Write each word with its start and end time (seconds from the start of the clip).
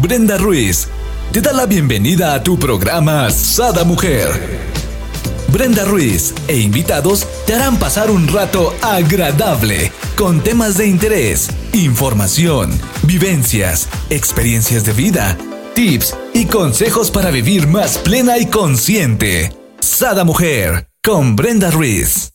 Brenda 0.00 0.38
Ruiz 0.38 0.88
te 1.30 1.42
da 1.42 1.52
la 1.52 1.66
bienvenida 1.66 2.32
a 2.32 2.42
tu 2.42 2.58
programa 2.58 3.30
Sada 3.30 3.84
Mujer. 3.84 4.28
Brenda 5.48 5.84
Ruiz 5.84 6.32
e 6.48 6.56
invitados 6.56 7.26
te 7.46 7.54
harán 7.54 7.78
pasar 7.78 8.10
un 8.10 8.26
rato 8.26 8.74
agradable 8.80 9.92
con 10.16 10.40
temas 10.42 10.78
de 10.78 10.86
interés, 10.86 11.50
información, 11.74 12.70
vivencias, 13.02 13.88
experiencias 14.08 14.84
de 14.84 14.94
vida, 14.94 15.36
tips 15.74 16.16
y 16.32 16.46
consejos 16.46 17.10
para 17.10 17.30
vivir 17.30 17.66
más 17.66 17.98
plena 17.98 18.38
y 18.38 18.46
consciente. 18.46 19.52
Sada 19.80 20.24
Mujer 20.24 20.88
con 21.02 21.36
Brenda 21.36 21.70
Ruiz. 21.70 22.32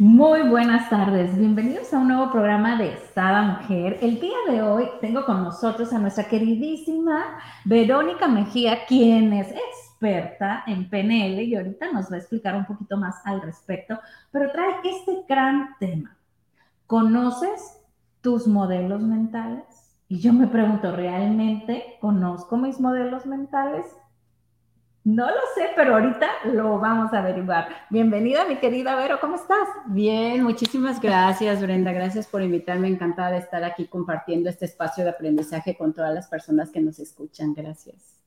Muy 0.00 0.48
buenas 0.48 0.88
tardes, 0.90 1.36
bienvenidos 1.36 1.92
a 1.92 1.98
un 1.98 2.06
nuevo 2.06 2.30
programa 2.30 2.78
de 2.78 2.96
Sada 3.16 3.42
Mujer. 3.42 3.98
El 4.00 4.20
día 4.20 4.36
de 4.48 4.62
hoy 4.62 4.88
tengo 5.00 5.24
con 5.24 5.42
nosotros 5.42 5.92
a 5.92 5.98
nuestra 5.98 6.28
queridísima 6.28 7.36
Verónica 7.64 8.28
Mejía, 8.28 8.86
quien 8.86 9.32
es 9.32 9.48
experta 9.50 10.62
en 10.68 10.88
PNL 10.88 11.42
y 11.42 11.56
ahorita 11.56 11.90
nos 11.90 12.12
va 12.12 12.14
a 12.14 12.18
explicar 12.20 12.54
un 12.54 12.64
poquito 12.64 12.96
más 12.96 13.16
al 13.24 13.42
respecto, 13.42 13.98
pero 14.30 14.52
trae 14.52 14.76
este 14.84 15.24
gran 15.28 15.70
tema. 15.80 16.16
¿Conoces 16.86 17.82
tus 18.20 18.46
modelos 18.46 19.02
mentales? 19.02 19.64
Y 20.06 20.20
yo 20.20 20.32
me 20.32 20.46
pregunto, 20.46 20.94
¿realmente 20.94 21.96
conozco 22.00 22.56
mis 22.56 22.78
modelos 22.78 23.26
mentales? 23.26 23.84
No 25.08 25.26
lo 25.26 25.40
sé, 25.54 25.70
pero 25.74 25.94
ahorita 25.94 26.26
lo 26.52 26.78
vamos 26.78 27.14
a 27.14 27.20
averiguar. 27.20 27.66
Bienvenida, 27.88 28.44
mi 28.44 28.56
querida 28.56 28.94
Vero, 28.94 29.18
¿cómo 29.22 29.36
estás? 29.36 29.66
Bien, 29.86 30.42
muchísimas 30.42 31.00
gracias, 31.00 31.62
Brenda. 31.62 31.92
Gracias 31.92 32.26
por 32.26 32.42
invitarme. 32.42 32.88
Encantada 32.88 33.30
de 33.30 33.38
estar 33.38 33.64
aquí 33.64 33.86
compartiendo 33.86 34.50
este 34.50 34.66
espacio 34.66 35.04
de 35.04 35.10
aprendizaje 35.10 35.78
con 35.78 35.94
todas 35.94 36.14
las 36.14 36.28
personas 36.28 36.68
que 36.68 36.82
nos 36.82 36.98
escuchan. 36.98 37.54
Gracias. 37.54 38.20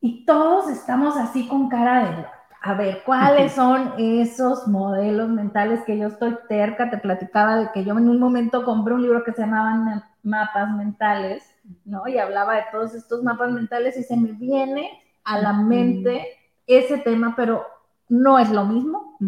Y 0.00 0.24
todos 0.24 0.70
estamos 0.70 1.16
así 1.16 1.48
con 1.48 1.68
cara 1.68 2.04
de, 2.04 2.26
a 2.62 2.74
ver, 2.74 3.02
¿cuáles 3.04 3.52
son 3.56 3.94
esos 3.98 4.68
modelos 4.68 5.28
mentales 5.28 5.80
que 5.84 5.98
yo 5.98 6.06
estoy 6.06 6.36
terca? 6.48 6.88
Te 6.88 6.98
platicaba 6.98 7.56
de 7.56 7.72
que 7.72 7.84
yo 7.84 7.98
en 7.98 8.08
un 8.08 8.20
momento 8.20 8.64
compré 8.64 8.94
un 8.94 9.02
libro 9.02 9.24
que 9.24 9.32
se 9.32 9.42
llamaban 9.42 10.04
Mapas 10.22 10.70
Mentales, 10.70 11.42
¿no? 11.84 12.06
Y 12.06 12.18
hablaba 12.18 12.54
de 12.54 12.62
todos 12.70 12.94
estos 12.94 13.24
mapas 13.24 13.50
mentales 13.50 13.96
y 13.96 14.04
se 14.04 14.16
me 14.16 14.30
viene 14.30 15.00
a 15.24 15.38
la 15.38 15.52
mente 15.52 16.26
ese 16.66 16.98
tema, 16.98 17.34
pero 17.36 17.64
no 18.08 18.38
es 18.38 18.50
lo 18.50 18.64
mismo. 18.64 19.18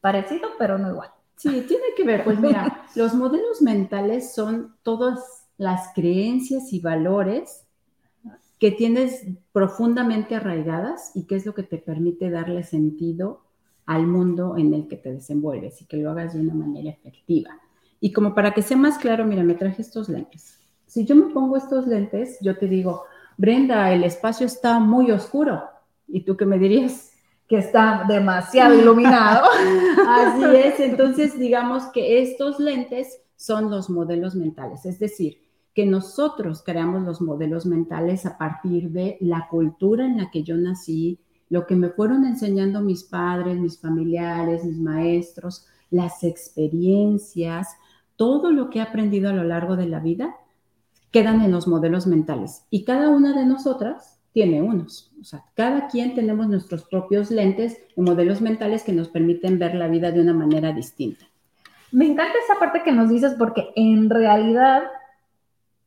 Parecido, 0.00 0.50
pero 0.58 0.78
no 0.78 0.90
igual. 0.90 1.10
Sí, 1.36 1.64
tiene 1.68 1.84
que 1.96 2.04
ver. 2.04 2.24
Pues 2.24 2.38
mira, 2.38 2.84
los 2.94 3.14
modelos 3.14 3.60
mentales 3.62 4.34
son 4.34 4.76
todas 4.82 5.46
las 5.58 5.92
creencias 5.94 6.72
y 6.72 6.80
valores 6.80 7.66
que 8.58 8.70
tienes 8.70 9.26
profundamente 9.52 10.34
arraigadas 10.34 11.12
y 11.14 11.24
que 11.24 11.36
es 11.36 11.44
lo 11.44 11.54
que 11.54 11.62
te 11.62 11.78
permite 11.78 12.30
darle 12.30 12.62
sentido 12.62 13.42
al 13.84 14.06
mundo 14.06 14.56
en 14.56 14.72
el 14.74 14.88
que 14.88 14.96
te 14.96 15.12
desenvuelves 15.12 15.82
y 15.82 15.86
que 15.86 15.98
lo 15.98 16.10
hagas 16.10 16.34
de 16.34 16.40
una 16.40 16.54
manera 16.54 16.90
efectiva. 16.90 17.50
Y 18.00 18.12
como 18.12 18.34
para 18.34 18.52
que 18.52 18.62
sea 18.62 18.76
más 18.76 18.98
claro, 18.98 19.24
mira, 19.24 19.42
me 19.42 19.54
traje 19.54 19.82
estos 19.82 20.08
lentes. 20.08 20.58
Si 20.86 21.04
yo 21.04 21.14
me 21.16 21.32
pongo 21.32 21.56
estos 21.56 21.86
lentes, 21.86 22.38
yo 22.40 22.58
te 22.58 22.66
digo, 22.66 23.04
Brenda, 23.36 23.92
el 23.92 24.04
espacio 24.04 24.46
está 24.46 24.78
muy 24.78 25.10
oscuro. 25.10 25.62
¿Y 26.08 26.22
tú 26.22 26.36
qué 26.36 26.46
me 26.46 26.58
dirías? 26.58 27.12
Que 27.46 27.58
está 27.58 28.04
demasiado 28.08 28.74
iluminado. 28.74 29.48
Así 30.08 30.44
es, 30.56 30.80
entonces 30.80 31.38
digamos 31.38 31.84
que 31.92 32.22
estos 32.22 32.58
lentes 32.58 33.20
son 33.36 33.70
los 33.70 33.90
modelos 33.90 34.34
mentales, 34.34 34.86
es 34.86 34.98
decir, 34.98 35.42
que 35.74 35.84
nosotros 35.84 36.62
creamos 36.64 37.02
los 37.02 37.20
modelos 37.20 37.66
mentales 37.66 38.24
a 38.24 38.38
partir 38.38 38.90
de 38.90 39.18
la 39.20 39.46
cultura 39.50 40.06
en 40.06 40.16
la 40.16 40.30
que 40.30 40.42
yo 40.42 40.56
nací, 40.56 41.20
lo 41.50 41.66
que 41.66 41.76
me 41.76 41.90
fueron 41.90 42.24
enseñando 42.24 42.80
mis 42.80 43.04
padres, 43.04 43.58
mis 43.58 43.78
familiares, 43.78 44.64
mis 44.64 44.80
maestros, 44.80 45.66
las 45.90 46.24
experiencias, 46.24 47.68
todo 48.16 48.50
lo 48.50 48.70
que 48.70 48.78
he 48.78 48.82
aprendido 48.82 49.28
a 49.28 49.34
lo 49.34 49.44
largo 49.44 49.76
de 49.76 49.86
la 49.86 50.00
vida 50.00 50.34
quedan 51.10 51.40
en 51.42 51.52
los 51.52 51.66
modelos 51.66 52.06
mentales. 52.06 52.66
Y 52.70 52.84
cada 52.84 53.08
una 53.08 53.32
de 53.32 53.46
nosotras 53.46 54.20
tiene 54.32 54.60
unos. 54.60 55.12
O 55.18 55.24
sea, 55.24 55.44
cada 55.54 55.88
quien 55.88 56.14
tenemos 56.14 56.46
nuestros 56.46 56.84
propios 56.84 57.30
lentes 57.30 57.80
y 57.96 58.00
modelos 58.02 58.42
mentales 58.42 58.82
que 58.82 58.92
nos 58.92 59.08
permiten 59.08 59.58
ver 59.58 59.74
la 59.74 59.88
vida 59.88 60.10
de 60.10 60.20
una 60.20 60.34
manera 60.34 60.72
distinta. 60.72 61.24
Me 61.90 62.04
encanta 62.04 62.34
esa 62.44 62.58
parte 62.58 62.82
que 62.82 62.92
nos 62.92 63.08
dices 63.08 63.34
porque 63.38 63.70
en 63.76 64.10
realidad 64.10 64.82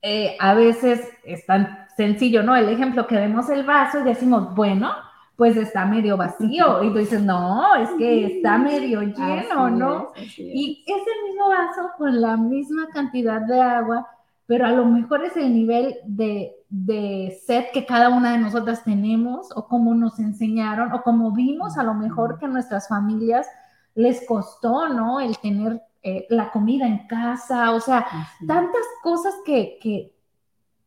eh, 0.01 0.35
a 0.39 0.55
veces 0.55 1.07
es 1.23 1.45
tan 1.45 1.87
sencillo, 1.95 2.41
¿no? 2.41 2.55
El 2.55 2.69
ejemplo 2.69 3.05
que 3.05 3.15
vemos 3.15 3.49
el 3.49 3.63
vaso 3.63 3.99
y 3.99 4.03
decimos, 4.03 4.55
bueno, 4.55 4.93
pues 5.35 5.55
está 5.55 5.85
medio 5.85 6.17
vacío. 6.17 6.83
Y 6.83 6.91
tú 6.91 6.97
dices, 6.97 7.21
no, 7.21 7.75
es 7.75 7.89
que 7.99 8.25
está 8.25 8.57
medio 8.57 9.01
lleno, 9.01 9.69
¿no? 9.69 10.11
Y 10.37 10.83
es 10.87 10.97
el 10.97 11.29
mismo 11.29 11.49
vaso 11.49 11.91
con 11.97 12.19
la 12.19 12.35
misma 12.35 12.87
cantidad 12.91 13.41
de 13.41 13.61
agua 13.61 14.07
pero 14.49 14.65
a 14.65 14.71
lo 14.71 14.83
mejor 14.83 15.23
es 15.23 15.37
el 15.37 15.53
nivel 15.53 15.97
de, 16.05 16.55
de 16.69 17.39
sed 17.45 17.65
que 17.71 17.85
cada 17.85 18.09
una 18.09 18.31
de 18.31 18.39
nosotras 18.39 18.83
tenemos 18.83 19.55
o 19.55 19.67
como 19.67 19.93
nos 19.93 20.17
enseñaron 20.17 20.91
o 20.91 21.03
como 21.03 21.31
vimos 21.33 21.77
a 21.77 21.83
lo 21.83 21.93
mejor 21.93 22.39
que 22.39 22.45
a 22.45 22.49
nuestras 22.49 22.87
familias 22.87 23.45
les 23.93 24.25
costó, 24.25 24.89
¿no? 24.89 25.19
El 25.19 25.37
tener 25.37 25.83
eh, 26.01 26.25
la 26.31 26.49
comida 26.49 26.87
en 26.87 27.05
casa, 27.05 27.75
o 27.75 27.79
sea, 27.79 28.07
tantas 28.47 28.81
cosas 29.03 29.35
que, 29.45 29.77
que, 29.79 30.15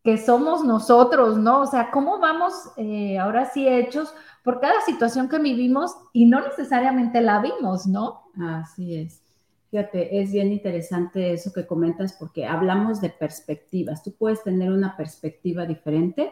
que, 0.03 0.19
somos 0.19 0.65
nosotros, 0.65 1.39
¿no? 1.39 1.61
O 1.61 1.67
sea, 1.67 1.93
cómo 1.93 2.19
vamos 2.19 2.53
eh, 2.77 3.17
ahora 3.17 3.45
sí 3.45 3.69
hechos 3.69 4.13
por 4.43 4.59
cada 4.59 4.81
situación 4.81 5.29
que 5.29 5.39
vivimos 5.39 5.95
y 6.13 6.27
no 6.27 6.41
necesariamente 6.41 7.21
la 7.21 7.39
vimos, 7.39 7.87
¿no? 7.87 8.25
Así 8.41 8.97
es. 8.97 9.22
Fíjate, 9.73 10.21
es 10.21 10.31
bien 10.31 10.53
interesante 10.53 11.33
eso 11.33 11.51
que 11.51 11.67
comentas 11.67 12.13
porque 12.13 12.45
hablamos 12.45 13.01
de 13.01 13.09
perspectivas. 13.09 14.05
Tú 14.05 14.13
puedes 14.13 14.43
tener 14.43 14.71
una 14.71 14.99
perspectiva 14.99 15.65
diferente 15.65 16.31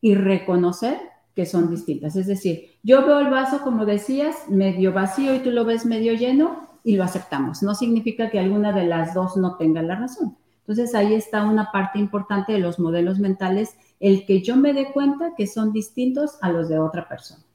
y 0.00 0.14
reconocer 0.14 0.96
que 1.34 1.46
son 1.46 1.68
distintas. 1.68 2.14
Es 2.14 2.28
decir, 2.28 2.76
yo 2.84 3.04
veo 3.04 3.18
el 3.18 3.28
vaso, 3.28 3.62
como 3.62 3.86
decías, 3.86 4.48
medio 4.48 4.92
vacío 4.92 5.34
y 5.34 5.40
tú 5.40 5.50
lo 5.50 5.64
ves 5.64 5.84
medio 5.84 6.14
lleno 6.14 6.78
y 6.84 6.94
lo 6.94 7.02
aceptamos. 7.02 7.60
No 7.60 7.74
significa 7.74 8.30
que 8.30 8.38
alguna 8.38 8.70
de 8.70 8.86
las 8.86 9.14
dos 9.14 9.36
no 9.36 9.56
tenga 9.56 9.82
la 9.82 9.96
razón. 9.96 10.36
Entonces 10.60 10.94
ahí 10.94 11.12
está 11.12 11.44
una 11.44 11.72
parte 11.72 11.98
importante 11.98 12.52
de 12.52 12.60
los 12.60 12.78
modelos 12.78 13.18
mentales, 13.18 13.76
el 13.98 14.24
que 14.26 14.42
yo 14.42 14.54
me 14.54 14.72
dé 14.72 14.92
cuenta 14.92 15.34
que 15.36 15.48
son 15.48 15.72
distintos 15.72 16.38
a 16.40 16.52
los 16.52 16.68
de 16.68 16.78
otra 16.78 17.08
persona 17.08 17.45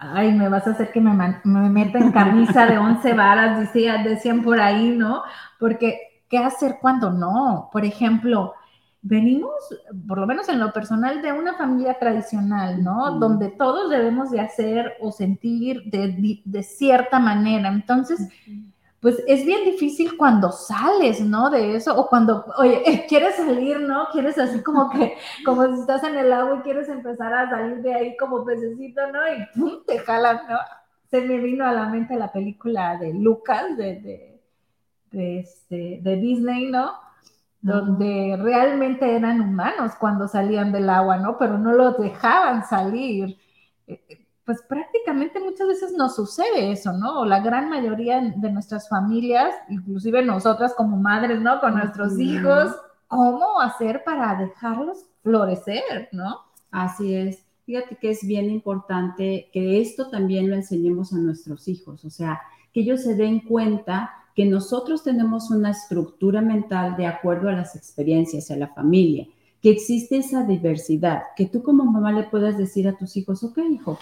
ay, 0.00 0.32
me 0.32 0.48
vas 0.48 0.66
a 0.66 0.70
hacer 0.70 0.90
que 0.90 1.00
me, 1.00 1.12
me 1.44 1.68
meta 1.68 1.98
en 1.98 2.10
camisa 2.10 2.66
de 2.66 2.78
once 2.78 3.12
varas, 3.12 3.60
decía, 3.60 4.02
decían 4.02 4.42
por 4.42 4.58
ahí, 4.58 4.90
¿no? 4.96 5.22
Porque, 5.58 6.22
¿qué 6.28 6.38
hacer 6.38 6.78
cuando 6.80 7.10
no? 7.10 7.68
Por 7.70 7.84
ejemplo, 7.84 8.54
venimos, 9.02 9.52
por 10.08 10.18
lo 10.18 10.26
menos 10.26 10.48
en 10.48 10.58
lo 10.58 10.72
personal, 10.72 11.20
de 11.20 11.32
una 11.32 11.54
familia 11.54 11.98
tradicional, 11.98 12.82
¿no? 12.82 13.18
Donde 13.18 13.48
todos 13.50 13.90
debemos 13.90 14.30
de 14.30 14.40
hacer 14.40 14.94
o 15.00 15.12
sentir 15.12 15.82
de, 15.84 16.40
de 16.44 16.62
cierta 16.62 17.18
manera. 17.18 17.68
Entonces, 17.68 18.26
pues 19.00 19.22
es 19.26 19.46
bien 19.46 19.64
difícil 19.64 20.16
cuando 20.16 20.52
sales, 20.52 21.20
¿no? 21.22 21.48
De 21.48 21.74
eso, 21.74 21.98
o 21.98 22.06
cuando, 22.06 22.44
oye, 22.58 23.06
quieres 23.08 23.36
salir, 23.36 23.80
¿no? 23.80 24.08
Quieres 24.12 24.38
así 24.38 24.62
como 24.62 24.90
que, 24.90 25.16
como 25.44 25.66
si 25.74 25.80
estás 25.80 26.04
en 26.04 26.16
el 26.18 26.32
agua 26.32 26.58
y 26.58 26.62
quieres 26.62 26.88
empezar 26.88 27.32
a 27.32 27.48
salir 27.48 27.78
de 27.78 27.94
ahí 27.94 28.16
como 28.18 28.44
pececito, 28.44 29.00
¿no? 29.10 29.20
Y 29.26 29.58
¡pum! 29.58 29.82
te 29.86 29.98
jalan, 30.00 30.40
¿no? 30.48 30.58
Se 31.10 31.22
me 31.22 31.38
vino 31.38 31.66
a 31.66 31.72
la 31.72 31.86
mente 31.88 32.14
la 32.16 32.30
película 32.30 32.98
de 32.98 33.14
Lucas, 33.14 33.76
de, 33.76 34.40
de, 35.10 35.38
este, 35.40 35.98
de 36.02 36.16
Disney, 36.16 36.70
¿no? 36.70 36.92
Donde 37.62 38.38
realmente 38.40 39.16
eran 39.16 39.40
humanos 39.40 39.92
cuando 39.98 40.28
salían 40.28 40.72
del 40.72 40.88
agua, 40.90 41.16
¿no? 41.16 41.38
Pero 41.38 41.58
no 41.58 41.72
los 41.72 41.98
dejaban 41.98 42.64
salir 42.66 43.38
pues 44.50 44.62
prácticamente 44.62 45.38
muchas 45.38 45.68
veces 45.68 45.92
nos 45.92 46.16
sucede 46.16 46.72
eso, 46.72 46.92
¿no? 46.92 47.24
La 47.24 47.38
gran 47.38 47.70
mayoría 47.70 48.20
de 48.20 48.50
nuestras 48.50 48.88
familias, 48.88 49.54
inclusive 49.68 50.24
nosotras 50.24 50.74
como 50.76 50.96
madres, 50.96 51.40
¿no? 51.40 51.60
Con 51.60 51.76
nuestros 51.76 52.18
hijos, 52.18 52.74
¿cómo 53.06 53.60
hacer 53.60 54.02
para 54.02 54.34
dejarlos 54.34 55.06
florecer, 55.22 56.08
¿no? 56.10 56.38
Así 56.72 57.14
es. 57.14 57.44
Fíjate 57.64 57.94
que 57.94 58.10
es 58.10 58.26
bien 58.26 58.50
importante 58.50 59.48
que 59.52 59.80
esto 59.80 60.10
también 60.10 60.50
lo 60.50 60.56
enseñemos 60.56 61.12
a 61.12 61.18
nuestros 61.18 61.68
hijos, 61.68 62.04
o 62.04 62.10
sea, 62.10 62.40
que 62.72 62.80
ellos 62.80 63.04
se 63.04 63.14
den 63.14 63.46
cuenta 63.46 64.10
que 64.34 64.46
nosotros 64.46 65.04
tenemos 65.04 65.52
una 65.52 65.70
estructura 65.70 66.40
mental 66.40 66.96
de 66.96 67.06
acuerdo 67.06 67.50
a 67.50 67.52
las 67.52 67.76
experiencias, 67.76 68.50
a 68.50 68.56
la 68.56 68.66
familia, 68.66 69.28
que 69.62 69.70
existe 69.70 70.16
esa 70.16 70.42
diversidad, 70.42 71.22
que 71.36 71.46
tú 71.46 71.62
como 71.62 71.84
mamá 71.84 72.10
le 72.10 72.24
puedas 72.24 72.58
decir 72.58 72.88
a 72.88 72.98
tus 72.98 73.16
hijos, 73.16 73.44
ok, 73.44 73.58
hijo, 73.70 73.96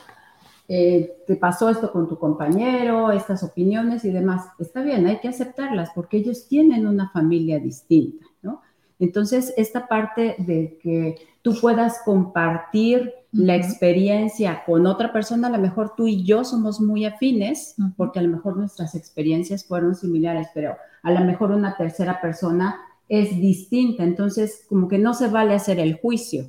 eh, 0.70 1.22
te 1.26 1.36
pasó 1.36 1.70
esto 1.70 1.90
con 1.90 2.08
tu 2.08 2.18
compañero, 2.18 3.10
estas 3.10 3.42
opiniones 3.42 4.04
y 4.04 4.10
demás. 4.10 4.48
Está 4.58 4.82
bien, 4.82 5.06
hay 5.06 5.18
que 5.18 5.28
aceptarlas 5.28 5.90
porque 5.94 6.18
ellos 6.18 6.46
tienen 6.46 6.86
una 6.86 7.08
familia 7.08 7.58
distinta, 7.58 8.26
¿no? 8.42 8.60
Entonces, 8.98 9.54
esta 9.56 9.88
parte 9.88 10.36
de 10.38 10.78
que 10.82 11.16
tú 11.40 11.54
puedas 11.58 12.02
compartir 12.04 13.14
la 13.32 13.56
experiencia 13.56 14.62
con 14.66 14.86
otra 14.86 15.12
persona, 15.12 15.48
a 15.48 15.52
lo 15.52 15.58
mejor 15.58 15.94
tú 15.96 16.06
y 16.06 16.24
yo 16.24 16.44
somos 16.44 16.80
muy 16.80 17.06
afines, 17.06 17.76
porque 17.96 18.18
a 18.18 18.22
lo 18.22 18.28
mejor 18.28 18.56
nuestras 18.56 18.94
experiencias 18.94 19.64
fueron 19.64 19.94
similares, 19.94 20.48
pero 20.52 20.76
a 21.02 21.10
lo 21.12 21.20
mejor 21.20 21.52
una 21.52 21.76
tercera 21.76 22.20
persona 22.20 22.80
es 23.08 23.30
distinta, 23.40 24.02
entonces 24.02 24.66
como 24.68 24.88
que 24.88 24.98
no 24.98 25.14
se 25.14 25.28
vale 25.28 25.54
hacer 25.54 25.78
el 25.78 25.98
juicio 25.98 26.44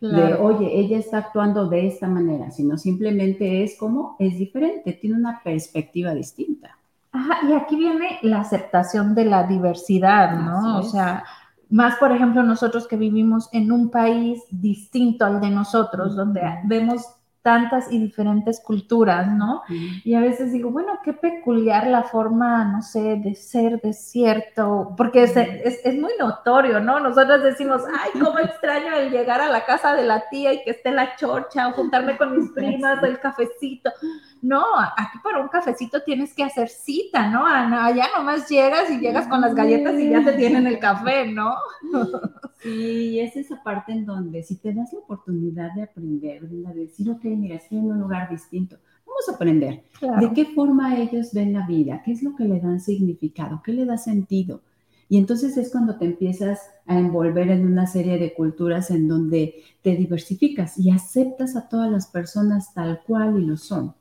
de, 0.00 0.34
oye, 0.34 0.78
ella 0.78 0.98
está 0.98 1.18
actuando 1.18 1.68
de 1.68 1.86
esta 1.86 2.08
manera, 2.08 2.50
sino 2.50 2.78
simplemente 2.78 3.62
es 3.62 3.76
como 3.78 4.16
es 4.18 4.38
diferente, 4.38 4.94
tiene 4.94 5.16
una 5.16 5.40
perspectiva 5.42 6.14
distinta. 6.14 6.76
Ajá, 7.12 7.46
y 7.48 7.52
aquí 7.52 7.76
viene 7.76 8.18
la 8.22 8.40
aceptación 8.40 9.14
de 9.14 9.24
la 9.24 9.46
diversidad, 9.46 10.38
¿no? 10.40 10.78
O 10.78 10.82
sea, 10.84 11.24
más, 11.68 11.96
por 11.96 12.12
ejemplo, 12.12 12.42
nosotros 12.42 12.88
que 12.88 12.96
vivimos 12.96 13.48
en 13.52 13.72
un 13.72 13.90
país 13.90 14.42
distinto 14.50 15.24
al 15.24 15.40
de 15.40 15.50
nosotros, 15.50 16.16
donde 16.16 16.40
vemos 16.64 17.04
tantas 17.42 17.90
y 17.90 17.98
diferentes 17.98 18.60
culturas, 18.60 19.28
¿no? 19.28 19.62
Y 20.04 20.14
a 20.14 20.20
veces 20.20 20.52
digo, 20.52 20.70
bueno, 20.70 20.98
qué 21.02 21.12
peculiar 21.12 21.86
la 21.86 22.02
forma, 22.02 22.64
no 22.64 22.82
sé, 22.82 23.16
de 23.16 23.34
ser 23.34 23.80
de 23.80 23.92
cierto, 23.92 24.94
porque 24.96 25.22
es, 25.22 25.36
es, 25.36 25.94
muy 25.98 26.12
notorio, 26.18 26.80
¿no? 26.80 27.00
Nosotros 27.00 27.42
decimos, 27.42 27.82
ay, 27.86 28.20
cómo 28.20 28.38
extraño 28.38 28.94
el 28.94 29.10
llegar 29.10 29.40
a 29.40 29.48
la 29.48 29.64
casa 29.64 29.94
de 29.94 30.04
la 30.04 30.28
tía 30.28 30.52
y 30.52 30.62
que 30.64 30.72
esté 30.72 30.90
la 30.90 31.16
chorcha 31.16 31.68
o 31.68 31.72
juntarme 31.72 32.16
con 32.16 32.36
mis 32.36 32.50
primas, 32.54 33.02
el 33.02 33.18
cafecito. 33.18 33.90
No, 34.42 34.64
aquí 34.96 35.18
para 35.22 35.40
un 35.40 35.48
cafecito 35.48 36.02
tienes 36.02 36.32
que 36.34 36.42
hacer 36.42 36.68
cita, 36.68 37.28
¿no? 37.28 37.46
Allá 37.46 38.06
nomás 38.16 38.48
llegas 38.48 38.90
y 38.90 38.98
llegas 38.98 39.26
con 39.28 39.40
las 39.40 39.54
galletas 39.54 39.98
y 39.98 40.08
ya 40.08 40.24
te 40.24 40.32
tienen 40.32 40.66
el 40.66 40.78
café, 40.78 41.26
¿no? 41.26 41.54
Sí, 42.62 43.18
es 43.18 43.36
esa 43.36 43.62
parte 43.62 43.90
en 43.90 44.04
donde 44.04 44.42
si 44.42 44.56
te 44.56 44.74
das 44.74 44.92
la 44.92 44.98
oportunidad 44.98 45.72
de 45.74 45.84
aprender, 45.84 46.46
de 46.46 46.74
decir, 46.74 47.10
ok, 47.10 47.24
mira, 47.24 47.54
estoy 47.54 47.78
en 47.78 47.86
un 47.86 47.98
lugar 47.98 48.28
distinto, 48.28 48.76
vamos 49.06 49.28
a 49.30 49.34
aprender 49.34 49.82
de 50.20 50.32
qué 50.34 50.44
forma 50.44 50.98
ellos 50.98 51.32
ven 51.32 51.54
la 51.54 51.66
vida, 51.66 52.02
qué 52.04 52.12
es 52.12 52.22
lo 52.22 52.36
que 52.36 52.44
le 52.44 52.60
dan 52.60 52.78
significado, 52.78 53.62
qué 53.64 53.72
le 53.72 53.86
da 53.86 53.96
sentido. 53.96 54.60
Y 55.08 55.16
entonces 55.16 55.56
es 55.56 55.72
cuando 55.72 55.96
te 55.96 56.04
empiezas 56.04 56.60
a 56.86 56.98
envolver 56.98 57.50
en 57.50 57.66
una 57.66 57.86
serie 57.86 58.18
de 58.18 58.34
culturas 58.34 58.90
en 58.90 59.08
donde 59.08 59.64
te 59.82 59.96
diversificas 59.96 60.78
y 60.78 60.90
aceptas 60.90 61.56
a 61.56 61.68
todas 61.68 61.90
las 61.90 62.08
personas 62.08 62.74
tal 62.74 63.00
cual 63.06 63.40
y 63.40 63.46
lo 63.46 63.56
son. 63.56 63.94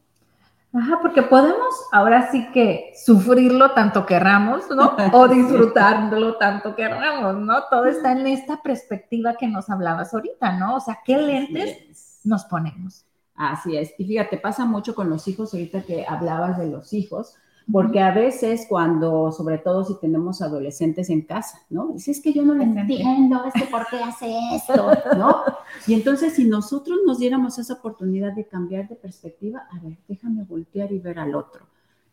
Ajá, 0.71 0.99
porque 1.01 1.23
podemos 1.23 1.73
ahora 1.91 2.29
sí 2.31 2.47
que 2.51 2.93
sufrirlo 3.03 3.71
tanto 3.71 4.05
querramos, 4.05 4.69
¿no? 4.69 4.95
O 5.13 5.27
disfrutarlo 5.27 6.37
tanto 6.37 6.75
querramos, 6.75 7.37
¿no? 7.37 7.63
Todo 7.71 7.85
está 7.85 8.11
en 8.11 8.27
esta 8.27 8.61
perspectiva 8.61 9.33
que 9.33 9.47
nos 9.47 9.69
hablabas 9.69 10.13
ahorita, 10.13 10.51
¿no? 10.59 10.75
O 10.75 10.79
sea, 10.79 10.99
¿qué 11.03 11.17
lentes 11.17 12.21
nos 12.23 12.45
ponemos? 12.45 13.05
Así 13.33 13.77
es. 13.77 13.93
Y 13.97 14.05
fíjate, 14.05 14.37
pasa 14.37 14.65
mucho 14.65 14.93
con 14.93 15.09
los 15.09 15.27
hijos, 15.27 15.53
ahorita 15.53 15.81
que 15.81 16.05
hablabas 16.07 16.59
de 16.59 16.67
los 16.67 16.93
hijos, 16.93 17.35
porque 17.71 17.99
a 17.99 18.11
veces 18.11 18.65
cuando, 18.67 19.31
sobre 19.31 19.59
todo 19.59 19.83
si 19.83 19.99
tenemos 19.99 20.41
adolescentes 20.41 21.09
en 21.09 21.21
casa, 21.21 21.59
¿no? 21.69 21.87
Dices, 21.93 22.17
es 22.17 22.23
que 22.23 22.33
yo 22.33 22.43
no 22.43 22.55
lo 22.55 22.63
entiendo, 22.63 23.43
es 23.45 23.53
que 23.53 23.69
por 23.69 23.85
qué 23.87 23.97
hace 23.97 24.33
esto, 24.55 24.91
¿no? 25.17 25.43
Y 25.85 25.93
entonces 25.93 26.33
si 26.33 26.45
nosotros 26.45 26.99
nos 27.05 27.19
diéramos 27.19 27.59
esa 27.59 27.73
oportunidad 27.75 28.33
de 28.33 28.47
cambiar 28.47 28.87
de 28.87 28.95
perspectiva, 28.95 29.67
a 29.71 29.79
ver, 29.79 29.97
déjame 30.07 30.43
voltear 30.43 30.91
y 30.91 30.99
ver 30.99 31.19
al 31.19 31.35
otro. 31.35 31.67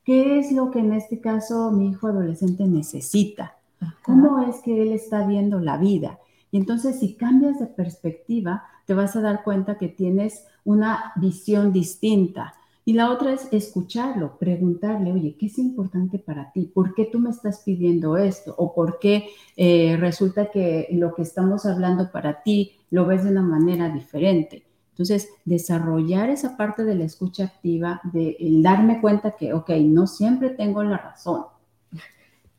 ¿Qué 0.04 0.38
es 0.38 0.52
lo 0.52 0.70
que 0.70 0.80
en 0.80 0.92
este 0.92 1.20
caso 1.20 1.70
mi 1.70 1.88
hijo 1.88 2.06
adolescente 2.06 2.64
necesita? 2.64 3.56
¿Cómo 4.04 4.40
es 4.40 4.60
que 4.60 4.82
él 4.82 4.92
está 4.92 5.26
viendo 5.26 5.58
la 5.58 5.78
vida? 5.78 6.18
Y 6.50 6.58
entonces 6.58 7.00
si 7.00 7.14
cambias 7.14 7.58
de 7.58 7.66
perspectiva, 7.66 8.64
te 8.84 8.94
vas 8.94 9.16
a 9.16 9.20
dar 9.20 9.42
cuenta 9.42 9.78
que 9.78 9.88
tienes 9.88 10.44
una 10.64 11.12
visión 11.16 11.72
distinta 11.72 12.54
y 12.88 12.92
la 12.92 13.10
otra 13.10 13.32
es 13.32 13.48
escucharlo, 13.52 14.38
preguntarle, 14.38 15.12
oye, 15.12 15.36
¿qué 15.36 15.46
es 15.46 15.58
importante 15.58 16.20
para 16.20 16.52
ti? 16.52 16.70
¿Por 16.72 16.94
qué 16.94 17.04
tú 17.04 17.18
me 17.18 17.30
estás 17.30 17.62
pidiendo 17.64 18.16
esto? 18.16 18.54
¿O 18.56 18.76
por 18.76 19.00
qué 19.00 19.28
eh, 19.56 19.96
resulta 19.98 20.52
que 20.52 20.86
lo 20.92 21.12
que 21.12 21.22
estamos 21.22 21.66
hablando 21.66 22.12
para 22.12 22.44
ti 22.44 22.76
lo 22.90 23.04
ves 23.04 23.24
de 23.24 23.32
una 23.32 23.42
manera 23.42 23.88
diferente? 23.88 24.62
Entonces, 24.90 25.28
desarrollar 25.44 26.30
esa 26.30 26.56
parte 26.56 26.84
de 26.84 26.94
la 26.94 27.04
escucha 27.04 27.46
activa, 27.46 28.00
de 28.04 28.36
darme 28.62 29.00
cuenta 29.00 29.32
que, 29.32 29.52
ok, 29.52 29.70
no 29.80 30.06
siempre 30.06 30.50
tengo 30.50 30.84
la 30.84 30.98
razón, 30.98 31.46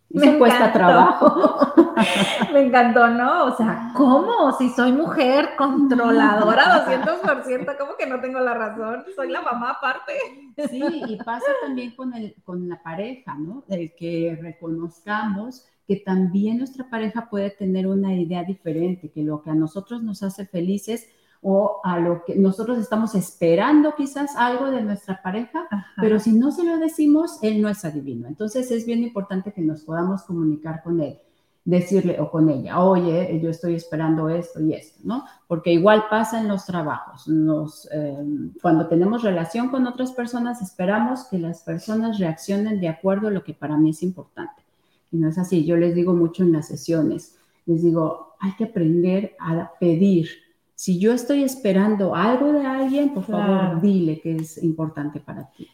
me 0.10 0.38
cuesta 0.38 0.72
trabajo. 0.72 1.60
Me 2.54 2.62
encantó, 2.62 3.08
¿no? 3.08 3.46
O 3.46 3.58
sea, 3.58 3.92
¿cómo? 3.96 4.52
Si 4.54 4.70
soy 4.70 4.92
mujer 4.92 5.50
controladora 5.58 6.86
200%, 6.86 7.76
¿cómo 7.78 7.98
que 7.98 8.06
no 8.06 8.22
tengo 8.22 8.40
la 8.40 8.54
razón? 8.54 9.04
Soy 9.16 9.30
la 9.30 9.42
mamá 9.42 9.72
aparte. 9.72 10.14
Sí, 10.70 10.82
y 11.08 11.18
pasa 11.24 11.48
también 11.62 11.96
con, 11.96 12.14
el, 12.14 12.36
con 12.44 12.70
la 12.70 12.82
pareja, 12.82 13.36
¿no? 13.36 13.64
El 13.68 13.94
que 13.96 14.38
reconozcamos 14.42 15.66
que 15.88 15.98
también 15.98 16.58
nuestra 16.58 16.90
pareja 16.90 17.30
puede 17.30 17.50
tener 17.50 17.88
una 17.88 18.14
idea 18.14 18.44
diferente, 18.44 19.10
que 19.10 19.24
lo 19.24 19.42
que 19.42 19.50
a 19.50 19.56
nosotros 19.56 20.04
nos 20.04 20.22
hace 20.22 20.46
felices 20.46 21.08
o 21.42 21.80
a 21.84 22.00
lo 22.00 22.24
que 22.26 22.36
nosotros 22.36 22.78
estamos 22.78 23.16
esperando 23.16 23.94
quizás 23.96 24.36
algo 24.36 24.72
de 24.72 24.82
nuestra 24.82 25.22
pareja, 25.22 25.68
pero 26.00 26.20
si 26.20 26.32
no 26.32 26.52
se 26.52 26.64
lo 26.64 26.78
decimos, 26.78 27.40
él 27.42 27.62
no 27.62 27.70
es 27.70 27.86
adivino. 27.86 28.28
Entonces 28.28 28.72
es 28.72 28.86
bien 28.86 29.04
importante 29.04 29.54
que 29.54 29.62
nos 29.62 29.82
podamos 29.82 30.24
comunicar 30.24 30.82
con 30.84 31.00
él, 31.02 31.20
decirle 31.64 32.20
o 32.20 32.32
con 32.32 32.50
ella, 32.50 32.82
oye, 32.82 33.40
yo 33.42 33.50
estoy 33.50 33.76
esperando 33.76 34.30
esto 34.30 34.62
y 34.62 34.74
esto, 34.74 35.00
¿no? 35.04 35.26
Porque 35.48 35.72
igual 35.74 36.06
pasa 36.10 36.40
en 36.40 36.48
los 36.48 36.66
trabajos. 36.66 37.28
Nos, 37.28 37.88
em, 37.92 38.54
cuando 38.62 38.88
tenemos 38.88 39.24
relación 39.24 39.70
con 39.70 39.86
otras 39.86 40.12
personas, 40.12 40.62
esperamos 40.62 41.26
que 41.26 41.38
las 41.38 41.62
personas 41.62 42.20
reaccionen 42.20 42.80
de 42.80 42.90
acuerdo 42.90 43.28
a 43.28 43.32
lo 43.32 43.44
que 43.44 43.54
para 43.54 43.78
mí 43.78 43.92
es 43.92 44.02
importante. 44.02 44.64
Y 45.12 45.18
no 45.18 45.30
es 45.30 45.38
así. 45.38 45.66
Yo 45.66 45.78
les 45.78 45.94
digo 45.94 46.14
mucho 46.14 46.44
en 46.44 46.54
las 46.54 46.68
sesiones, 46.68 47.38
les 47.66 47.84
digo, 47.84 48.36
hay 48.40 48.54
que 48.56 48.66
aprender 48.66 49.36
a 49.40 49.72
pedir 49.80 50.30
si 50.78 51.00
yo 51.00 51.12
estoy 51.12 51.44
esperando 51.44 52.14
algo 52.14 52.54
de 52.54 52.64
alguien, 52.64 53.12
por 53.12 53.24
favor, 53.24 53.82
dile 53.82 54.22
que 54.22 54.36
es 54.36 54.62
importante 54.64 55.20
para 55.20 55.50
ti. 55.50 55.68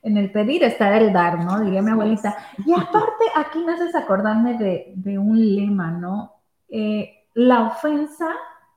En 0.00 0.16
el 0.16 0.30
pedir 0.30 0.62
está 0.62 0.96
el 0.96 1.12
dar, 1.12 1.40
¿no? 1.44 1.58
Diría 1.58 1.82
mi 1.82 1.90
abuelita. 1.90 2.36
Y 2.64 2.72
aparte, 2.72 3.24
aquí 3.34 3.58
me 3.64 3.72
haces 3.72 3.96
acordarme 3.96 4.56
de, 4.56 5.18
un 5.18 5.56
lema, 5.56 5.90
¿no? 5.90 6.34
Eh, 6.68 7.26
la 7.34 7.62
ofensa, 7.62 8.28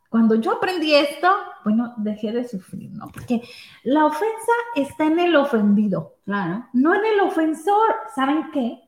cuando 0.10 0.34
yo 0.34 0.54
aprendí 0.54 0.96
esto, 0.96 1.30
bueno, 1.64 1.94
dejé 1.98 2.32
de 2.32 2.48
sufrir, 2.48 2.90
¿no? 2.94 3.10
Porque 3.10 3.44
la 3.84 4.08
ofensa 4.08 4.54
está 4.76 5.06
en 5.06 5.20
el 5.20 5.36
ofendido, 5.36 6.16
claro, 6.26 6.66
no 6.74 6.96
en 6.96 7.06
el 7.06 7.20
ofensor. 7.20 7.94
¿Saben 8.16 8.50
qué? 8.52 8.80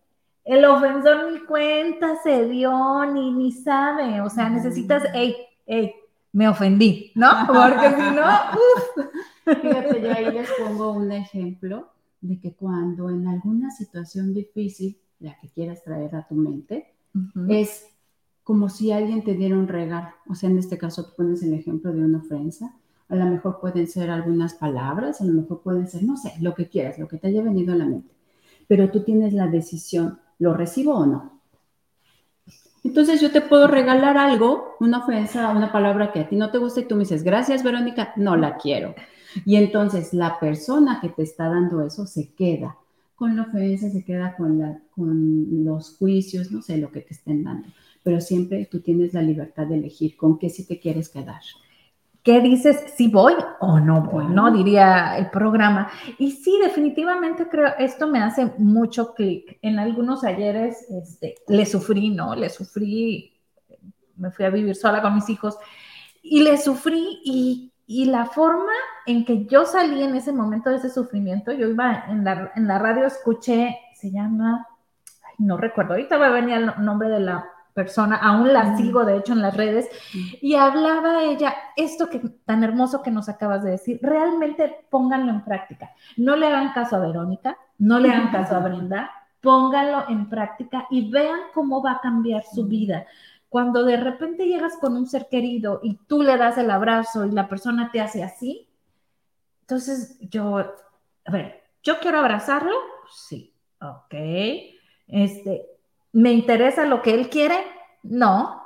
El 0.44 0.66
ofensor 0.66 1.32
ni 1.32 1.40
cuenta 1.42 2.16
se 2.24 2.50
dio, 2.50 3.06
ni, 3.14 3.32
ni 3.32 3.52
sabe. 3.52 4.22
O 4.22 4.30
sea, 4.32 4.50
necesitas, 4.50 5.04
hey, 5.14 5.36
hey, 5.68 5.94
me 6.32 6.48
ofendí, 6.48 7.12
¿no? 7.16 7.28
Porque 7.48 7.90
si 7.90 8.16
no, 8.16 8.28
uff. 8.54 9.62
Fíjate, 9.62 10.02
yo 10.02 10.12
ahí 10.12 10.32
les 10.32 10.50
pongo 10.52 10.92
un 10.92 11.12
ejemplo 11.12 11.90
de 12.22 12.40
que 12.40 12.54
cuando 12.54 13.10
en 13.10 13.28
alguna 13.28 13.72
situación 13.72 14.34
difícil, 14.34 14.98
la 15.20 15.38
que 15.40 15.50
quieras 15.50 15.84
traer 15.84 16.16
a 16.16 16.28
tu 16.28 16.36
mente, 16.36 16.94
es 17.50 17.86
como 18.44 18.70
si 18.70 18.92
alguien 18.92 19.24
te 19.24 19.34
diera 19.34 19.58
un 19.58 19.68
regalo. 19.68 20.10
O 20.28 20.36
sea, 20.36 20.50
en 20.50 20.58
este 20.58 20.78
caso 20.78 21.06
tú 21.06 21.16
pones 21.18 21.44
el 21.44 21.54
ejemplo 21.54 21.92
de 21.92 22.04
una 22.04 22.20
ofensa. 22.20 22.76
A 23.08 23.16
lo 23.16 23.26
mejor 23.26 23.60
pueden 23.60 23.88
ser 23.88 24.12
algunas 24.12 24.54
palabras, 24.54 25.20
a 25.20 25.26
lo 25.26 25.34
mejor 25.34 25.62
pueden 25.62 25.88
ser, 25.88 26.04
no 26.04 26.16
sé, 26.16 26.34
lo 26.40 26.54
que 26.54 26.70
quieras, 26.70 27.00
lo 27.00 27.08
que 27.08 27.18
te 27.18 27.28
haya 27.28 27.42
venido 27.42 27.74
a 27.74 27.78
la 27.78 27.86
mente. 27.86 28.14
Pero 28.68 28.92
tú 28.92 29.04
tienes 29.04 29.34
la 29.34 29.48
decisión, 29.48 30.20
¿lo 30.38 30.54
recibo 30.54 30.96
o 30.96 31.06
no? 31.06 31.39
Entonces 32.84 33.20
yo 33.20 33.32
te 33.32 33.42
puedo 33.42 33.68
regalar 33.68 34.18
algo, 34.18 34.76
una 34.80 35.00
ofensa, 35.00 35.50
una 35.50 35.72
palabra 35.72 36.12
que 36.12 36.22
a 36.22 36.30
ti 36.30 36.36
no 36.36 36.50
te 36.50 36.58
gusta 36.58 36.80
y 36.80 36.86
tú 36.86 36.96
me 36.96 37.02
dices, 37.02 37.24
gracias 37.24 37.64
Verónica, 37.64 38.14
no 38.16 38.38
la 38.38 38.58
quiero. 38.58 38.96
Y 39.46 39.58
entonces 39.58 40.14
la 40.14 40.40
persona 40.40 41.00
que 41.02 41.10
te 41.10 41.24
está 41.24 41.50
dando 41.50 41.86
eso 41.86 42.08
se 42.08 42.30
queda 42.34 42.78
con 43.16 43.36
la 43.36 43.44
ofensa, 43.44 43.90
se 43.90 44.04
queda 44.04 44.36
con, 44.38 44.82
los 45.66 45.98
juicios, 45.98 46.52
no 46.52 46.62
sé 46.62 46.78
lo 46.78 46.90
que 46.90 47.02
te 47.02 47.14
estén 47.14 47.44
dando. 47.44 47.68
Pero 48.02 48.22
siempre 48.22 48.66
tú 48.72 48.80
tienes 48.80 49.14
la 49.14 49.22
libertad 49.22 49.68
de 49.68 49.76
elegir 49.76 50.16
con 50.16 50.40
qué 50.40 50.50
sí 50.50 50.66
te 50.66 50.80
quieres 50.80 51.10
quedar. 51.10 51.42
¿Qué 52.30 52.42
dices? 52.42 52.94
Si 52.96 53.08
voy 53.08 53.34
o 53.60 53.80
no 53.80 54.04
voy, 54.04 54.28
¿no? 54.28 54.52
Diría 54.52 55.18
el 55.18 55.32
programa. 55.32 55.90
Y 56.20 56.30
sí, 56.30 56.60
definitivamente 56.62 57.50
creo, 57.50 57.74
esto 57.80 58.08
me 58.08 58.20
hace 58.20 58.54
mucho 58.60 59.16
clic. 59.16 59.58
En 59.64 59.80
algunos 59.80 60.24
ayeres 60.24 60.86
este, 60.92 61.38
le 61.48 61.66
sufrí, 61.66 62.12
¿no? 62.12 62.36
Le 62.36 62.52
sufrí, 62.52 63.34
me 64.16 64.30
fui 64.30 64.46
a 64.46 64.52
vivir 64.52 64.76
sola 64.76 65.02
con 65.02 65.16
mis 65.16 65.28
hijos 65.28 65.58
y 66.22 66.44
le 66.44 66.60
sufrí 66.60 67.20
y, 67.26 67.74
y 67.88 68.06
la 68.06 68.28
forma 68.28 68.74
en 69.08 69.26
que 69.26 69.48
yo 69.48 69.66
salí 69.66 70.04
en 70.04 70.14
ese 70.14 70.32
momento 70.32 70.70
de 70.70 70.76
ese 70.76 70.92
sufrimiento, 70.92 71.52
yo 71.52 71.68
iba 71.68 72.06
en 72.10 72.24
la, 72.24 72.52
en 72.56 72.68
la 72.68 72.78
radio, 72.78 73.08
escuché, 73.08 73.76
se 73.96 74.12
llama, 74.12 74.68
no 75.40 75.58
recuerdo, 75.58 75.94
ahorita 75.94 76.20
va 76.20 76.28
a 76.28 76.30
venir 76.30 76.58
el 76.58 76.86
nombre 76.86 77.10
de 77.10 77.22
la 77.22 77.50
persona, 77.80 78.18
aún 78.18 78.52
la 78.52 78.76
sigo 78.76 79.06
de 79.06 79.16
hecho 79.16 79.32
en 79.32 79.42
las 79.42 79.56
redes, 79.56 79.88
y 80.42 80.56
hablaba 80.56 81.24
ella, 81.24 81.56
esto 81.78 82.10
que 82.10 82.20
tan 82.44 82.62
hermoso 82.62 83.02
que 83.02 83.10
nos 83.10 83.30
acabas 83.30 83.64
de 83.64 83.72
decir, 83.72 84.00
realmente 84.02 84.86
pónganlo 84.90 85.32
en 85.32 85.46
práctica. 85.46 85.92
No 86.18 86.36
le 86.36 86.48
hagan 86.48 86.74
caso 86.74 86.98
a 86.98 87.00
Verónica, 87.00 87.58
no 87.78 88.00
le 88.00 88.12
hagan 88.12 88.32
caso 88.32 88.58
a 88.58 88.60
Brenda, 88.60 89.10
pónganlo 89.40 90.10
en 90.10 90.28
práctica 90.28 90.88
y 90.90 91.10
vean 91.10 91.40
cómo 91.54 91.82
va 91.82 91.94
a 91.94 92.02
cambiar 92.02 92.44
su 92.44 92.66
vida. 92.66 93.06
Cuando 93.48 93.86
de 93.86 93.96
repente 93.96 94.46
llegas 94.46 94.76
con 94.76 94.98
un 94.98 95.08
ser 95.08 95.30
querido 95.30 95.80
y 95.82 95.96
tú 96.06 96.22
le 96.22 96.36
das 96.36 96.58
el 96.58 96.70
abrazo 96.70 97.26
y 97.26 97.32
la 97.32 97.48
persona 97.48 97.92
te 97.94 98.02
hace 98.02 98.24
así, 98.24 98.68
entonces 99.62 100.20
yo, 100.20 100.58
a 100.58 101.32
ver, 101.32 101.64
yo 101.82 102.00
quiero 102.02 102.20
abrazarlo, 102.20 102.76
sí, 103.10 103.54
ok, 103.80 104.16
este, 105.08 105.79
¿Me 106.12 106.32
interesa 106.32 106.86
lo 106.86 107.02
que 107.02 107.14
él 107.14 107.30
quiere? 107.30 107.56
No. 108.04 108.60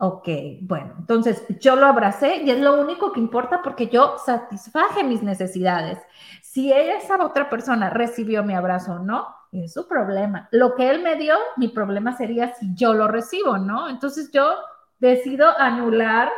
Ok, 0.00 0.28
bueno, 0.60 0.94
entonces 0.96 1.44
yo 1.58 1.74
lo 1.74 1.86
abracé 1.86 2.36
y 2.44 2.50
es 2.50 2.60
lo 2.60 2.80
único 2.80 3.12
que 3.12 3.18
importa 3.18 3.62
porque 3.62 3.88
yo 3.88 4.16
satisfaje 4.24 5.02
mis 5.02 5.24
necesidades. 5.24 5.98
Si 6.40 6.72
esa 6.72 7.16
otra 7.24 7.50
persona 7.50 7.90
recibió 7.90 8.44
mi 8.44 8.54
abrazo 8.54 8.92
o 8.92 8.98
no, 9.00 9.26
es 9.50 9.72
su 9.72 9.88
problema. 9.88 10.48
Lo 10.52 10.76
que 10.76 10.88
él 10.88 11.02
me 11.02 11.16
dio, 11.16 11.34
mi 11.56 11.68
problema 11.68 12.16
sería 12.16 12.54
si 12.54 12.74
yo 12.74 12.94
lo 12.94 13.08
recibo, 13.08 13.58
¿no? 13.58 13.88
Entonces 13.88 14.30
yo 14.30 14.54
decido 15.00 15.48
anular 15.58 16.30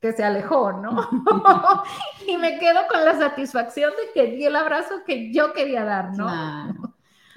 que 0.00 0.12
se 0.12 0.22
alejó, 0.22 0.72
¿no? 0.72 1.08
y 2.26 2.36
me 2.36 2.58
quedo 2.58 2.80
con 2.88 3.04
la 3.04 3.18
satisfacción 3.18 3.90
de 3.90 4.12
que 4.12 4.30
di 4.30 4.44
el 4.44 4.54
abrazo 4.54 5.02
que 5.04 5.32
yo 5.32 5.52
quería 5.52 5.84
dar, 5.84 6.16
¿no? 6.16 6.28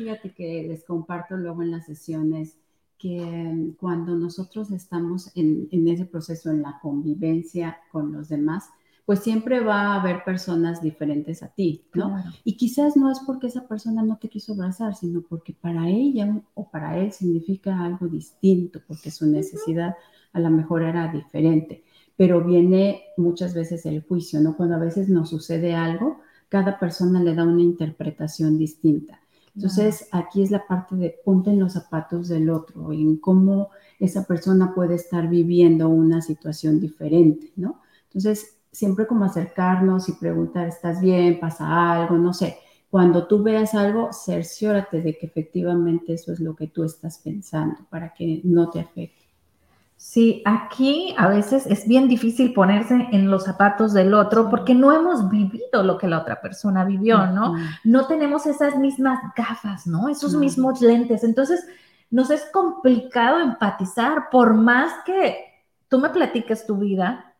Fíjate 0.04 0.34
que 0.34 0.64
les 0.68 0.84
comparto 0.84 1.38
luego 1.38 1.64
en 1.64 1.72
las 1.72 1.86
sesiones 1.86 2.58
que 2.98 3.74
cuando 3.80 4.16
nosotros 4.16 4.70
estamos 4.72 5.32
en, 5.34 5.88
ese 5.88 6.06
proceso, 6.06 6.52
en 6.52 6.62
la 6.62 6.78
convivencia 6.82 7.78
con 7.90 8.12
los 8.12 8.28
demás, 8.28 8.70
pues 9.06 9.20
siempre 9.20 9.62
va 9.62 9.94
a 9.94 10.02
haber 10.02 10.26
personas 10.26 10.82
diferentes 10.82 11.42
a 11.42 11.48
ti, 11.48 11.86
¿no? 11.94 12.22
Y 12.44 12.58
quizás 12.58 12.98
no 12.98 13.10
es 13.12 13.22
porque 13.22 13.48
esa 13.48 13.66
persona 13.66 14.04
no 14.04 14.18
te 14.18 14.28
quiso 14.28 14.54
abrazar, 14.54 14.94
sino 14.94 15.22
porque 15.22 15.54
para 15.54 15.88
ella 15.88 16.38
o 16.54 16.70
para 16.70 16.98
él 16.98 17.14
significa 17.14 17.80
algo 17.80 18.08
distinto, 18.08 18.82
porque 18.86 19.10
su 19.10 19.26
necesidad 19.26 19.96
a 20.34 20.40
lo 20.42 20.50
mejor 20.50 20.84
era 20.84 21.10
diferente. 21.10 21.86
Pero 22.18 22.44
viene 22.44 23.04
muchas 23.16 23.54
veces 23.54 23.86
el 23.86 24.04
juicio, 24.04 24.42
¿no? 24.42 24.58
Cuando 24.58 24.76
a 24.76 24.80
veces 24.80 25.08
nos 25.08 25.30
sucede 25.30 25.74
algo, 25.74 26.20
cada 26.50 26.78
persona 26.78 27.22
le 27.22 27.36
da 27.36 27.46
una 27.46 27.62
interpretación 27.62 28.58
distinta. 28.58 29.23
Entonces, 29.56 30.08
aquí 30.12 30.42
es 30.44 30.52
la 30.52 30.66
parte 30.68 30.96
de 30.96 31.16
ponte 31.24 31.52
en 31.52 31.60
los 31.60 31.74
zapatos 31.74 32.28
del 32.28 32.50
otro, 32.50 32.92
en 32.92 33.18
cómo 33.18 33.70
esa 34.00 34.26
persona 34.26 34.74
puede 34.74 34.96
estar 34.96 35.30
viviendo 35.30 35.90
una 35.90 36.22
situación 36.22 36.80
diferente, 36.80 37.52
¿no? 37.56 37.82
Entonces, 38.06 38.58
siempre 38.72 39.08
como 39.08 39.26
acercarnos 39.26 40.10
y 40.10 40.14
preguntar, 40.14 40.68
¿estás 40.68 41.02
bien? 41.02 41.40
¿Pasa 41.40 41.94
algo? 41.94 42.18
No 42.18 42.34
sé. 42.34 42.58
Cuando 42.90 43.28
tú 43.28 43.44
veas 43.44 43.74
algo, 43.76 44.12
cerciórate 44.14 45.02
de 45.02 45.18
que 45.18 45.26
efectivamente 45.28 46.14
eso 46.14 46.32
es 46.34 46.40
lo 46.40 46.56
que 46.56 46.68
tú 46.68 46.84
estás 46.84 47.20
pensando 47.20 47.86
para 47.90 48.14
que 48.14 48.42
no 48.44 48.70
te 48.70 48.80
afecte. 48.80 49.23
Sí, 49.96 50.42
aquí 50.46 51.16
a 51.18 51.28
veces 51.28 51.66
es 51.66 51.88
bien 51.88 52.08
difícil 52.08 52.54
ponerse 52.54 53.08
en 53.12 53.32
los 53.32 53.46
zapatos 53.46 53.94
del 53.94 54.14
otro 54.14 54.50
porque 54.50 54.76
no 54.76 54.92
hemos 54.92 55.30
vivido 55.30 55.82
lo 55.84 55.98
que 55.98 56.08
la 56.08 56.20
otra 56.20 56.42
persona 56.42 56.84
vivió, 56.84 57.28
¿no? 57.28 57.56
No 57.84 58.06
tenemos 58.06 58.46
esas 58.46 58.78
mismas 58.78 59.20
gafas, 59.36 59.88
¿no? 59.88 60.10
Esos 60.10 60.36
mismos 60.36 60.82
lentes. 60.82 61.24
Entonces, 61.24 61.66
nos 62.12 62.30
es 62.30 62.46
complicado 62.52 63.40
empatizar 63.40 64.30
por 64.30 64.54
más 64.54 64.92
que 65.06 65.38
tú 65.88 66.00
me 66.00 66.10
platiques 66.10 66.66
tu 66.68 66.78
vida. 66.78 67.34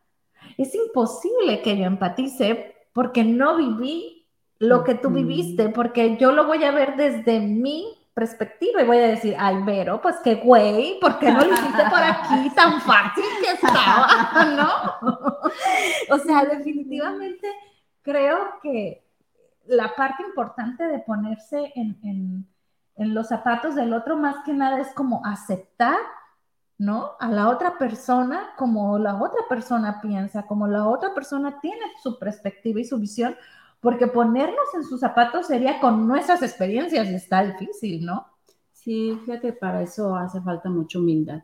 Es 0.56 0.74
imposible 0.74 1.62
que 1.62 1.76
yo 1.76 1.84
empatice 1.84 2.74
porque 2.92 3.24
no 3.24 3.56
viví 3.56 4.26
lo 4.58 4.84
que 4.84 4.94
tú 4.94 5.10
viviste, 5.10 5.68
porque 5.68 6.16
yo 6.16 6.32
lo 6.32 6.46
voy 6.46 6.64
a 6.64 6.70
ver 6.70 6.96
desde 6.96 7.40
mi 7.40 7.86
perspectiva 8.14 8.82
y 8.82 8.86
voy 8.86 8.98
a 8.98 9.08
decir, 9.08 9.36
ay, 9.38 9.62
Vero, 9.64 10.00
pues 10.00 10.16
qué 10.22 10.36
güey, 10.36 10.98
¿por 11.00 11.18
qué 11.18 11.32
no 11.32 11.40
lo 11.40 11.52
hiciste 11.52 11.82
por 11.90 12.02
aquí 12.02 12.50
tan 12.56 12.80
fácil 12.80 13.24
que 13.42 13.50
estaba? 13.52 14.44
¿No? 14.56 16.14
o 16.14 16.18
sea, 16.18 16.44
definitivamente 16.44 17.48
creo 18.02 18.60
que 18.62 19.04
la 19.66 19.94
parte 19.94 20.22
importante 20.22 20.84
de 20.84 21.00
ponerse 21.00 21.72
en, 21.74 22.46
en 22.96 23.14
los 23.14 23.28
zapatos 23.28 23.74
del 23.74 23.92
otro, 23.92 24.16
más 24.16 24.36
que 24.44 24.52
nada, 24.52 24.80
es 24.80 24.92
como 24.92 25.24
aceptar 25.26 25.96
¿no? 26.78 27.12
A 27.20 27.28
la 27.28 27.48
otra 27.48 27.78
persona 27.78 28.52
como 28.56 28.98
la 28.98 29.14
otra 29.16 29.42
persona 29.48 30.00
piensa, 30.00 30.46
como 30.46 30.66
la 30.66 30.86
otra 30.86 31.14
persona 31.14 31.60
tiene 31.60 31.84
su 32.02 32.18
perspectiva 32.18 32.80
y 32.80 32.84
su 32.84 32.98
visión, 32.98 33.36
porque 33.84 34.06
ponernos 34.06 34.64
en 34.74 34.82
sus 34.82 35.00
zapatos 35.00 35.46
sería 35.46 35.78
con 35.78 36.08
nuestras 36.08 36.42
experiencias 36.42 37.06
y 37.10 37.14
está 37.14 37.44
difícil, 37.44 38.02
¿no? 38.06 38.26
Sí, 38.72 39.20
fíjate, 39.26 39.52
para 39.52 39.82
eso 39.82 40.16
hace 40.16 40.40
falta 40.40 40.70
mucha 40.70 40.98
humildad. 40.98 41.42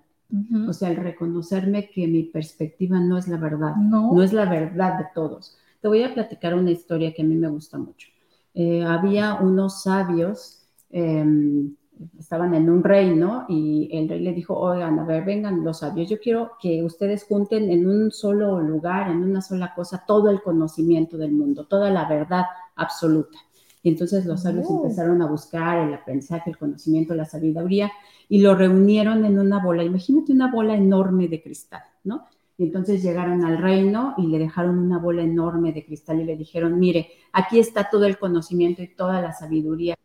O 0.66 0.72
sea, 0.72 0.88
el 0.88 0.96
reconocerme 0.96 1.90
que 1.90 2.06
mi 2.06 2.22
perspectiva 2.22 2.98
no 2.98 3.18
es 3.18 3.28
la 3.28 3.36
verdad, 3.36 3.76
no. 3.76 4.22
es 4.22 4.32
la 4.32 4.46
verdad 4.48 4.96
de 4.96 5.06
todos. 5.14 5.58
Te 5.82 5.88
voy 5.88 6.02
a 6.02 6.14
platicar 6.14 6.54
una 6.54 6.70
historia 6.70 7.12
que 7.12 7.20
a 7.20 7.24
mí 7.26 7.34
me 7.34 7.48
gusta 7.48 7.76
mucho. 7.76 8.08
Eh, 8.54 8.82
había 8.84 9.34
unos 9.34 9.82
sabios 9.82 10.66
em, 10.88 11.74
estaban 12.18 12.54
en 12.54 12.70
un 12.70 12.82
reino 12.82 13.44
y 13.48 13.88
el 13.92 14.08
rey 14.08 14.20
le 14.20 14.32
dijo, 14.32 14.56
oigan, 14.58 14.98
a 14.98 15.04
ver, 15.04 15.24
vengan 15.24 15.64
los 15.64 15.80
sabios, 15.80 16.08
yo 16.08 16.18
quiero 16.18 16.52
que 16.60 16.82
ustedes 16.82 17.24
junten 17.24 17.70
en 17.70 17.86
un 17.88 18.10
solo 18.10 18.60
lugar, 18.60 19.10
en 19.10 19.22
una 19.22 19.42
sola 19.42 19.74
cosa, 19.74 20.04
todo 20.06 20.30
el 20.30 20.42
conocimiento 20.42 21.18
del 21.18 21.32
mundo, 21.32 21.66
toda 21.66 21.90
la 21.90 22.08
verdad 22.08 22.44
absoluta. 22.76 23.38
Y 23.82 23.88
entonces 23.88 24.26
los 24.26 24.42
sabios 24.42 24.66
oh. 24.68 24.82
empezaron 24.82 25.22
a 25.22 25.26
buscar 25.26 25.88
el 25.88 25.94
aprendizaje, 25.94 26.50
el 26.50 26.58
conocimiento, 26.58 27.14
la 27.14 27.24
sabiduría 27.24 27.90
y 28.28 28.42
lo 28.42 28.54
reunieron 28.54 29.24
en 29.24 29.38
una 29.38 29.62
bola. 29.62 29.82
Imagínate 29.82 30.32
una 30.32 30.50
bola 30.52 30.74
enorme 30.74 31.28
de 31.28 31.42
cristal, 31.42 31.82
¿no? 32.04 32.26
Y 32.58 32.64
entonces 32.64 33.02
llegaron 33.02 33.42
al 33.44 33.56
reino 33.56 34.14
y 34.18 34.26
le 34.26 34.38
dejaron 34.38 34.78
una 34.78 34.98
bola 34.98 35.22
enorme 35.22 35.72
de 35.72 35.84
cristal 35.84 36.20
y 36.20 36.24
le 36.24 36.36
dijeron, 36.36 36.78
mire, 36.78 37.08
aquí 37.32 37.58
está 37.58 37.88
todo 37.88 38.04
el 38.04 38.18
conocimiento 38.18 38.82
y 38.82 38.94
toda 38.94 39.22
la 39.22 39.32
sabiduría 39.32 39.96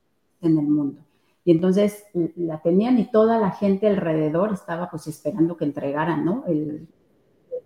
en 0.42 0.58
el 0.58 0.66
mundo. 0.66 1.05
Y 1.46 1.52
entonces 1.52 2.06
la 2.36 2.62
tenían 2.62 2.98
y 2.98 3.10
toda 3.12 3.40
la 3.40 3.52
gente 3.52 3.88
alrededor 3.88 4.52
estaba 4.52 4.90
pues 4.90 5.06
esperando 5.06 5.56
que 5.56 5.66
entregaran, 5.66 6.26
¿no? 6.26 6.44
El, 6.48 6.88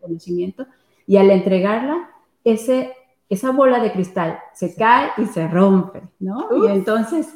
conocimiento. 0.02 0.66
Y 1.08 1.18
al 1.18 1.30
entregarla, 1.30 2.10
ese, 2.44 2.94
esa 3.28 3.52
bola 3.52 3.82
de 3.82 3.92
cristal 3.92 4.40
se 4.54 4.76
cae 4.76 5.10
y 5.18 5.26
se 5.26 5.46
rompe, 5.48 6.04
¿no? 6.20 6.48
Y 6.64 6.68
entonces 6.68 7.34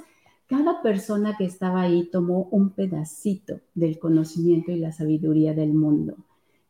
cada 0.47 0.81
persona 0.81 1.35
que 1.37 1.45
estaba 1.45 1.81
ahí 1.81 2.09
tomó 2.11 2.47
un 2.51 2.69
pedacito 2.69 3.59
del 3.73 3.97
conocimiento 3.99 4.71
y 4.71 4.77
la 4.77 4.91
sabiduría 4.91 5.53
del 5.53 5.73
mundo. 5.73 6.15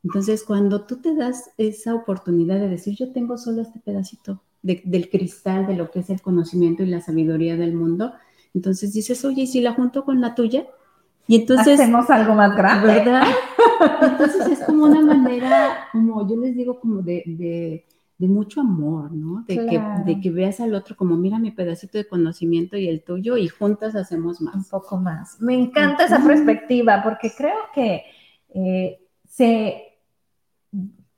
Entonces, 0.04 0.44
cuando 0.44 0.86
tú 0.86 0.98
te 0.98 1.16
das 1.16 1.52
esa 1.58 1.96
oportunidad 1.96 2.60
de 2.60 2.70
decir, 2.70 2.96
yo 2.96 3.12
tengo 3.12 3.38
solo 3.38 3.62
este 3.62 3.80
pedacito 3.80 4.42
del 4.62 5.10
cristal 5.10 5.68
de 5.68 5.76
lo 5.76 5.92
que 5.92 6.00
es 6.00 6.10
el 6.10 6.22
conocimiento 6.22 6.84
y 6.84 6.88
la 6.88 7.02
sabiduría 7.02 7.58
del 7.58 7.74
mundo, 7.74 8.14
entonces 8.54 8.94
dices, 8.94 9.24
oye, 9.26 9.44
¿y 9.44 9.48
si 9.48 9.62
la 9.62 9.74
junto 9.74 10.06
con 10.06 10.22
la 10.22 10.36
tuya? 10.36 10.68
Y 11.28 11.36
entonces... 11.36 11.80
Hacemos 11.80 12.10
algo 12.10 12.36
más 12.36 12.56
grande. 12.56 12.88
¿Verdad? 12.88 13.24
Entonces 14.02 14.48
es 14.48 14.60
como 14.66 14.86
una 14.86 15.02
manera, 15.02 15.88
como 15.92 16.28
yo 16.28 16.36
les 16.36 16.56
digo, 16.56 16.80
como 16.80 17.02
de, 17.02 17.86
mucho 18.20 18.62
amor, 18.62 19.12
¿no? 19.12 19.44
De, 19.48 19.56
que, 19.66 19.82
de 20.06 20.22
que 20.22 20.32
veas 20.32 20.60
al 20.60 20.74
otro 20.76 20.96
como, 20.96 21.18
mira 21.18 21.40
mi 21.40 21.52
pedacito 21.52 21.98
de 21.98 22.08
conocimiento 22.08 22.78
y 22.78 22.88
el 22.88 23.04
tuyo 23.04 23.38
y 23.38 23.48
juntas 23.48 23.96
hacemos 23.96 24.42
más. 24.42 24.56
Un 24.56 24.66
poco 24.66 24.98
más. 24.98 25.42
Me 25.42 25.56
encanta 25.56 26.06
esa 26.06 26.24
perspectiva 26.24 27.02
porque 27.04 27.32
creo 27.36 27.58
que 27.74 28.04
eh, 28.54 29.00
se 29.28 29.93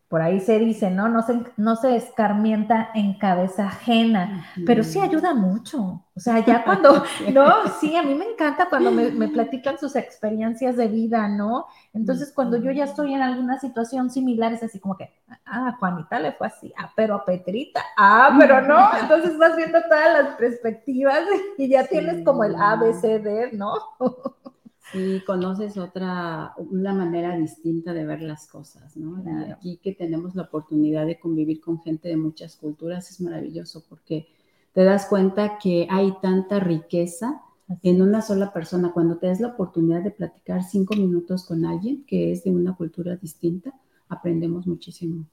por 0.08 0.22
ahí 0.22 0.40
se 0.40 0.60
dice, 0.60 0.92
¿no? 0.92 1.10
No 1.10 1.24
se, 1.24 1.42
no 1.58 1.76
se 1.76 1.96
escarmienta 1.96 2.92
en 2.94 3.18
cabeza 3.18 3.66
ajena, 3.66 4.46
pero 4.66 4.84
sí 4.84 5.00
ayuda 5.00 5.34
mucho. 5.34 6.04
O 6.16 6.20
sea, 6.20 6.46
ya 6.46 6.64
cuando, 6.66 7.04
no, 7.34 7.68
sí, 7.80 7.96
a 7.96 8.04
mí 8.04 8.14
me 8.14 8.26
encanta 8.26 8.68
cuando 8.70 8.92
me, 8.92 9.28
platican 9.28 9.80
sus 9.80 9.96
experiencias 9.96 10.78
de 10.78 10.88
vida, 10.88 11.28
¿no? 11.28 11.66
Entonces, 11.94 12.32
cuando 12.34 12.58
yo 12.58 12.72
ya 12.72 12.86
estoy 12.86 13.14
en 13.14 13.22
alguna 13.22 13.60
situación 13.60 14.12
similar, 14.12 14.54
es 14.54 14.64
así 14.64 14.80
como 14.80 14.96
que, 14.96 15.12
ah, 15.46 15.76
Juanita 15.80 16.20
le 16.20 16.32
fue 16.34 16.48
así, 16.48 16.72
ah, 16.78 16.92
pero 16.96 17.16
a 17.16 17.26
Petrita, 17.26 17.84
ah, 17.98 18.36
pero 18.40 18.62
no. 18.62 18.90
Entonces 19.02 19.38
vas 19.38 19.56
viendo 19.56 19.82
todas 19.82 20.14
las 20.14 20.36
perspectivas 20.36 21.22
y 21.58 21.68
ya 21.68 21.86
tienes 21.88 22.24
como 22.24 22.44
el 22.44 22.56
A, 22.56 22.76
B, 22.76 22.94
C, 22.94 23.20
D, 23.20 23.52
¿no? 23.54 23.74
Sí, 24.92 25.24
conoces 25.26 25.78
otra, 25.78 26.54
una 26.58 26.94
manera 26.94 27.36
distinta 27.38 27.94
de 27.94 28.06
ver 28.06 28.22
las 28.22 28.48
cosas, 28.48 28.96
¿no? 28.96 29.24
Y 29.24 29.52
aquí 29.52 29.80
que 29.82 29.94
tenemos 29.94 30.36
la 30.36 30.44
oportunidad 30.44 31.06
de 31.06 31.20
convivir 31.20 31.60
con 31.60 31.82
gente 31.82 32.08
de 32.08 32.18
muchas 32.18 32.56
culturas 32.56 33.10
es 33.10 33.20
maravilloso 33.20 33.84
porque 33.90 34.28
te 34.74 34.84
das 34.84 35.08
cuenta 35.08 35.58
que 35.58 35.88
hay 35.90 36.14
tanta 36.22 36.60
riqueza 36.60 37.42
en 37.82 38.02
una 38.02 38.22
sola 38.22 38.54
persona. 38.54 38.92
Cuando 38.94 39.18
te 39.18 39.28
das 39.28 39.40
la 39.40 39.50
oportunidad 39.50 40.04
de 40.04 40.12
platicar 40.12 40.64
cinco 40.64 40.96
minutos 40.96 41.46
con 41.46 41.66
alguien 41.66 42.06
que 42.06 42.32
es 42.32 42.44
de 42.44 42.52
una 42.52 42.76
cultura 42.76 43.16
distinta, 43.16 43.74
aprendemos 44.08 44.68
muchísimo. 44.68 45.26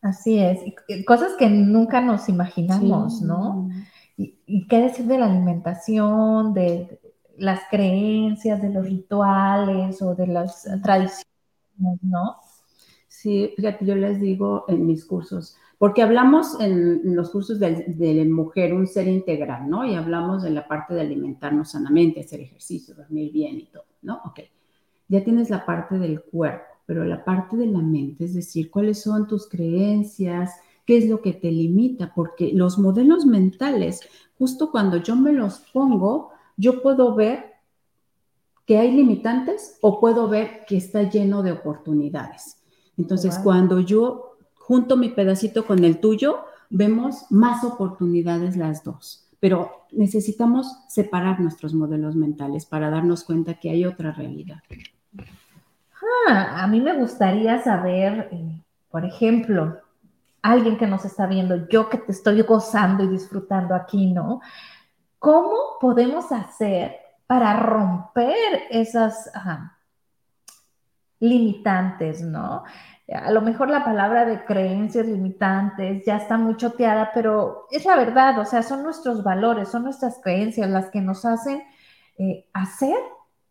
Así 0.00 0.38
es, 0.38 0.60
cosas 1.06 1.32
que 1.38 1.48
nunca 1.48 2.00
nos 2.00 2.28
imaginamos, 2.28 3.20
¿no? 3.20 3.68
Y, 4.16 4.66
qué 4.66 4.78
decir 4.78 5.06
de 5.06 5.18
la 5.18 5.26
alimentación, 5.26 6.52
de 6.54 7.00
las 7.38 7.62
creencias, 7.70 8.60
de 8.60 8.70
los 8.70 8.84
rituales 8.84 10.00
o 10.02 10.14
de 10.14 10.26
las 10.26 10.64
tradiciones, 10.82 11.26
¿no? 12.02 12.36
Sí, 13.06 13.52
fíjate, 13.56 13.84
yo 13.84 13.96
les 13.96 14.20
digo 14.20 14.64
en 14.68 14.86
mis 14.86 15.04
cursos, 15.04 15.56
porque 15.78 16.02
hablamos 16.02 16.60
en, 16.60 17.16
los 17.16 17.30
cursos 17.30 17.58
de, 17.58 17.84
de, 17.88 18.24
mujer, 18.26 18.74
un 18.74 18.86
ser 18.86 19.08
integral, 19.08 19.68
¿no? 19.68 19.84
Y 19.84 19.94
hablamos 19.94 20.42
de 20.42 20.50
la 20.50 20.66
parte 20.66 20.94
de 20.94 21.00
alimentarnos 21.00 21.70
sanamente, 21.70 22.20
hacer 22.20 22.40
ejercicio, 22.40 22.94
dormir 22.94 23.32
bien 23.32 23.58
y 23.58 23.66
todo, 23.66 23.86
¿no? 24.02 24.20
Ok, 24.24 24.40
ya 25.08 25.24
tienes 25.24 25.50
la 25.50 25.64
parte 25.64 25.98
del 25.98 26.20
cuerpo, 26.22 26.66
pero 26.86 27.04
la 27.04 27.24
parte 27.24 27.56
de 27.56 27.66
la 27.66 27.80
mente, 27.80 28.24
es 28.24 28.34
decir, 28.34 28.70
cuáles 28.70 29.02
son 29.02 29.26
tus 29.26 29.48
creencias, 29.48 30.52
qué 30.84 30.98
es 30.98 31.08
lo 31.08 31.20
que 31.20 31.32
te 31.32 31.50
limita, 31.50 32.12
porque 32.14 32.52
los 32.52 32.78
modelos 32.78 33.26
mentales, 33.26 34.00
justo 34.38 34.70
cuando 34.70 34.96
yo 34.98 35.16
me 35.16 35.32
los 35.32 35.58
pongo, 35.72 36.30
yo 36.58 36.82
puedo 36.82 37.14
ver 37.14 37.54
que 38.66 38.76
hay 38.76 38.92
limitantes 38.92 39.78
o 39.80 39.98
puedo 39.98 40.28
ver 40.28 40.66
que 40.66 40.76
está 40.76 41.04
lleno 41.04 41.42
de 41.42 41.52
oportunidades. 41.52 42.58
Entonces, 42.98 43.38
cuando 43.38 43.80
yo 43.80 44.36
junto 44.54 44.98
mi 44.98 45.08
pedacito 45.08 45.66
con 45.66 45.82
el 45.84 46.00
tuyo, 46.00 46.40
vemos 46.68 47.24
más 47.30 47.64
oportunidades 47.64 48.56
las 48.56 48.84
dos. 48.84 49.26
Pero 49.40 49.86
necesitamos 49.92 50.66
separar 50.88 51.40
nuestros 51.40 51.72
modelos 51.72 52.16
mentales 52.16 52.66
para 52.66 52.90
darnos 52.90 53.24
cuenta 53.24 53.54
que 53.54 53.70
hay 53.70 53.86
otra 53.86 54.12
realidad. 54.12 54.58
Ah, 56.28 56.64
a 56.64 56.66
mí 56.66 56.80
me 56.80 56.98
gustaría 56.98 57.62
saber, 57.62 58.28
eh, 58.32 58.60
por 58.90 59.06
ejemplo, 59.06 59.78
alguien 60.42 60.76
que 60.76 60.86
nos 60.86 61.04
está 61.04 61.26
viendo, 61.26 61.68
yo 61.68 61.88
que 61.88 61.98
te 61.98 62.12
estoy 62.12 62.42
gozando 62.42 63.04
y 63.04 63.08
disfrutando 63.08 63.74
aquí, 63.74 64.12
¿no? 64.12 64.40
¿Cómo 65.18 65.78
podemos 65.80 66.30
hacer 66.32 66.96
para 67.26 67.54
romper 67.54 68.64
esas 68.70 69.30
limitantes, 71.20 72.22
¿no? 72.22 72.64
A 73.12 73.30
lo 73.30 73.40
mejor 73.40 73.70
la 73.70 73.84
palabra 73.84 74.26
de 74.26 74.44
creencias 74.44 75.06
limitantes 75.06 76.04
ya 76.04 76.16
está 76.18 76.36
muy 76.36 76.56
choteada, 76.56 77.10
pero 77.14 77.66
es 77.70 77.86
la 77.86 77.96
verdad, 77.96 78.38
o 78.38 78.44
sea, 78.44 78.62
son 78.62 78.82
nuestros 78.82 79.24
valores, 79.24 79.68
son 79.68 79.84
nuestras 79.84 80.20
creencias 80.22 80.68
las 80.68 80.90
que 80.90 81.00
nos 81.00 81.24
hacen 81.24 81.62
eh, 82.18 82.46
hacer 82.52 82.98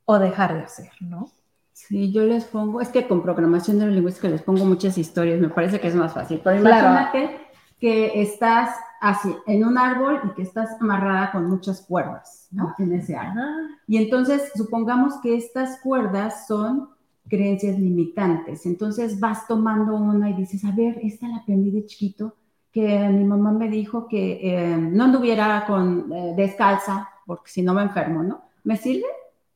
o 0.05 0.19
dejar 0.19 0.53
de 0.55 0.63
hacer, 0.63 0.91
¿no? 1.01 1.31
Sí, 1.73 2.11
yo 2.11 2.23
les 2.23 2.45
pongo, 2.45 2.81
es 2.81 2.89
que 2.89 3.07
con 3.07 3.21
programación 3.21 3.77
neurolingüística 3.77 4.27
les 4.29 4.41
pongo 4.41 4.65
muchas 4.65 4.97
historias, 4.97 5.39
me 5.39 5.49
parece 5.49 5.79
que 5.79 5.87
es 5.87 5.95
más 5.95 6.13
fácil. 6.13 6.41
Pero 6.43 6.57
imagínate 6.59 7.39
que 7.79 8.21
estás 8.21 8.75
así, 9.09 9.35
en 9.45 9.65
un 9.65 9.77
árbol 9.77 10.19
y 10.23 10.35
que 10.35 10.41
estás 10.41 10.69
amarrada 10.79 11.31
con 11.31 11.49
muchas 11.49 11.81
cuerdas, 11.81 12.47
¿no? 12.51 12.73
En 12.77 12.93
ese 12.93 13.15
árbol. 13.15 13.69
Y 13.87 13.97
entonces, 13.97 14.51
supongamos 14.55 15.15
que 15.21 15.35
estas 15.35 15.79
cuerdas 15.81 16.47
son 16.47 16.89
creencias 17.27 17.77
limitantes. 17.77 18.65
Entonces 18.65 19.19
vas 19.19 19.47
tomando 19.47 19.95
una 19.95 20.29
y 20.29 20.33
dices, 20.33 20.63
a 20.65 20.71
ver, 20.71 20.99
esta 21.03 21.27
la 21.27 21.37
aprendí 21.37 21.71
de 21.71 21.85
chiquito, 21.85 22.35
que 22.71 23.09
mi 23.09 23.23
mamá 23.23 23.51
me 23.51 23.69
dijo 23.69 24.07
que 24.07 24.39
eh, 24.41 24.77
no 24.77 25.05
anduviera 25.05 25.65
con 25.65 26.11
eh, 26.11 26.33
descalza, 26.35 27.09
porque 27.25 27.49
si 27.49 27.61
no 27.61 27.73
me 27.73 27.81
enfermo, 27.83 28.23
¿no? 28.23 28.41
¿Me 28.63 28.77
sirve? 28.77 29.07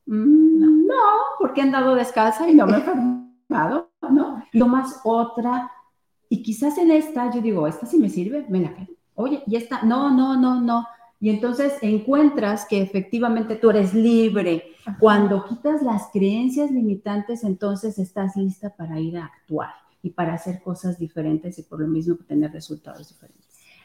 Mm, 0.06 0.86
no, 0.86 0.94
porque 1.38 1.60
he 1.60 1.64
andado 1.64 1.94
descalza 1.94 2.48
y 2.48 2.54
no 2.54 2.66
me 2.66 2.74
he 2.74 2.76
enfermado, 2.76 3.90
¿no? 4.10 4.42
más 4.66 5.00
otra, 5.04 5.70
y 6.28 6.42
quizás 6.42 6.78
en 6.78 6.90
esta 6.90 7.30
yo 7.30 7.40
digo, 7.40 7.66
esta 7.66 7.86
sí 7.86 7.98
me 7.98 8.08
sirve, 8.08 8.46
me 8.48 8.60
la 8.60 8.74
quedo. 8.74 8.91
Oye, 9.14 9.42
y 9.46 9.56
esta, 9.56 9.82
no, 9.82 10.10
no, 10.10 10.36
no, 10.36 10.60
no. 10.60 10.86
Y 11.20 11.30
entonces 11.30 11.74
encuentras 11.82 12.66
que 12.66 12.82
efectivamente 12.82 13.56
tú 13.56 13.70
eres 13.70 13.94
libre. 13.94 14.72
Cuando 14.98 15.44
quitas 15.46 15.82
las 15.82 16.08
creencias 16.12 16.70
limitantes, 16.70 17.44
entonces 17.44 17.98
estás 17.98 18.36
lista 18.36 18.70
para 18.70 18.98
ir 18.98 19.16
a 19.16 19.26
actuar 19.26 19.70
y 20.02 20.10
para 20.10 20.34
hacer 20.34 20.60
cosas 20.62 20.98
diferentes 20.98 21.58
y 21.58 21.62
por 21.62 21.80
lo 21.80 21.86
mismo 21.86 22.16
tener 22.26 22.50
resultados 22.50 23.08
diferentes. 23.08 23.42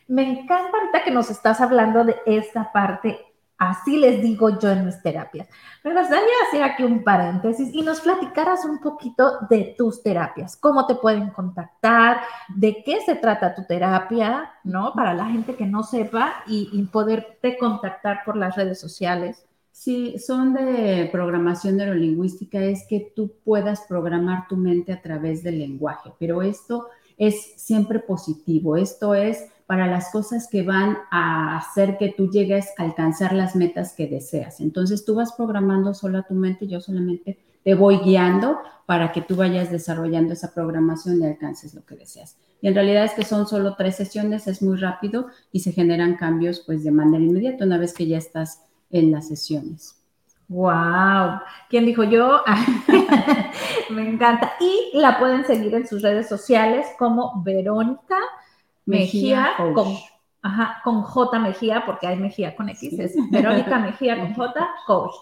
Me 0.07 0.27
encanta 0.27 0.71
ahorita 0.75 1.03
que 1.03 1.11
nos 1.11 1.29
estás 1.29 1.61
hablando 1.61 2.03
de 2.05 2.15
esta 2.25 2.71
parte 2.71 3.19
Así 3.57 3.97
les 3.97 4.21
digo 4.21 4.59
yo 4.59 4.69
en 4.69 4.85
mis 4.85 5.01
terapias. 5.01 5.47
Me 5.83 5.91
gustaría 5.91 6.25
hacer 6.47 6.63
aquí 6.63 6.83
un 6.83 7.03
paréntesis 7.03 7.73
y 7.73 7.81
nos 7.81 8.01
platicaras 8.01 8.63
un 8.65 8.79
poquito 8.79 9.39
de 9.49 9.73
tus 9.77 10.03
terapias, 10.03 10.55
cómo 10.55 10.85
te 10.85 10.95
pueden 10.95 11.31
contactar, 11.31 12.21
de 12.55 12.83
qué 12.83 13.01
se 13.01 13.15
trata 13.15 13.55
tu 13.55 13.63
terapia, 13.65 14.51
¿no? 14.63 14.93
Para 14.93 15.13
la 15.13 15.25
gente 15.25 15.55
que 15.55 15.65
no 15.65 15.81
sepa 15.81 16.43
y, 16.45 16.69
y 16.71 16.83
poderte 16.83 17.57
contactar 17.57 18.19
por 18.25 18.37
las 18.37 18.55
redes 18.55 18.79
sociales. 18.79 19.43
Sí, 19.71 20.17
son 20.19 20.53
de 20.53 21.07
programación 21.11 21.77
neurolingüística, 21.77 22.59
es 22.59 22.85
que 22.87 23.11
tú 23.15 23.31
puedas 23.43 23.81
programar 23.81 24.47
tu 24.47 24.57
mente 24.57 24.91
a 24.91 25.01
través 25.01 25.43
del 25.43 25.59
lenguaje, 25.59 26.11
pero 26.19 26.41
esto 26.41 26.87
es 27.17 27.53
siempre 27.57 27.99
positivo, 27.99 28.75
esto 28.75 29.13
es 29.13 29.49
para 29.67 29.85
las 29.85 30.11
cosas 30.11 30.47
que 30.49 30.63
van 30.63 30.97
a 31.11 31.57
hacer 31.57 31.97
que 31.97 32.13
tú 32.15 32.31
llegues 32.31 32.69
a 32.77 32.83
alcanzar 32.83 33.33
las 33.33 33.55
metas 33.55 33.93
que 33.93 34.07
deseas. 34.07 34.61
Entonces 34.61 35.05
tú 35.05 35.15
vas 35.15 35.33
programando 35.33 35.93
solo 35.93 36.19
a 36.19 36.23
tu 36.23 36.33
mente, 36.33 36.67
yo 36.67 36.79
solamente 36.79 37.37
te 37.63 37.75
voy 37.75 37.97
guiando 37.97 38.59
para 38.85 39.11
que 39.11 39.21
tú 39.21 39.35
vayas 39.35 39.69
desarrollando 39.69 40.31
esa 40.31 40.53
programación 40.53 41.21
y 41.21 41.25
alcances 41.25 41.73
lo 41.73 41.85
que 41.85 41.97
deseas. 41.97 42.37
Y 42.61 42.69
en 42.69 42.75
realidad 42.75 43.03
es 43.03 43.11
que 43.11 43.25
son 43.25 43.45
solo 43.45 43.75
tres 43.75 43.97
sesiones, 43.97 44.47
es 44.47 44.61
muy 44.61 44.77
rápido 44.77 45.27
y 45.51 45.59
se 45.59 45.73
generan 45.73 46.15
cambios 46.15 46.63
pues 46.65 46.85
de 46.85 46.91
manera 46.91 47.23
inmediata 47.23 47.65
una 47.65 47.77
vez 47.77 47.93
que 47.93 48.07
ya 48.07 48.17
estás 48.17 48.63
en 48.89 49.11
las 49.11 49.27
sesiones. 49.27 49.95
Wow, 50.47 51.41
¿quién 51.69 51.85
dijo 51.85 52.05
yo? 52.05 52.41
Me 53.89 54.09
encanta. 54.09 54.53
Y 54.61 54.97
la 54.97 55.19
pueden 55.19 55.45
seguir 55.45 55.75
en 55.75 55.85
sus 55.85 56.01
redes 56.01 56.29
sociales 56.29 56.87
como 56.97 57.43
Verónica 57.43 58.15
Mejía, 58.87 59.53
con, 59.73 59.95
ajá, 60.41 60.81
con 60.83 61.01
J 61.03 61.39
Mejía, 61.39 61.83
porque 61.85 62.07
hay 62.07 62.17
Mejía 62.17 62.55
con 62.55 62.69
X, 62.69 62.97
es 62.97 63.15
Verónica 63.29 63.77
Mejía 63.79 64.17
con 64.17 64.33
J, 64.33 64.69
coach, 64.87 65.13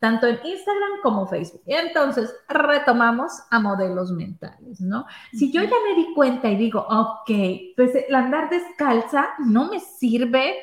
tanto 0.00 0.26
en 0.26 0.40
Instagram 0.44 1.00
como 1.02 1.26
Facebook. 1.26 1.62
Y 1.64 1.74
entonces 1.74 2.34
retomamos 2.48 3.32
a 3.50 3.60
modelos 3.60 4.10
mentales, 4.10 4.80
¿no? 4.80 5.06
Si 5.32 5.52
yo 5.52 5.62
ya 5.62 5.76
me 5.88 5.94
di 5.94 6.12
cuenta 6.12 6.48
y 6.48 6.56
digo, 6.56 6.86
ok, 6.88 7.30
pues 7.76 7.94
el 7.94 8.14
andar 8.14 8.50
descalza 8.50 9.28
no 9.38 9.70
me 9.70 9.78
sirve 9.78 10.56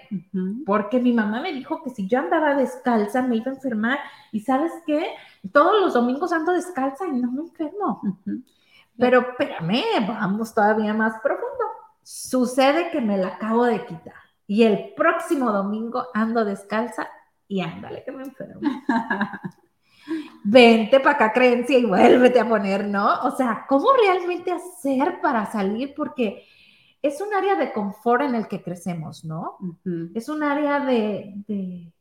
porque 0.65 0.99
mi 0.99 1.13
mamá 1.13 1.41
me 1.41 1.53
dijo 1.53 1.81
que 1.83 1.89
si 1.89 2.07
yo 2.07 2.19
andaba 2.19 2.55
descalza 2.55 3.21
me 3.21 3.37
iba 3.37 3.51
a 3.51 3.55
enfermar. 3.55 3.99
Y 4.33 4.41
sabes 4.41 4.73
qué, 4.85 5.07
todos 5.53 5.81
los 5.81 5.93
domingos 5.93 6.33
ando 6.33 6.51
descalza 6.51 7.07
y 7.07 7.11
no 7.11 7.31
me 7.31 7.43
enfermo. 7.43 8.01
Pero 8.97 9.21
espérame, 9.21 9.83
vamos 10.07 10.53
todavía 10.53 10.93
más 10.93 11.13
profundo 11.21 11.74
Sucede 12.07 12.91
que 12.91 13.01
me 13.01 13.17
la 13.17 13.29
acabo 13.29 13.65
de 13.65 13.83
quitar 13.83 14.13
y 14.45 14.61
el 14.61 14.93
próximo 14.95 15.51
domingo 15.51 16.05
ando 16.13 16.45
descalza 16.45 17.09
y 17.47 17.61
ándale 17.61 18.03
que 18.03 18.11
me 18.11 18.21
enfermo. 18.21 18.61
Vente 20.43 20.99
para 20.99 21.15
acá, 21.15 21.33
creencia, 21.33 21.79
y 21.79 21.85
vuélvete 21.85 22.39
a 22.39 22.47
poner, 22.47 22.85
¿no? 22.87 23.21
O 23.23 23.31
sea, 23.31 23.65
¿cómo 23.67 23.87
realmente 23.93 24.51
hacer 24.51 25.19
para 25.19 25.51
salir? 25.51 25.95
Porque 25.95 26.45
es 27.01 27.19
un 27.21 27.33
área 27.33 27.55
de 27.55 27.73
confort 27.73 28.21
en 28.21 28.35
el 28.35 28.47
que 28.47 28.61
crecemos, 28.61 29.25
¿no? 29.25 29.57
Es 30.13 30.29
un 30.29 30.43
área 30.43 30.79
de, 30.81 31.91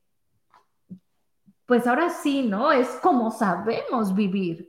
pues 1.64 1.86
ahora 1.86 2.10
sí, 2.10 2.42
¿no? 2.42 2.72
Es 2.72 2.88
como 3.02 3.30
sabemos 3.30 4.14
vivir. 4.14 4.68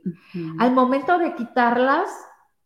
Al 0.58 0.72
momento 0.72 1.18
de 1.18 1.34
quitarlas, 1.34 2.08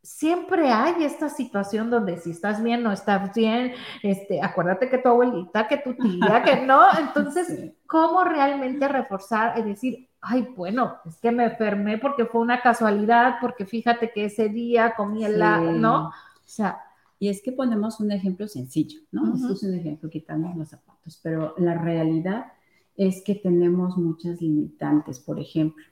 siempre 0.02 0.70
hay 0.70 1.04
esta 1.04 1.28
situación 1.28 1.90
donde 1.90 2.18
si 2.18 2.30
estás 2.30 2.62
bien, 2.62 2.82
no 2.82 2.92
estás 2.92 3.34
bien, 3.34 3.72
este, 4.02 4.40
acuérdate 4.42 4.88
que 4.88 4.98
tu 4.98 5.08
abuelita, 5.08 5.68
que 5.68 5.78
tu 5.78 5.94
tía, 5.94 6.42
que 6.44 6.64
no, 6.64 6.82
entonces, 6.98 7.72
¿cómo 7.86 8.24
realmente 8.24 8.88
reforzar 8.88 9.58
y 9.58 9.62
decir, 9.62 10.08
ay, 10.20 10.48
bueno, 10.56 10.96
es 11.04 11.18
que 11.18 11.30
me 11.30 11.44
enfermé 11.44 11.98
porque 11.98 12.26
fue 12.26 12.40
una 12.40 12.60
casualidad, 12.60 13.36
porque 13.40 13.66
fíjate 13.66 14.10
que 14.10 14.26
ese 14.26 14.48
día 14.48 14.94
comí 14.96 15.24
el, 15.24 15.38
¿no? 15.80 16.08
O 16.08 16.12
sea, 16.44 16.80
y 17.18 17.28
es 17.28 17.42
que 17.42 17.52
ponemos 17.52 18.00
un 18.00 18.12
ejemplo 18.12 18.48
sencillo, 18.48 19.00
¿no? 19.12 19.34
Esto 19.34 19.52
es 19.52 19.62
un 19.62 19.74
ejemplo, 19.74 20.08
quitamos 20.08 20.56
los 20.56 20.70
zapatos, 20.70 21.20
pero 21.22 21.54
la 21.58 21.74
realidad 21.74 22.52
es 22.96 23.22
que 23.22 23.34
tenemos 23.34 23.96
muchas 23.96 24.40
limitantes, 24.40 25.20
por 25.20 25.38
ejemplo, 25.38 25.84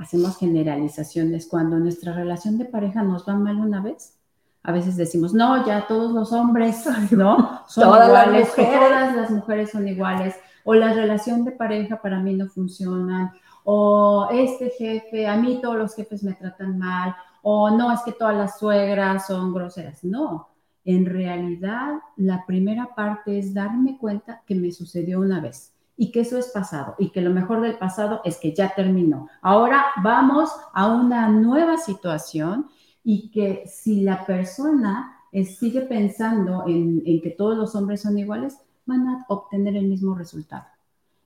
hacemos 0.00 0.38
generalizaciones. 0.38 1.46
Cuando 1.46 1.78
nuestra 1.78 2.12
relación 2.12 2.58
de 2.58 2.64
pareja 2.64 3.02
nos 3.02 3.28
va 3.28 3.34
mal 3.34 3.56
una 3.56 3.80
vez, 3.82 4.18
a 4.62 4.72
veces 4.72 4.96
decimos, 4.96 5.32
no, 5.34 5.66
ya 5.66 5.86
todos 5.86 6.12
los 6.12 6.32
hombres, 6.32 6.84
¿no? 7.12 7.62
Son 7.68 7.84
Todas 7.84 8.08
las 8.10 8.26
iguales, 8.26 8.48
mujeres. 8.48 8.80
todas 8.80 9.16
las 9.16 9.30
mujeres 9.30 9.70
son 9.70 9.88
iguales, 9.88 10.34
o 10.64 10.74
la 10.74 10.92
relación 10.92 11.44
de 11.44 11.52
pareja 11.52 12.00
para 12.02 12.18
mí 12.20 12.34
no 12.34 12.46
funciona, 12.48 13.34
o 13.64 14.28
este 14.32 14.70
jefe, 14.70 15.26
a 15.26 15.36
mí 15.36 15.60
todos 15.62 15.76
los 15.76 15.94
jefes 15.94 16.22
me 16.22 16.32
tratan 16.34 16.78
mal, 16.78 17.14
o 17.42 17.70
no, 17.70 17.92
es 17.92 18.00
que 18.00 18.12
todas 18.12 18.36
las 18.36 18.58
suegras 18.58 19.26
son 19.26 19.52
groseras. 19.54 20.04
No, 20.04 20.48
en 20.84 21.06
realidad 21.06 21.94
la 22.16 22.44
primera 22.46 22.94
parte 22.94 23.38
es 23.38 23.54
darme 23.54 23.98
cuenta 23.98 24.42
que 24.46 24.54
me 24.54 24.72
sucedió 24.72 25.20
una 25.20 25.40
vez 25.40 25.74
y 26.00 26.12
que 26.12 26.20
eso 26.20 26.38
es 26.38 26.48
pasado 26.48 26.94
y 26.98 27.10
que 27.10 27.20
lo 27.20 27.28
mejor 27.28 27.60
del 27.60 27.76
pasado 27.76 28.22
es 28.24 28.38
que 28.38 28.54
ya 28.54 28.72
terminó. 28.74 29.28
Ahora 29.42 29.84
vamos 30.02 30.48
a 30.72 30.86
una 30.86 31.28
nueva 31.28 31.76
situación 31.76 32.68
y 33.04 33.30
que 33.30 33.64
si 33.66 34.00
la 34.00 34.24
persona 34.24 35.14
eh, 35.30 35.44
sigue 35.44 35.82
pensando 35.82 36.64
en, 36.66 37.02
en 37.04 37.20
que 37.20 37.28
todos 37.28 37.54
los 37.54 37.74
hombres 37.74 38.00
son 38.00 38.18
iguales, 38.18 38.56
van 38.86 39.08
a 39.08 39.26
obtener 39.28 39.76
el 39.76 39.88
mismo 39.88 40.14
resultado. 40.14 40.64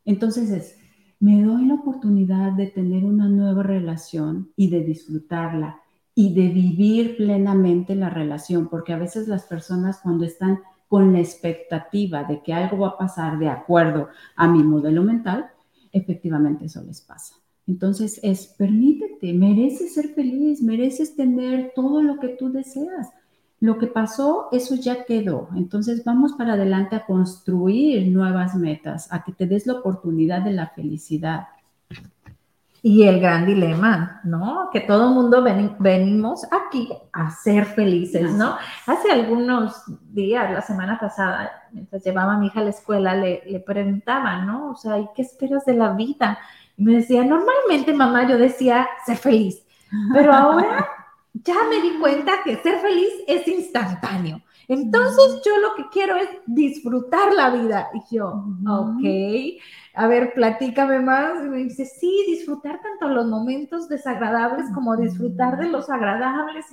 Entonces 0.04 0.50
es, 0.50 0.76
me 1.20 1.40
doy 1.40 1.66
la 1.66 1.74
oportunidad 1.74 2.50
de 2.50 2.66
tener 2.66 3.04
una 3.04 3.28
nueva 3.28 3.62
relación 3.62 4.50
y 4.56 4.70
de 4.70 4.80
disfrutarla 4.80 5.82
y 6.16 6.34
de 6.34 6.48
vivir 6.48 7.16
plenamente 7.16 7.94
la 7.94 8.10
relación, 8.10 8.68
porque 8.68 8.92
a 8.92 8.98
veces 8.98 9.28
las 9.28 9.44
personas 9.44 10.00
cuando 10.02 10.24
están 10.24 10.58
con 10.94 11.12
la 11.12 11.18
expectativa 11.18 12.22
de 12.22 12.40
que 12.40 12.52
algo 12.52 12.78
va 12.78 12.88
a 12.90 12.96
pasar 12.96 13.36
de 13.40 13.48
acuerdo 13.48 14.10
a 14.36 14.46
mi 14.46 14.62
modelo 14.62 15.02
mental, 15.02 15.50
efectivamente 15.90 16.66
eso 16.66 16.84
les 16.84 17.00
pasa. 17.00 17.34
Entonces 17.66 18.20
es, 18.22 18.46
permítete, 18.46 19.32
mereces 19.32 19.92
ser 19.94 20.10
feliz, 20.10 20.62
mereces 20.62 21.16
tener 21.16 21.72
todo 21.74 22.00
lo 22.00 22.20
que 22.20 22.28
tú 22.28 22.52
deseas. 22.52 23.08
Lo 23.58 23.76
que 23.78 23.88
pasó, 23.88 24.46
eso 24.52 24.76
ya 24.76 25.04
quedó. 25.04 25.48
Entonces 25.56 26.04
vamos 26.04 26.34
para 26.34 26.52
adelante 26.52 26.94
a 26.94 27.06
construir 27.06 28.06
nuevas 28.12 28.54
metas, 28.54 29.12
a 29.12 29.24
que 29.24 29.32
te 29.32 29.48
des 29.48 29.66
la 29.66 29.72
oportunidad 29.72 30.42
de 30.42 30.52
la 30.52 30.68
felicidad. 30.68 31.48
Y 32.86 33.04
el 33.04 33.18
gran 33.18 33.46
dilema, 33.46 34.20
¿no? 34.24 34.68
Que 34.70 34.80
todo 34.80 35.08
el 35.08 35.14
mundo 35.14 35.42
ven- 35.42 35.74
venimos 35.78 36.44
aquí 36.52 36.92
a 37.14 37.30
ser 37.30 37.64
felices, 37.64 38.30
¿no? 38.34 38.58
Hace 38.86 39.10
algunos 39.10 39.84
días, 40.12 40.52
la 40.52 40.60
semana 40.60 40.98
pasada, 41.00 41.50
mientras 41.72 42.04
llevaba 42.04 42.34
a 42.34 42.38
mi 42.38 42.48
hija 42.48 42.60
a 42.60 42.64
la 42.64 42.70
escuela, 42.70 43.14
le, 43.14 43.42
le 43.46 43.60
preguntaba, 43.60 44.42
¿no? 44.42 44.72
O 44.72 44.74
sea, 44.76 44.98
¿y 44.98 45.08
qué 45.16 45.22
esperas 45.22 45.64
de 45.64 45.72
la 45.76 45.94
vida? 45.94 46.38
Y 46.76 46.84
me 46.84 46.92
decía, 46.96 47.24
normalmente, 47.24 47.94
mamá, 47.94 48.28
yo 48.28 48.36
decía 48.36 48.86
ser 49.06 49.16
feliz, 49.16 49.64
pero 50.12 50.34
ahora 50.34 50.86
ya 51.32 51.54
me 51.70 51.80
di 51.80 51.98
cuenta 51.98 52.32
que 52.44 52.56
ser 52.58 52.80
feliz 52.80 53.08
es 53.26 53.48
instantáneo. 53.48 54.42
Entonces 54.68 55.40
yo 55.44 55.56
lo 55.58 55.74
que 55.76 55.88
quiero 55.90 56.16
es 56.16 56.28
disfrutar 56.46 57.32
la 57.34 57.50
vida. 57.50 57.88
Y 57.94 58.16
yo, 58.16 58.44
ok, 58.66 59.04
a 59.94 60.06
ver, 60.08 60.32
platícame 60.34 61.00
más. 61.00 61.44
Y 61.44 61.48
me 61.48 61.58
dice, 61.58 61.84
sí, 61.86 62.24
disfrutar 62.26 62.80
tanto 62.82 63.08
los 63.08 63.26
momentos 63.26 63.88
desagradables 63.88 64.66
como 64.74 64.96
disfrutar 64.96 65.58
de 65.58 65.68
los 65.68 65.90
agradables. 65.90 66.66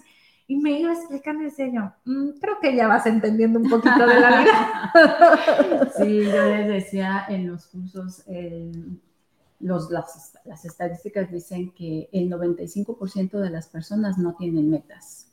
Y 0.47 0.57
me 0.57 0.71
iba 0.79 0.91
explicando 0.91 1.43
y 1.43 1.45
decía 1.45 1.67
yo, 1.71 1.93
"Mm, 2.05 2.31
creo 2.41 2.59
que 2.61 2.75
ya 2.75 2.87
vas 2.87 3.05
entendiendo 3.05 3.59
un 3.59 3.69
poquito 3.69 4.05
de 4.05 4.19
la 4.19 4.39
vida. 4.41 4.91
Sí, 5.97 6.23
yo 6.25 6.45
les 6.45 6.67
decía 6.67 7.25
en 7.29 7.47
los 7.47 7.67
cursos, 7.67 8.23
los, 9.59 9.91
las, 9.91 10.33
las 10.45 10.65
estadísticas 10.65 11.31
dicen 11.31 11.71
que 11.71 12.09
el 12.11 12.29
95% 12.29 13.39
de 13.39 13.49
las 13.51 13.67
personas 13.67 14.17
no 14.17 14.35
tienen 14.35 14.69
metas. 14.69 15.30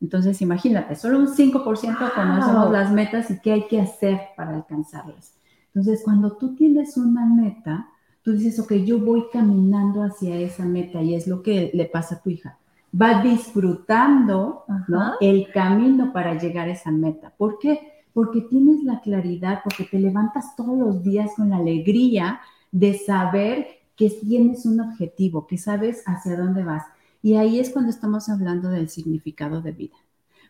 Entonces, 0.00 0.40
imagínate, 0.42 0.94
solo 0.94 1.18
un 1.18 1.28
5% 1.28 1.98
Wow. 1.98 2.10
conocemos 2.14 2.70
las 2.70 2.92
metas 2.92 3.30
y 3.30 3.40
qué 3.40 3.52
hay 3.52 3.66
que 3.68 3.80
hacer 3.80 4.20
para 4.36 4.54
alcanzarlas. 4.54 5.34
Entonces, 5.68 6.02
cuando 6.04 6.36
tú 6.36 6.54
tienes 6.54 6.96
una 6.96 7.26
meta, 7.26 7.88
tú 8.22 8.32
dices, 8.32 8.58
ok, 8.60 8.72
yo 8.74 8.98
voy 9.00 9.24
caminando 9.32 10.02
hacia 10.02 10.36
esa 10.36 10.64
meta 10.64 11.02
y 11.02 11.14
es 11.14 11.26
lo 11.26 11.42
que 11.42 11.70
le 11.74 11.86
pasa 11.86 12.16
a 12.16 12.20
tu 12.22 12.30
hija. 12.30 12.58
Va 13.00 13.22
disfrutando 13.22 14.64
¿no? 14.88 15.12
El 15.20 15.50
camino 15.52 16.12
para 16.12 16.38
llegar 16.38 16.68
a 16.68 16.72
esa 16.72 16.90
meta. 16.90 17.32
¿Por 17.36 17.58
qué? 17.58 18.04
Porque 18.12 18.40
tienes 18.42 18.82
la 18.84 19.00
claridad, 19.00 19.60
porque 19.62 19.84
te 19.84 19.98
levantas 19.98 20.56
todos 20.56 20.78
los 20.78 21.02
días 21.02 21.32
con 21.36 21.50
la 21.50 21.56
alegría 21.56 22.40
de 22.72 22.98
saber 22.98 23.66
que 23.96 24.10
tienes 24.10 24.64
un 24.64 24.80
objetivo, 24.80 25.46
que 25.46 25.58
sabes 25.58 26.02
hacia 26.06 26.36
dónde 26.36 26.64
vas. 26.64 26.84
Y 27.22 27.34
ahí 27.34 27.58
es 27.58 27.70
cuando 27.70 27.90
estamos 27.90 28.28
hablando 28.28 28.70
del 28.70 28.88
significado 28.88 29.60
de 29.60 29.72
vida. 29.72 29.96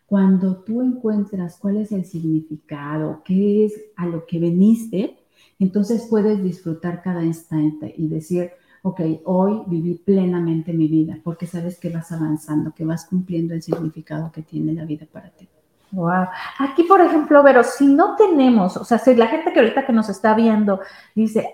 Cuando 0.05 0.57
tú 0.57 0.81
encuentras 0.81 1.57
cuál 1.57 1.77
es 1.77 1.91
el 1.91 2.05
significado, 2.05 3.21
qué 3.23 3.65
es 3.65 3.73
a 3.95 4.05
lo 4.05 4.25
que 4.25 4.39
veniste, 4.39 5.19
entonces 5.59 6.07
puedes 6.09 6.41
disfrutar 6.41 7.01
cada 7.01 7.23
instante 7.23 7.93
y 7.95 8.07
decir, 8.07 8.51
ok, 8.81 9.01
hoy 9.25 9.63
viví 9.67 9.95
plenamente 9.95 10.73
mi 10.73 10.87
vida, 10.87 11.19
porque 11.23 11.45
sabes 11.45 11.77
que 11.77 11.89
vas 11.89 12.11
avanzando, 12.11 12.73
que 12.73 12.85
vas 12.85 13.05
cumpliendo 13.05 13.53
el 13.53 13.61
significado 13.61 14.31
que 14.31 14.41
tiene 14.41 14.73
la 14.73 14.85
vida 14.85 15.05
para 15.11 15.29
ti. 15.29 15.47
Wow. 15.91 16.27
Aquí, 16.59 16.83
por 16.83 17.01
ejemplo, 17.01 17.41
Vero, 17.43 17.63
si 17.63 17.87
no 17.87 18.15
tenemos, 18.15 18.77
o 18.77 18.85
sea, 18.85 18.99
si 18.99 19.15
la 19.15 19.27
gente 19.27 19.51
que 19.51 19.59
ahorita 19.59 19.85
que 19.85 19.93
nos 19.93 20.07
está 20.09 20.33
viendo 20.35 20.79
dice, 21.15 21.49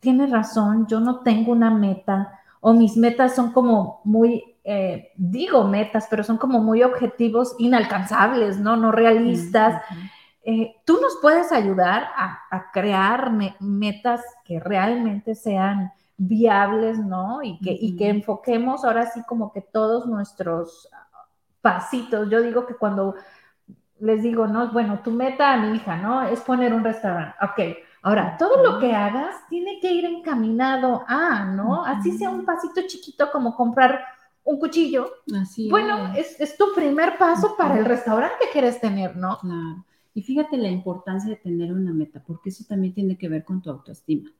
tienes 0.00 0.30
razón, 0.30 0.86
yo 0.86 1.00
no 1.00 1.20
tengo 1.20 1.52
una 1.52 1.70
meta, 1.70 2.40
o 2.66 2.72
mis 2.72 2.96
metas 2.96 3.34
son 3.36 3.52
como 3.52 4.00
muy, 4.04 4.56
eh, 4.64 5.12
digo 5.16 5.64
metas, 5.68 6.06
pero 6.10 6.24
son 6.24 6.38
como 6.38 6.60
muy 6.60 6.82
objetivos 6.82 7.54
inalcanzables, 7.58 8.58
¿no? 8.58 8.76
No 8.76 8.90
realistas. 8.90 9.82
Eh, 10.44 10.74
¿Tú 10.86 10.98
nos 11.02 11.18
puedes 11.22 11.52
ayudar 11.52 12.04
a, 12.16 12.40
a 12.50 12.70
crear 12.72 13.32
me- 13.32 13.56
metas 13.60 14.22
que 14.44 14.60
realmente 14.60 15.34
sean 15.34 15.92
viables, 16.16 16.98
¿no? 16.98 17.42
Y 17.42 17.60
que, 17.60 17.72
y 17.78 17.96
que 17.96 18.08
Ujú. 18.08 18.10
enfoquemos 18.10 18.84
ahora 18.84 19.06
sí 19.10 19.22
como 19.28 19.52
que 19.52 19.62
todos 19.62 20.06
nuestros 20.06 20.88
pasitos. 21.62 22.30
Yo 22.30 22.42
digo 22.42 22.66
que 22.66 22.76
cuando 22.76 23.14
les 24.00 24.22
digo, 24.22 24.46
no, 24.46 24.72
bueno, 24.72 25.00
tu 25.02 25.10
meta 25.10 25.52
a 25.52 25.56
mi 25.58 25.76
hija, 25.76 25.96
¿no? 25.96 26.22
Es 26.22 26.40
poner 26.40 26.74
un 26.74 26.84
restaurante. 26.84 27.36
Ok, 27.42 27.76
ahora, 28.04 28.36
todo 28.38 28.62
lo 28.62 28.78
que 28.78 28.92
hagas 28.92 29.34
tiene 29.48 29.80
que 29.80 29.92
ir 29.92 30.04
encaminado 30.04 31.04
a, 31.08 31.44
¿no? 31.46 31.84
Así 31.84 32.12
sea 32.12 32.30
un 32.30 32.44
pasito 32.44 32.82
chiquito 32.86 33.30
como 33.32 33.56
comprar 33.56 34.00
un 34.44 34.60
cuchillo. 34.60 35.10
Así 35.34 35.68
Bueno, 35.68 36.12
es. 36.14 36.40
es, 36.40 36.52
es 36.52 36.56
tu 36.56 36.66
primer 36.74 37.18
paso 37.18 37.56
para 37.56 37.78
el 37.78 37.84
restaurante 37.84 38.36
que 38.40 38.50
quieres 38.52 38.80
tener, 38.80 39.16
¿no? 39.16 39.38
Claro. 39.38 39.84
Y 40.14 40.22
fíjate 40.22 40.56
la 40.56 40.68
importancia 40.68 41.28
de 41.30 41.36
tener 41.36 41.72
una 41.72 41.92
meta, 41.92 42.22
porque 42.24 42.50
eso 42.50 42.64
también 42.68 42.94
tiene 42.94 43.18
que 43.18 43.28
ver 43.28 43.44
con 43.44 43.60
tu 43.60 43.70
autoestima. 43.70 44.30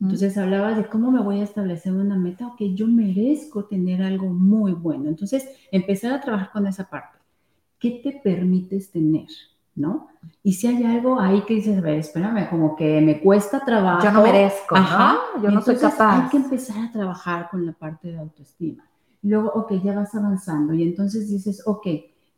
Entonces 0.00 0.38
hablabas 0.38 0.76
de 0.76 0.86
cómo 0.86 1.10
me 1.10 1.20
voy 1.20 1.40
a 1.40 1.44
establecer 1.44 1.92
una 1.92 2.16
meta, 2.16 2.46
ok, 2.46 2.60
yo 2.74 2.86
merezco 2.86 3.64
tener 3.64 4.02
algo 4.02 4.26
muy 4.28 4.72
bueno. 4.72 5.08
Entonces, 5.08 5.48
empezar 5.72 6.12
a 6.12 6.20
trabajar 6.20 6.52
con 6.52 6.66
esa 6.68 6.88
parte. 6.88 7.18
¿Qué 7.80 8.00
te 8.02 8.12
permites 8.12 8.92
tener? 8.92 9.26
¿No? 9.76 10.06
Y 10.42 10.52
si 10.52 10.68
hay 10.68 10.84
algo 10.84 11.18
ahí 11.20 11.42
que 11.42 11.54
dices, 11.54 11.76
a 11.76 11.80
ver, 11.80 11.98
espérame, 11.98 12.48
como 12.48 12.76
que 12.76 13.00
me 13.00 13.20
cuesta 13.20 13.64
trabajo. 13.64 14.04
yo 14.04 14.12
no 14.12 14.22
merezco, 14.22 14.76
Ajá. 14.76 15.16
¿no? 15.36 15.42
Yo 15.42 15.50
no 15.50 15.60
soy 15.62 15.76
capaz. 15.76 16.22
Hay 16.24 16.28
que 16.30 16.36
empezar 16.36 16.78
a 16.84 16.92
trabajar 16.92 17.48
con 17.50 17.66
la 17.66 17.72
parte 17.72 18.08
de 18.12 18.18
autoestima. 18.18 18.84
Luego, 19.22 19.50
ok, 19.54 19.72
ya 19.82 19.94
vas 19.94 20.14
avanzando 20.14 20.74
y 20.74 20.82
entonces 20.84 21.28
dices, 21.28 21.62
ok, 21.66 21.86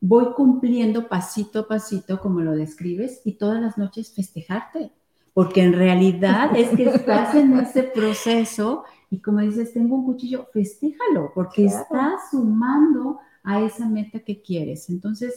voy 0.00 0.32
cumpliendo 0.34 1.08
pasito 1.08 1.60
a 1.60 1.68
pasito 1.68 2.20
como 2.20 2.40
lo 2.40 2.52
describes 2.52 3.20
y 3.24 3.32
todas 3.32 3.60
las 3.60 3.76
noches 3.76 4.14
festejarte, 4.14 4.92
porque 5.34 5.62
en 5.62 5.72
realidad 5.74 6.56
es 6.56 6.70
que 6.70 6.84
estás 6.88 7.34
en 7.34 7.58
ese 7.58 7.82
proceso 7.82 8.84
y 9.10 9.18
como 9.20 9.40
dices, 9.40 9.72
tengo 9.74 9.96
un 9.96 10.04
cuchillo, 10.06 10.46
festéjalo, 10.52 11.32
porque 11.34 11.66
Claro. 11.66 11.82
estás 11.82 12.30
sumando 12.30 13.18
a 13.44 13.60
esa 13.60 13.86
meta 13.88 14.20
que 14.20 14.40
quieres. 14.42 14.88
Entonces, 14.88 15.34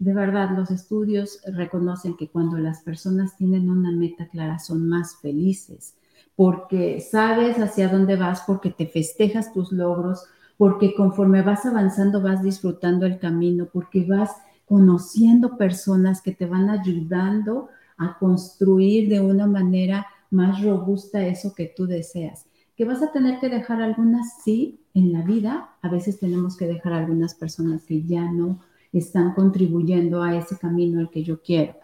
de 0.00 0.14
verdad, 0.14 0.56
los 0.56 0.70
estudios 0.70 1.40
reconocen 1.46 2.16
que 2.16 2.30
cuando 2.30 2.56
las 2.56 2.82
personas 2.82 3.36
tienen 3.36 3.68
una 3.68 3.92
meta 3.92 4.28
clara 4.28 4.58
son 4.58 4.88
más 4.88 5.16
felices, 5.16 5.94
porque 6.34 7.00
sabes 7.00 7.58
hacia 7.58 7.88
dónde 7.88 8.16
vas, 8.16 8.42
porque 8.46 8.70
te 8.70 8.86
festejas 8.86 9.52
tus 9.52 9.72
logros, 9.72 10.24
porque 10.56 10.94
conforme 10.94 11.42
vas 11.42 11.66
avanzando 11.66 12.22
vas 12.22 12.42
disfrutando 12.42 13.04
el 13.04 13.18
camino, 13.18 13.68
porque 13.70 14.06
vas 14.06 14.30
conociendo 14.64 15.58
personas 15.58 16.22
que 16.22 16.32
te 16.32 16.46
van 16.46 16.70
ayudando 16.70 17.68
a 17.98 18.16
construir 18.18 19.10
de 19.10 19.20
una 19.20 19.46
manera 19.46 20.06
más 20.30 20.62
robusta 20.62 21.26
eso 21.26 21.52
que 21.54 21.66
tú 21.66 21.86
deseas. 21.86 22.46
Que 22.74 22.86
vas 22.86 23.02
a 23.02 23.12
tener 23.12 23.38
que 23.38 23.50
dejar 23.50 23.82
algunas, 23.82 24.42
sí, 24.42 24.80
en 24.94 25.12
la 25.12 25.20
vida. 25.20 25.72
A 25.82 25.90
veces 25.90 26.18
tenemos 26.18 26.56
que 26.56 26.66
dejar 26.66 26.94
algunas 26.94 27.34
personas 27.34 27.84
que 27.84 28.02
ya 28.04 28.32
no 28.32 28.60
están 28.92 29.34
contribuyendo 29.34 30.22
a 30.22 30.36
ese 30.36 30.58
camino 30.58 31.00
al 31.00 31.10
que 31.10 31.22
yo 31.22 31.42
quiero, 31.42 31.74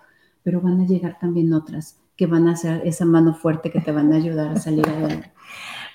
pero 0.42 0.60
van 0.60 0.80
a 0.80 0.86
llegar 0.86 1.18
también 1.20 1.52
otras 1.52 1.98
que 2.16 2.26
van 2.26 2.48
a 2.48 2.56
ser 2.56 2.86
esa 2.86 3.04
mano 3.04 3.34
fuerte 3.34 3.70
que 3.70 3.80
te 3.80 3.92
van 3.92 4.12
a 4.12 4.16
ayudar 4.16 4.48
a 4.48 4.56
salir 4.56 4.88
adelante. 4.88 5.30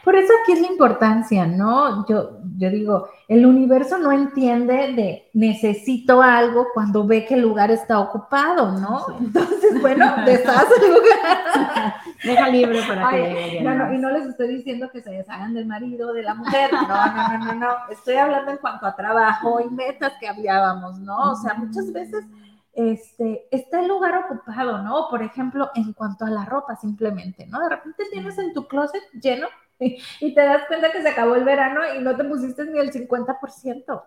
Por 0.04 0.16
eso 0.16 0.34
aquí 0.42 0.54
es 0.54 0.62
la 0.62 0.68
importancia, 0.68 1.46
¿no? 1.46 2.08
Yo, 2.08 2.40
yo 2.58 2.70
digo, 2.70 3.10
el 3.28 3.46
universo 3.46 3.98
no 4.00 4.12
entiende 4.12 4.94
de 4.94 5.30
necesito 5.34 6.22
algo 6.22 6.68
cuando 6.74 7.06
ve 7.06 7.26
que 7.26 7.36
el 7.36 7.42
lugar 7.42 7.70
está 7.70 8.00
ocupado, 8.00 8.72
¿no? 8.80 9.06
Entonces, 9.20 9.80
bueno, 9.80 10.14
deshaz 10.26 10.66
el 10.82 10.94
lugar. 10.94 11.94
Deja 12.24 12.50
libre 12.50 12.82
para 12.88 13.10
que 13.10 13.18
llegue 13.18 13.62
no, 13.62 13.76
no, 13.76 13.94
y 13.94 13.98
no 13.98 14.10
les 14.10 14.26
estoy 14.26 14.48
diciendo 14.48 14.90
que 14.92 15.02
se 15.02 15.12
deshagan 15.12 15.54
del 15.54 15.66
marido, 15.66 16.14
de 16.14 16.24
la 16.24 16.34
mujer, 16.34 16.72
no, 16.74 16.88
no, 16.88 17.38
no, 17.38 17.46
no, 17.46 17.54
no. 17.54 17.68
Estoy 17.90 18.16
hablando 18.16 18.52
en 18.52 18.58
cuanto 18.58 18.86
a 18.86 18.96
trabajo 18.96 19.60
y 19.60 19.70
metas 19.70 20.14
que 20.20 20.28
hablábamos, 20.28 21.00
¿no? 21.00 21.32
O 21.32 21.36
sea, 21.36 21.54
muchas 21.56 21.92
veces 21.92 22.26
este, 22.74 23.48
está 23.52 23.82
el 23.82 23.88
lugar 23.88 24.26
ocupado, 24.26 24.82
¿no? 24.82 25.08
Por 25.10 25.22
ejemplo, 25.24 25.70
en 25.76 25.94
cuanto 25.94 26.26
a 26.26 26.30
la 26.30 26.46
ropa 26.46 26.76
simplemente, 26.76 27.46
¿no? 27.48 27.60
De 27.60 27.70
repente 27.70 28.04
tienes 28.12 28.38
en 28.38 28.54
tu 28.54 28.68
closet 28.68 29.04
lleno 29.22 29.48
y 30.20 30.34
te 30.34 30.42
das 30.42 30.68
cuenta 30.68 30.92
que 30.92 31.02
se 31.02 31.10
acabó 31.10 31.36
el 31.36 31.44
verano 31.44 31.82
y 31.98 32.02
no 32.02 32.16
te 32.16 32.24
pusiste 32.24 32.66
ni 32.66 32.80
el 32.80 32.92
50%. 32.92 34.04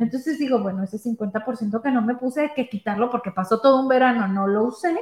Entonces 0.00 0.38
digo, 0.38 0.58
bueno, 0.60 0.82
ese 0.82 0.98
50% 0.98 1.80
que 1.80 1.90
no 1.92 2.02
me 2.02 2.16
puse 2.16 2.42
hay 2.42 2.54
que 2.54 2.68
quitarlo 2.68 3.08
porque 3.10 3.30
pasó 3.30 3.60
todo 3.60 3.80
un 3.80 3.88
verano, 3.88 4.26
no 4.26 4.48
lo 4.48 4.64
usé, 4.64 4.98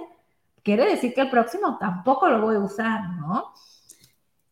quiere 0.63 0.85
decir 0.85 1.15
que 1.15 1.23
el 1.23 1.31
próximo 1.31 1.79
tampoco 1.79 2.29
lo 2.29 2.43
voy 2.43 2.57
a 2.57 2.61
usar, 2.61 3.09
¿no? 3.19 3.47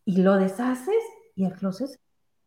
Y 0.05 0.23
lo 0.23 0.37
deshaces 0.37 1.03
y 1.35 1.45
el 1.45 1.53
closet, 1.53 1.99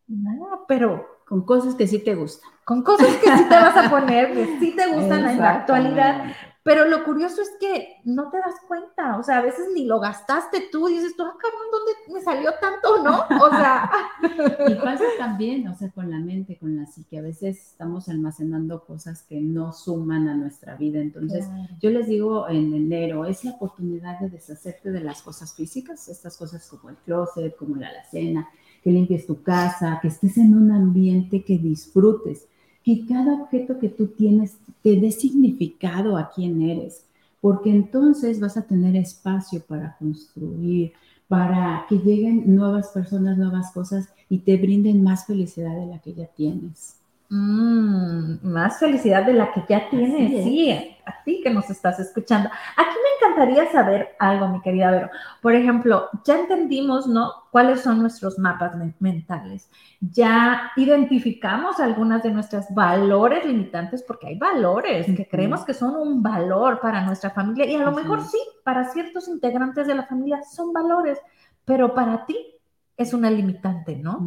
nada, 0.09 0.61
pero 0.67 1.23
con 1.27 1.47
cosas 1.47 1.77
que 1.77 1.87
sí 1.87 2.01
te 2.01 2.17
gustan. 2.17 2.51
Con 2.65 2.83
cosas 2.83 3.09
que 3.17 3.37
sí 3.37 3.45
te 3.49 3.55
vas 3.55 3.77
a 3.77 3.89
poner, 3.89 4.33
que 4.33 4.59
sí 4.59 4.75
te 4.77 4.87
gustan 4.93 5.29
en 5.29 5.39
la 5.39 5.51
actualidad. 5.51 6.25
Pero 6.65 6.85
lo 6.85 7.05
curioso 7.05 7.43
es 7.43 7.51
que 7.59 7.97
no 8.05 8.31
te 8.31 8.39
das 8.39 8.55
cuenta, 8.69 9.19
o 9.19 9.23
sea, 9.25 9.39
a 9.39 9.43
veces 9.43 9.67
ni 9.75 9.85
lo 9.85 9.99
gastaste 9.99 10.69
tú, 10.71 10.87
dices 10.87 11.17
tú, 11.17 11.25
ah, 11.25 11.37
cabrón, 11.37 11.67
¿dónde 11.73 11.93
me 12.15 12.23
salió 12.23 12.53
tanto, 12.61 13.03
no? 13.03 13.45
O 13.45 13.51
sea. 13.51 13.91
y 14.69 14.75
pasa 14.77 15.05
también, 15.19 15.67
o 15.67 15.75
sea, 15.75 15.91
con 15.91 16.09
la 16.09 16.21
mente, 16.21 16.59
con 16.59 16.77
la 16.77 16.87
psique, 16.87 17.19
a 17.19 17.23
veces 17.23 17.71
estamos 17.73 18.09
almacenando 18.09 18.85
cosas 18.85 19.25
que 19.25 19.41
no 19.41 19.73
suman 19.73 20.29
a 20.29 20.37
nuestra 20.37 20.77
vida. 20.77 21.01
Entonces, 21.01 21.49
yo 21.81 21.91
les 21.91 22.07
digo 22.07 22.49
en 22.49 22.73
enero, 22.73 23.25
es 23.25 23.45
la 23.45 23.53
oportunidad 23.53 24.21
de 24.21 24.31
deshacerte 24.31 24.93
de 24.93 25.01
las 25.01 25.21
cosas 25.23 25.55
físicas, 25.55 26.09
estas 26.09 26.37
cosas 26.37 26.69
como 26.69 26.91
el 26.91 26.97
closet, 26.99 27.57
como 27.57 27.75
la 27.75 27.89
alacena, 27.89 28.49
que 28.85 28.91
limpies 28.91 29.27
tu 29.27 29.43
casa, 29.43 29.99
que 30.01 30.09
estés 30.09 30.39
en 30.39 30.55
un 30.55 30.71
ambiente 30.71 31.43
que 31.43 31.59
disfrutes, 31.59 32.47
que 32.85 33.07
cada 33.07 33.35
objeto 33.35 33.79
que 33.79 33.89
tú 33.89 34.09
tienes 34.09 34.59
te 34.83 34.97
dé 34.97 35.11
significado 35.13 36.17
a 36.17 36.31
quién 36.31 36.63
eres, 36.63 37.07
porque 37.41 37.71
entonces 37.71 38.41
vas 38.41 38.57
a 38.57 38.63
tener 38.63 38.97
espacio 38.97 39.63
para 39.67 39.97
construir, 39.99 40.93
para 41.29 41.87
que 41.89 41.97
lleguen 41.97 42.55
nuevas 42.55 42.89
personas, 42.89 43.39
nuevas 43.39 43.73
cosas 43.73 44.09
y 44.29 44.39
te 44.39 44.57
brinden 44.57 45.03
más 45.03 45.27
felicidad 45.27 45.75
de 45.77 45.87
la 45.87 45.99
que 45.99 46.15
ya 46.15 46.27
tienes. 46.27 47.02
Mm, 47.35 48.47
más 48.47 48.79
felicidad 48.79 49.25
de 49.25 49.33
la 49.33 49.53
que 49.53 49.65
ya 49.67 49.89
tienes, 49.89 50.45
sí, 50.45 50.71
a 51.07 51.25
ti 51.25 51.41
que 51.43 51.49
nos 51.49 51.71
estás 51.71 51.99
escuchando. 51.99 52.51
Aquí 52.77 52.91
me 52.91 53.27
encantaría 53.27 53.73
saber 53.73 54.11
algo, 54.19 54.49
mi 54.49 54.61
querida 54.61 54.91
Vero. 54.91 55.11
Por 55.41 55.55
ejemplo, 55.55 56.11
ya 56.27 56.39
entendimos, 56.39 57.07
¿no? 57.07 57.33
¿Cuáles 57.51 57.81
son 57.81 58.01
nuestros 58.01 58.39
mapas 58.39 58.75
mentales? 58.99 59.71
Ya 60.03 60.73
identificamos 60.77 61.81
algunas 61.81 62.23
de 62.23 62.33
nuestros 62.33 62.67
valores 62.75 63.47
limitantes, 63.47 64.03
porque 64.03 64.27
hay 64.27 64.39
valores 64.39 65.07
que 65.07 65.27
creemos 65.27 65.65
que 65.65 65.73
son 65.73 65.97
un 65.97 66.23
valor 66.23 66.81
para 66.81 67.01
nuestra 67.01 67.31
familia 67.31 67.65
y 67.65 67.77
a 67.77 67.83
lo 67.83 67.93
mejor 67.93 68.21
sí, 68.21 68.39
para 68.63 68.85
ciertos 68.91 69.27
integrantes 69.29 69.87
de 69.87 69.95
la 69.95 70.05
familia 70.05 70.43
son 70.43 70.75
valores, 70.75 71.19
pero 71.65 71.95
para 71.95 72.27
ti 72.27 72.52
es 72.97 73.15
una 73.15 73.31
limitante, 73.31 73.97
¿no? 73.97 74.25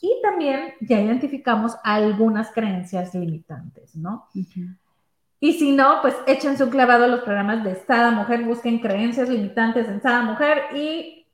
Y 0.00 0.20
también 0.22 0.74
ya 0.80 1.00
identificamos 1.00 1.76
algunas 1.82 2.50
creencias 2.52 3.14
limitantes, 3.14 3.94
¿no? 3.96 4.28
Y 5.40 5.54
si 5.54 5.72
no, 5.72 6.00
pues 6.02 6.14
echen 6.26 6.56
su 6.56 6.70
clavado 6.70 7.04
a 7.04 7.08
los 7.08 7.20
programas 7.22 7.64
de 7.64 7.74
Sada 7.74 8.10
Mujer, 8.10 8.44
busquen 8.44 8.78
creencias 8.78 9.28
limitantes 9.28 9.88
en 9.88 10.00
Sada 10.00 10.22
Mujer 10.22 10.76
y 10.76 11.26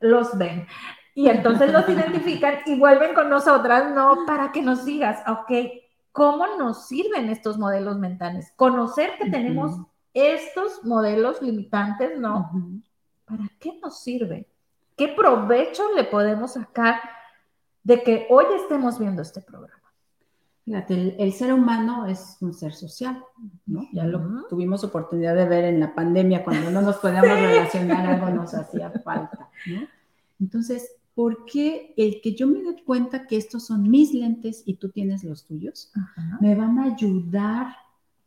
los 0.00 0.36
ven. 0.36 0.66
Y 1.14 1.28
entonces 1.28 1.72
los 1.72 1.88
identifican 1.88 2.58
y 2.66 2.78
vuelven 2.78 3.14
con 3.14 3.28
nosotras, 3.28 3.92
¿no? 3.94 4.24
Para 4.26 4.52
que 4.52 4.62
nos 4.62 4.84
digas, 4.84 5.20
ok, 5.26 5.50
¿cómo 6.12 6.46
nos 6.56 6.86
sirven 6.86 7.28
estos 7.28 7.58
modelos 7.58 7.98
mentales? 7.98 8.52
Conocer 8.56 9.10
que 9.18 9.30
tenemos 9.30 9.72
estos 10.14 10.84
modelos 10.84 11.42
limitantes, 11.42 12.18
¿no? 12.18 12.50
¿Para 13.24 13.48
qué 13.58 13.78
nos 13.82 14.00
sirven? 14.00 14.46
¿Qué 14.98 15.06
provecho 15.06 15.94
le 15.94 16.02
podemos 16.02 16.54
sacar 16.54 17.00
de 17.84 18.02
que 18.02 18.26
hoy 18.30 18.46
estemos 18.60 18.98
viendo 18.98 19.22
este 19.22 19.40
programa? 19.40 19.74
Fíjate, 20.64 21.14
el, 21.22 21.32
ser 21.32 21.52
humano 21.52 22.06
es 22.06 22.36
un 22.40 22.52
ser 22.52 22.74
social, 22.74 23.22
¿no? 23.64 23.86
Ya 23.92 24.04
lo 24.04 24.46
tuvimos 24.48 24.82
oportunidad 24.82 25.36
de 25.36 25.48
ver 25.48 25.64
en 25.66 25.78
la 25.78 25.94
pandemia, 25.94 26.42
cuando 26.42 26.70
no 26.72 26.82
nos 26.82 26.96
podíamos 26.96 27.30
relacionar, 27.40 28.06
algo 28.06 28.28
nos 28.30 28.52
hacía 28.52 28.90
falta, 28.90 29.48
¿no? 29.66 29.86
Entonces, 30.40 30.90
¿por 31.14 31.44
qué 31.46 31.94
el 31.96 32.20
que 32.20 32.34
yo 32.34 32.48
me 32.48 32.60
dé 32.60 32.82
cuenta 32.84 33.26
que 33.28 33.36
estos 33.36 33.66
son 33.66 33.88
mis 33.88 34.12
lentes 34.12 34.64
y 34.66 34.74
tú 34.74 34.88
tienes 34.88 35.22
los 35.22 35.46
tuyos, 35.46 35.92
me 36.40 36.56
van 36.56 36.76
a 36.80 36.92
ayudar 36.92 37.68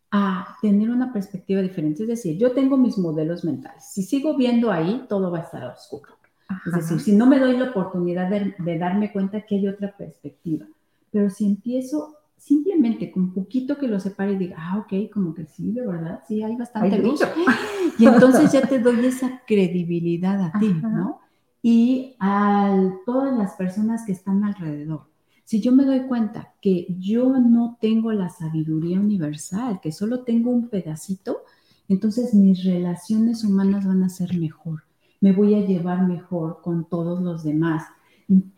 a 0.10 0.58
tener 0.62 0.90
una 0.90 1.12
perspectiva 1.12 1.62
diferente? 1.62 2.04
Es 2.04 2.10
decir, 2.10 2.38
yo 2.38 2.54
tengo 2.54 2.78
mis 2.78 2.98
modelos 2.98 3.44
mentales. 3.44 3.84
Si 3.92 4.04
sigo 4.04 4.38
viendo 4.38 4.72
ahí, 4.72 5.06
todo 5.10 5.30
va 5.30 5.40
a 5.40 5.44
estar 5.44 5.66
oscuro. 5.66 6.21
Es 6.66 6.74
decir, 6.74 7.00
si 7.00 7.16
no 7.16 7.26
me 7.26 7.40
doy 7.40 7.58
la 7.58 7.70
oportunidad 7.70 8.30
de, 8.30 8.78
darme 8.78 9.12
cuenta 9.12 9.42
que 9.42 9.56
hay 9.56 9.68
otra 9.68 9.96
perspectiva, 9.96 10.66
pero 11.12 11.30
si 11.30 11.46
empiezo 11.46 12.16
simplemente 12.38 13.12
con 13.12 13.24
un 13.24 13.34
poquito 13.34 13.78
que 13.78 13.88
lo 13.88 14.00
separe 14.00 14.34
y 14.34 14.38
diga, 14.38 14.56
ah, 14.58 14.80
ok, 14.80 15.12
como 15.14 15.34
que 15.34 15.46
sí, 15.46 15.72
de 15.72 15.86
verdad, 15.86 16.22
sí, 16.28 16.42
hay 16.42 16.56
bastante 16.56 16.98
luz. 16.98 17.22
Y 18.00 18.06
entonces 18.06 18.52
ya 18.52 18.62
te 18.62 18.80
doy 18.80 19.06
esa 19.06 19.42
credibilidad 19.46 20.42
a 20.42 20.60
ti, 20.60 20.74
¿no? 20.82 21.20
Y 21.62 22.16
a 22.20 22.76
todas 23.06 23.38
las 23.38 23.54
personas 23.54 24.06
que 24.06 24.12
están 24.12 24.44
alrededor. 24.44 25.12
Si 25.44 25.62
yo 25.62 25.72
me 25.72 25.86
doy 25.86 26.08
cuenta 26.08 26.54
que 26.62 26.88
yo 26.98 27.38
no 27.38 27.78
tengo 27.80 28.12
la 28.12 28.30
sabiduría 28.30 29.00
universal, 29.00 29.80
que 29.82 29.92
solo 29.92 30.24
tengo 30.24 30.50
un 30.50 30.70
pedacito, 30.70 31.44
entonces 31.90 32.34
mis 32.34 32.64
relaciones 32.64 33.44
humanas 33.44 33.86
van 33.86 34.02
a 34.04 34.10
ser 34.10 34.36
mejor 34.40 34.84
me 35.22 35.32
voy 35.32 35.56
a 35.56 35.66
llevar 35.66 36.06
mejor 36.06 36.62
con 36.62 36.86
todos 36.86 37.22
los 37.22 37.44
demás, 37.44 37.86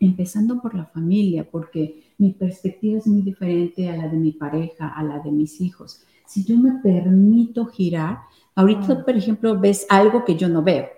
empezando 0.00 0.60
por 0.60 0.74
la 0.74 0.86
familia, 0.86 1.46
porque 1.48 2.14
mi 2.18 2.32
perspectiva 2.32 2.98
es 2.98 3.06
muy 3.06 3.22
diferente 3.22 3.88
a 3.88 3.96
la 3.96 4.08
de 4.08 4.16
mi 4.16 4.32
pareja, 4.32 4.88
a 4.88 5.02
la 5.02 5.20
de 5.20 5.30
mis 5.30 5.60
hijos. 5.60 6.04
Si 6.26 6.44
yo 6.44 6.56
me 6.56 6.80
permito 6.82 7.66
girar, 7.66 8.20
ahorita, 8.54 9.04
por 9.04 9.16
ejemplo, 9.16 9.58
ves 9.60 9.86
algo 9.90 10.24
que 10.24 10.36
yo 10.36 10.48
no 10.48 10.62
veo. 10.62 10.88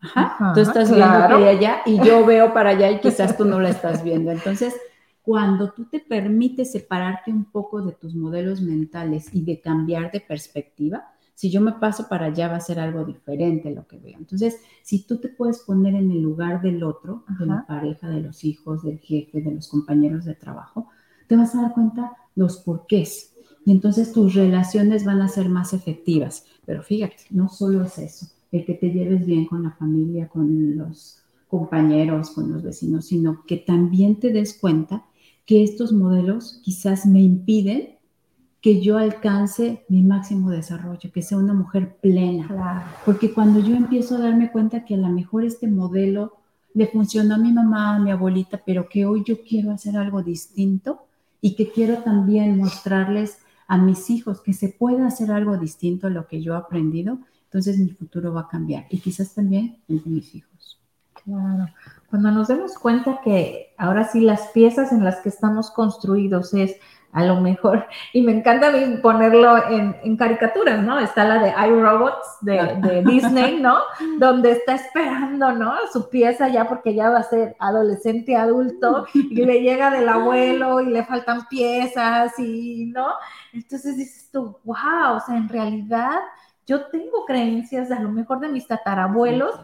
Ajá, 0.00 0.52
tú 0.54 0.60
estás 0.60 0.90
viendo 0.90 1.06
para 1.06 1.48
allá 1.48 1.80
y 1.86 1.96
yo 2.04 2.24
veo 2.26 2.52
para 2.52 2.70
allá 2.70 2.90
y 2.90 3.00
quizás 3.00 3.36
tú 3.36 3.44
no 3.44 3.58
lo 3.58 3.68
estás 3.68 4.04
viendo. 4.04 4.30
Entonces, 4.30 4.74
cuando 5.22 5.72
tú 5.72 5.86
te 5.86 5.98
permites 5.98 6.72
separarte 6.72 7.32
un 7.32 7.46
poco 7.46 7.80
de 7.80 7.92
tus 7.92 8.14
modelos 8.14 8.60
mentales 8.60 9.34
y 9.34 9.42
de 9.42 9.60
cambiar 9.60 10.12
de 10.12 10.20
perspectiva, 10.20 11.08
si 11.36 11.50
yo 11.50 11.60
me 11.60 11.72
paso 11.72 12.08
para 12.08 12.26
allá 12.26 12.48
va 12.48 12.56
a 12.56 12.60
ser 12.60 12.80
algo 12.80 13.04
diferente 13.04 13.70
lo 13.70 13.86
que 13.86 13.98
veo. 13.98 14.16
Entonces, 14.18 14.56
si 14.82 15.06
tú 15.06 15.18
te 15.18 15.28
puedes 15.28 15.58
poner 15.58 15.94
en 15.94 16.10
el 16.10 16.22
lugar 16.22 16.62
del 16.62 16.82
otro, 16.82 17.24
de 17.38 17.44
la 17.44 17.66
pareja, 17.66 18.08
de 18.08 18.22
los 18.22 18.42
hijos, 18.42 18.82
del 18.82 18.98
jefe, 18.98 19.42
de 19.42 19.50
los 19.54 19.68
compañeros 19.68 20.24
de 20.24 20.34
trabajo, 20.34 20.88
te 21.28 21.36
vas 21.36 21.54
a 21.54 21.60
dar 21.60 21.74
cuenta 21.74 22.12
los 22.34 22.56
porqués. 22.56 23.34
Y 23.66 23.72
entonces 23.72 24.12
tus 24.12 24.34
relaciones 24.34 25.04
van 25.04 25.20
a 25.20 25.28
ser 25.28 25.50
más 25.50 25.74
efectivas. 25.74 26.46
Pero 26.64 26.82
fíjate, 26.82 27.24
no 27.28 27.50
solo 27.50 27.84
es 27.84 27.98
eso, 27.98 28.28
el 28.50 28.64
que 28.64 28.72
te 28.72 28.90
lleves 28.90 29.26
bien 29.26 29.44
con 29.44 29.62
la 29.62 29.72
familia, 29.72 30.28
con 30.28 30.74
los 30.78 31.18
compañeros, 31.48 32.30
con 32.30 32.50
los 32.50 32.62
vecinos, 32.62 33.04
sino 33.04 33.44
que 33.46 33.58
también 33.58 34.18
te 34.20 34.32
des 34.32 34.54
cuenta 34.58 35.04
que 35.44 35.62
estos 35.62 35.92
modelos 35.92 36.62
quizás 36.64 37.04
me 37.04 37.20
impiden 37.20 37.95
que 38.66 38.80
yo 38.80 38.98
alcance 38.98 39.84
mi 39.88 40.02
máximo 40.02 40.50
desarrollo, 40.50 41.12
que 41.12 41.22
sea 41.22 41.38
una 41.38 41.54
mujer 41.54 41.98
plena. 42.00 42.98
Porque 43.04 43.32
cuando 43.32 43.60
yo 43.60 43.76
empiezo 43.76 44.16
a 44.16 44.18
darme 44.18 44.50
cuenta 44.50 44.84
que 44.84 44.94
a 44.94 44.96
lo 44.96 45.06
mejor 45.08 45.44
este 45.44 45.68
modelo 45.68 46.32
le 46.74 46.88
funcionó 46.88 47.36
a 47.36 47.38
mi 47.38 47.52
mamá, 47.52 47.94
a 47.94 48.00
mi 48.00 48.10
abuelita, 48.10 48.60
pero 48.66 48.88
que 48.88 49.06
hoy 49.06 49.22
yo 49.24 49.36
quiero 49.48 49.70
hacer 49.70 49.96
algo 49.96 50.20
distinto 50.20 51.06
y 51.40 51.54
que 51.54 51.70
quiero 51.70 51.98
también 51.98 52.58
mostrarles 52.58 53.38
a 53.68 53.78
mis 53.78 54.10
hijos 54.10 54.40
que 54.40 54.52
se 54.52 54.70
puede 54.70 55.04
hacer 55.04 55.30
algo 55.30 55.56
distinto 55.58 56.08
a 56.08 56.10
lo 56.10 56.26
que 56.26 56.42
yo 56.42 56.54
he 56.54 56.56
aprendido, 56.56 57.20
entonces 57.44 57.78
mi 57.78 57.90
futuro 57.90 58.34
va 58.34 58.40
a 58.40 58.48
cambiar 58.48 58.86
y 58.90 58.98
quizás 58.98 59.32
también 59.32 59.78
el 59.86 60.02
de 60.02 60.10
mis 60.10 60.34
hijos. 60.34 60.80
Claro. 61.22 61.68
Cuando 62.10 62.32
nos 62.32 62.48
demos 62.48 62.74
cuenta 62.74 63.20
que 63.22 63.74
ahora 63.78 64.08
sí 64.08 64.22
las 64.22 64.48
piezas 64.48 64.90
en 64.90 65.04
las 65.04 65.20
que 65.20 65.28
estamos 65.28 65.70
construidos 65.70 66.52
es 66.52 66.76
a 67.12 67.24
lo 67.24 67.40
mejor, 67.40 67.86
y 68.12 68.20
me 68.20 68.32
encanta 68.32 68.72
ponerlo 69.00 69.68
en, 69.70 70.16
caricaturas, 70.16 70.82
¿no? 70.82 70.98
Está 70.98 71.24
la 71.24 71.38
de 71.38 71.54
iRobots 71.68 72.38
de, 72.42 72.76
de 72.82 73.02
Disney, 73.06 73.58
¿no? 73.60 73.78
Donde 74.18 74.52
está 74.52 74.74
esperando, 74.74 75.52
¿no? 75.52 75.74
Su 75.92 76.10
pieza 76.10 76.48
ya 76.48 76.68
porque 76.68 76.94
ya 76.94 77.08
va 77.08 77.18
a 77.18 77.22
ser 77.22 77.56
adolescente, 77.58 78.36
adulto, 78.36 79.06
y 79.14 79.44
le 79.44 79.62
llega 79.62 79.90
del 79.90 80.08
abuelo 80.08 80.80
y 80.80 80.86
le 80.86 81.04
faltan 81.04 81.46
piezas 81.48 82.38
y, 82.38 82.86
¿no? 82.86 83.08
Entonces 83.52 83.96
dices 83.96 84.30
tú, 84.30 84.58
wow, 84.64 85.16
o 85.16 85.20
sea, 85.20 85.36
en 85.36 85.48
realidad 85.48 86.20
yo 86.66 86.86
tengo 86.86 87.24
creencias 87.24 87.90
a 87.90 88.00
lo 88.00 88.10
mejor 88.10 88.40
de 88.40 88.48
mis 88.48 88.66
tatarabuelos 88.66 89.54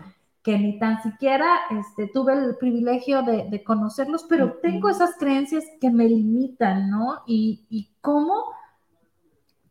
que 0.42 0.58
ni 0.58 0.78
tan 0.78 1.02
siquiera 1.02 1.46
este, 1.70 2.08
tuve 2.08 2.32
el 2.32 2.56
privilegio 2.56 3.22
de, 3.22 3.62
conocerlos, 3.62 4.24
pero 4.28 4.54
tengo 4.54 4.88
esas 4.88 5.16
creencias 5.16 5.64
que 5.80 5.90
me 5.90 6.06
limitan, 6.06 6.90
¿no? 6.90 7.22
Y, 7.26 7.90
cómo 8.00 8.46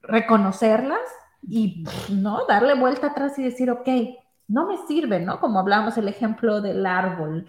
reconocerlas 0.02 1.02
y, 1.42 1.84
¿no? 2.10 2.46
Darle 2.48 2.76
vuelta 2.76 3.08
atrás 3.08 3.38
y 3.38 3.44
decir, 3.44 3.70
ok, 3.70 3.88
no 4.48 4.68
me 4.68 4.78
sirve, 4.88 5.20
¿no? 5.20 5.42
Como 5.42 5.60
hablábamos 5.60 5.98
el 5.98 6.08
ejemplo 6.08 6.62
del 6.62 6.86
árbol. 6.86 7.48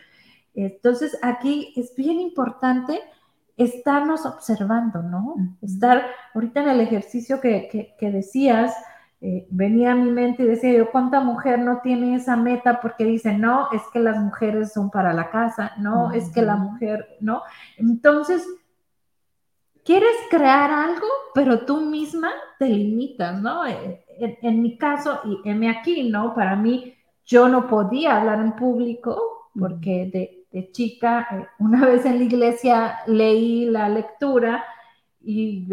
Entonces, 0.54 1.16
aquí 1.22 1.72
es 1.76 1.94
bien 1.94 2.18
importante 2.18 3.00
estarnos 3.56 4.26
observando, 4.26 5.02
¿no? 5.02 5.36
Estar 5.62 6.06
ahorita 6.34 6.62
en 6.62 6.68
el 6.70 6.80
ejercicio 6.80 7.40
que, 7.40 7.94
que 7.96 8.10
decías, 8.10 8.74
eh, 9.24 9.46
venía 9.50 9.92
a 9.92 9.94
mi 9.94 10.10
mente 10.10 10.42
y 10.42 10.46
decía 10.46 10.72
yo, 10.72 10.90
¿cuánta 10.90 11.20
mujer 11.20 11.60
no 11.60 11.78
tiene 11.80 12.16
esa 12.16 12.34
meta 12.34 12.80
porque 12.80 13.04
dice, 13.04 13.32
no, 13.38 13.68
es 13.70 13.80
que 13.92 14.00
las 14.00 14.18
mujeres 14.18 14.72
son 14.72 14.90
para 14.90 15.12
la 15.12 15.30
casa, 15.30 15.74
no, 15.78 16.10
es 16.10 16.28
que 16.30 16.42
la 16.42 16.56
mujer, 16.56 17.06
¿no? 17.20 17.42
Entonces, 17.76 18.44
quieres 19.84 20.16
crear 20.28 20.72
algo, 20.72 21.06
pero 21.34 21.64
tú 21.64 21.82
misma 21.82 22.30
te 22.58 22.68
limitas, 22.68 23.40
¿no? 23.40 23.64
Eh, 23.64 24.04
en, 24.18 24.60
mi 24.60 24.76
caso, 24.76 25.20
y 25.22 25.48
heme 25.48 25.70
aquí, 25.70 26.10
¿no? 26.10 26.34
Para 26.34 26.56
mí, 26.56 26.92
yo 27.24 27.46
no 27.46 27.68
podía 27.68 28.18
hablar 28.18 28.40
en 28.40 28.56
público 28.56 29.50
porque 29.56 30.10
de, 30.12 30.46
de 30.50 30.72
chica, 30.72 31.28
eh, 31.30 31.46
una 31.60 31.86
vez 31.86 32.04
en 32.06 32.18
la 32.18 32.24
iglesia 32.24 32.98
leí 33.06 33.66
la 33.66 33.88
lectura 33.88 34.64
y 35.24 35.66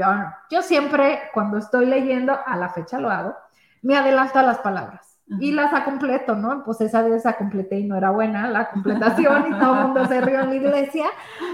yo, 0.50 0.62
siempre, 0.62 1.20
cuando 1.34 1.58
estoy 1.58 1.86
leyendo, 1.86 2.38
a 2.46 2.56
la 2.56 2.70
fecha 2.70 3.00
lo 3.00 3.10
hago, 3.10 3.36
me 3.82 3.98
adelanto 3.98 4.40
a 4.40 4.44
las 4.44 4.60
palabras 4.60 5.10
y 5.40 5.52
las 5.52 5.84
completo, 5.84 6.36
¿no? 6.36 6.64
Pues 6.64 6.82
esa 6.82 7.04
vez 7.04 7.14
esa 7.14 7.38
completé 7.38 7.80
y 7.80 7.86
no 7.86 7.96
era 7.96 8.10
buena 8.10 8.50
la 8.50 8.70
completación 8.72 9.46
y 9.48 9.60
todo 9.60 9.76
el 9.76 9.86
mundo 9.86 10.06
se 10.08 10.22
rió 10.22 10.40
en 10.40 10.50
la 10.50 10.56
iglesia, 10.56 11.06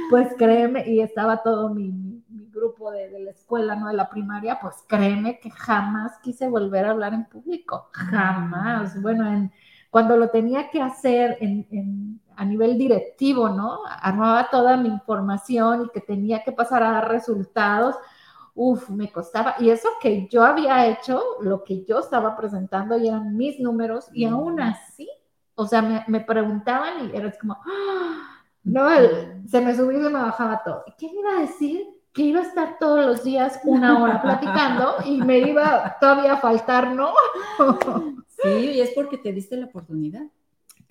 pues 0.09 0.29
créeme, 0.37 0.87
y 0.87 1.01
estaba 1.01 1.43
todo 1.43 1.73
mi, 1.73 1.91
mi 1.91 2.49
grupo 2.51 2.91
de, 2.91 3.09
de, 3.09 3.19
la 3.19 3.31
escuela, 3.31 3.75
¿no? 3.75 3.87
De 3.87 3.93
la 3.93 4.09
primaria, 4.09 4.59
pues 4.61 4.75
créeme 4.87 5.39
que 5.39 5.51
jamás 5.51 6.17
quise 6.21 6.47
volver 6.47 6.85
a 6.85 6.91
hablar 6.91 7.13
en 7.13 7.25
público, 7.25 7.89
jamás. 7.91 9.01
Bueno, 9.01 9.27
en, 9.27 9.51
cuando 9.95 10.17
lo 10.17 10.29
tenía 10.29 10.69
que 10.69 10.81
hacer 10.81 11.37
en, 11.39 12.19
a 12.37 12.45
nivel 12.45 12.77
directivo, 12.77 13.49
¿no? 13.49 13.79
Armaba 13.85 14.49
toda 14.49 14.77
mi 14.77 14.89
información 14.89 15.85
y 15.85 15.89
que 15.89 16.01
tenía 16.01 16.43
que 16.43 16.51
pasar 16.51 16.83
a 16.83 16.91
dar 16.91 17.09
resultados. 17.09 17.95
Uf, 18.53 18.89
me 18.89 19.11
costaba. 19.11 19.55
Y 19.59 19.69
eso 19.69 19.89
que 20.01 20.27
yo 20.29 20.43
había 20.43 20.87
hecho, 20.87 21.21
lo 21.41 21.63
que 21.63 21.83
yo 21.83 21.99
estaba 21.99 22.37
presentando 22.37 22.97
y 22.97 23.07
eran 23.07 23.35
mis 23.35 23.59
números, 23.59 24.07
y 24.13 24.25
aún 24.25 24.61
así, 24.61 25.09
o 25.55 25.67
sea, 25.67 26.05
me, 26.07 26.19
preguntaban 26.21 27.09
y 27.09 27.15
era 27.15 27.31
como, 27.39 27.53
¡ah! 27.53 28.41
no, 28.63 28.89
se 29.47 29.61
me 29.61 29.75
subía 29.75 29.99
y 29.99 30.03
se 30.03 30.09
me 30.09 30.21
bajaba 30.21 30.61
todo. 30.63 30.83
¿Qué 30.97 31.07
iba 31.07 31.37
a 31.37 31.41
decir? 31.41 31.87
Que 32.13 32.23
iba 32.23 32.39
a 32.39 32.43
estar 32.43 32.77
todos 32.79 33.05
los 33.05 33.23
días 33.23 33.59
una 33.65 34.01
hora 34.01 34.21
platicando 34.21 34.95
y 35.05 35.21
me 35.21 35.39
iba 35.39 35.97
todavía 35.99 36.33
a 36.33 36.37
faltar, 36.37 36.91
¿no? 36.91 37.13
Sí, 38.43 38.49
y 38.49 38.81
es 38.81 38.91
porque 38.91 39.17
te 39.17 39.31
diste 39.31 39.55
la 39.55 39.67
oportunidad. 39.67 40.23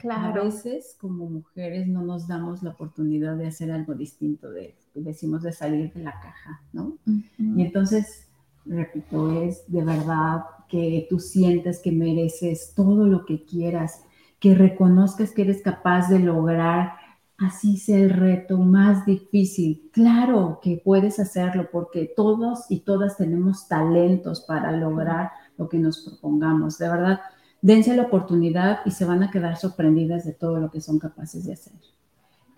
Claro. 0.05 0.43
A 0.43 0.45
veces 0.45 0.99
como 1.01 1.31
mujeres 1.31 1.89
no 1.89 2.03
nos 2.03 2.29
damos 2.29 2.63
la 2.63 2.71
oportunidad 2.71 3.37
de 3.37 3.47
hacer 3.47 3.73
algo 3.73 3.95
distinto, 3.95 4.51
de, 4.51 4.75
decimos 4.95 5.43
de 5.43 5.51
salir 5.51 5.95
de 5.95 6.03
la 6.03 6.13
caja, 6.21 6.61
¿no? 6.75 6.99
Y 7.39 7.63
entonces, 7.63 8.29
repito, 8.67 9.41
es 9.41 9.65
de 9.67 9.83
verdad 9.83 10.43
que 10.69 11.07
tú 11.09 11.19
sientes 11.19 11.81
que 11.81 11.91
mereces 11.91 12.75
todo 12.77 13.07
lo 13.07 13.25
que 13.25 13.47
quieras, 13.47 14.05
que 14.41 14.55
reconozcas 14.55 15.33
que 15.33 15.41
eres 15.41 15.63
capaz 15.63 16.11
de 16.11 16.19
lograr, 16.19 16.97
así 17.39 17.79
sea 17.79 17.97
el 17.97 18.11
reto 18.11 18.59
más 18.59 19.07
difícil. 19.07 19.89
Claro 19.91 20.59
que 20.63 20.83
puedes 20.85 21.19
hacerlo 21.19 21.71
porque 21.73 22.13
todos 22.15 22.67
y 22.69 22.81
todas 22.81 23.17
tenemos 23.17 23.69
talentos 23.69 24.43
para 24.43 24.71
lograr 24.73 25.31
lo 25.57 25.67
que 25.71 25.79
nos 25.79 26.05
propongamos. 26.05 26.77
De 26.77 26.91
verdad, 26.91 27.21
dense 27.65 27.97
la 27.97 28.03
oportunidad 28.03 28.81
y 28.85 28.91
se 28.91 29.07
van 29.07 29.23
a 29.23 29.31
quedar 29.31 29.57
sorprendidas 29.57 30.27
de 30.27 30.35
todo 30.35 30.59
lo 30.59 30.71
que 30.71 30.83
son 30.83 30.99
capaces 30.99 31.47
de 31.47 31.55
hacer. 31.55 31.73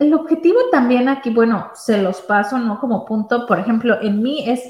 El 0.00 0.12
objetivo 0.12 0.58
también 0.72 1.08
aquí, 1.08 1.30
bueno, 1.30 1.70
se 1.74 2.02
los 2.02 2.22
paso, 2.22 2.58
¿no? 2.58 2.80
Como 2.80 3.04
punto, 3.04 3.46
por 3.46 3.60
ejemplo, 3.60 4.02
en 4.02 4.20
mí 4.20 4.50
es 4.50 4.68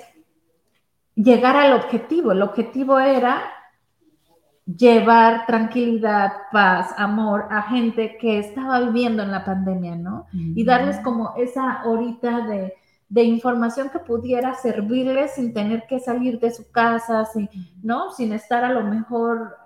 llegar 1.15 1.57
al 1.57 1.73
objetivo. 1.73 2.33
El 2.33 2.43
objetivo 2.43 2.99
era 2.99 3.45
llevar 4.67 5.47
tranquilidad, 5.47 6.33
paz, 6.53 6.91
amor 6.99 7.47
a 7.51 7.63
gente 7.63 8.19
que 8.21 8.39
estaba 8.39 8.81
viviendo 8.81 9.23
en 9.23 9.31
la 9.31 9.43
pandemia, 9.43 9.97
¿no? 9.97 10.27
Y 10.35 10.65
darles 10.65 10.99
como 10.99 11.33
esa 11.39 11.81
horita 11.87 12.47
de, 12.47 12.75
de, 13.09 13.23
información 13.23 13.89
que 13.89 14.01
pudiera 14.01 14.53
servirles 14.55 15.37
sin 15.37 15.55
tener 15.55 15.87
que 15.89 15.99
salir 15.99 16.39
de 16.41 16.51
su 16.51 16.71
casa, 16.71 17.25
sin, 17.25 17.49
¿no? 17.83 18.11
Sin 18.11 18.35
estar 18.35 18.65
a 18.65 18.73
lo 18.73 18.85
mejor 18.85 19.57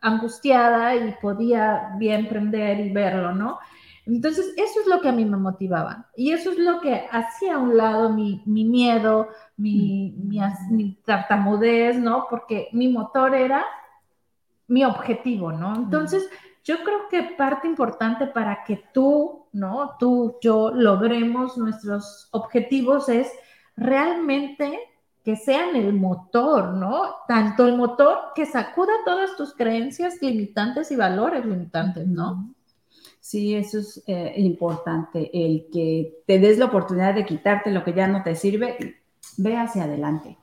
angustiada 0.00 0.94
y 0.94 1.14
podía 1.20 1.94
bien 1.98 2.28
prender 2.28 2.80
y 2.80 2.92
verlo, 2.92 3.34
¿no? 3.34 3.58
Entonces, 4.06 4.54
eso 4.56 4.80
es 4.80 4.86
lo 4.86 5.02
que 5.02 5.08
a 5.10 5.12
mí 5.12 5.24
me 5.26 5.36
motivaba. 5.36 6.08
Y 6.16 6.32
eso 6.32 6.50
es 6.50 6.58
lo 6.58 6.80
que 6.80 7.06
hacía 7.10 7.56
a 7.56 7.58
un 7.58 7.76
lado 7.76 8.08
mi, 8.08 8.42
miedo, 8.46 9.28
mi, 9.58 10.14
mi, 10.16 10.94
tartamudez, 11.04 11.98
¿no? 11.98 12.26
Porque 12.30 12.68
mi 12.72 12.88
motor 12.88 13.34
era 13.34 13.66
mi 14.66 14.82
objetivo, 14.84 15.52
¿no? 15.52 15.74
Entonces, 15.76 16.28
yo 16.64 16.82
creo 16.84 17.08
que 17.10 17.34
parte 17.36 17.66
importante 17.66 18.26
para 18.26 18.64
que 18.64 18.82
tú, 18.94 19.46
¿no? 19.52 19.96
Tú, 19.98 20.36
yo 20.40 20.70
logremos 20.70 21.58
nuestros 21.58 22.28
objetivos 22.30 23.10
es 23.10 23.30
realmente 23.76 24.78
que 25.28 25.36
sean 25.36 25.76
el 25.76 25.92
motor, 25.92 26.72
¿no? 26.72 27.02
Tanto 27.28 27.66
el 27.66 27.76
motor 27.76 28.16
que 28.34 28.46
sacuda 28.46 28.94
todas 29.04 29.36
tus 29.36 29.52
creencias 29.52 30.22
limitantes 30.22 30.90
y 30.90 30.96
valores 30.96 31.44
limitantes, 31.44 32.06
¿no? 32.06 32.54
Sí, 33.20 33.54
eso 33.54 33.80
es 33.80 34.02
eh, 34.06 34.32
importante, 34.38 35.30
el 35.34 35.66
que 35.70 36.22
te 36.26 36.38
des 36.38 36.56
la 36.56 36.64
oportunidad 36.64 37.14
de 37.14 37.26
quitarte 37.26 37.70
lo 37.70 37.84
que 37.84 37.92
ya 37.92 38.08
no 38.08 38.22
te 38.22 38.34
sirve, 38.36 38.96
ve 39.36 39.54
hacia 39.58 39.84
adelante. 39.84 40.38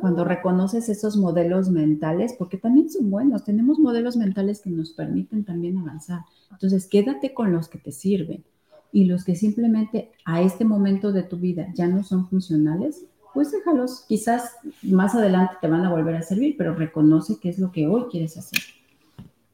Cuando 0.00 0.24
reconoces 0.24 0.88
esos 0.88 1.16
modelos 1.16 1.68
mentales, 1.70 2.34
porque 2.36 2.58
también 2.58 2.90
son 2.90 3.12
buenos, 3.12 3.44
tenemos 3.44 3.78
modelos 3.78 4.16
mentales 4.16 4.60
que 4.60 4.70
nos 4.70 4.90
permiten 4.90 5.44
también 5.44 5.78
avanzar. 5.78 6.22
Entonces, 6.50 6.88
quédate 6.88 7.32
con 7.32 7.52
los 7.52 7.68
que 7.68 7.78
te 7.78 7.92
sirven 7.92 8.42
y 8.90 9.04
los 9.04 9.22
que 9.24 9.36
simplemente 9.36 10.10
a 10.24 10.42
este 10.42 10.64
momento 10.64 11.12
de 11.12 11.22
tu 11.22 11.36
vida 11.36 11.68
ya 11.76 11.86
no 11.86 12.02
son 12.02 12.28
funcionales, 12.28 13.04
pues 13.34 13.50
déjalos, 13.50 14.04
quizás 14.08 14.56
más 14.82 15.14
adelante 15.14 15.56
te 15.60 15.68
van 15.68 15.84
a 15.84 15.90
volver 15.90 16.14
a 16.16 16.22
servir, 16.22 16.54
pero 16.56 16.74
reconoce 16.74 17.38
qué 17.40 17.48
es 17.48 17.58
lo 17.58 17.72
que 17.72 17.86
hoy 17.88 18.04
quieres 18.10 18.38
hacer. 18.38 18.60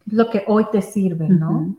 Lo 0.07 0.29
que 0.29 0.45
hoy 0.47 0.67
te 0.71 0.83
sirve, 0.83 1.29
¿no? 1.29 1.75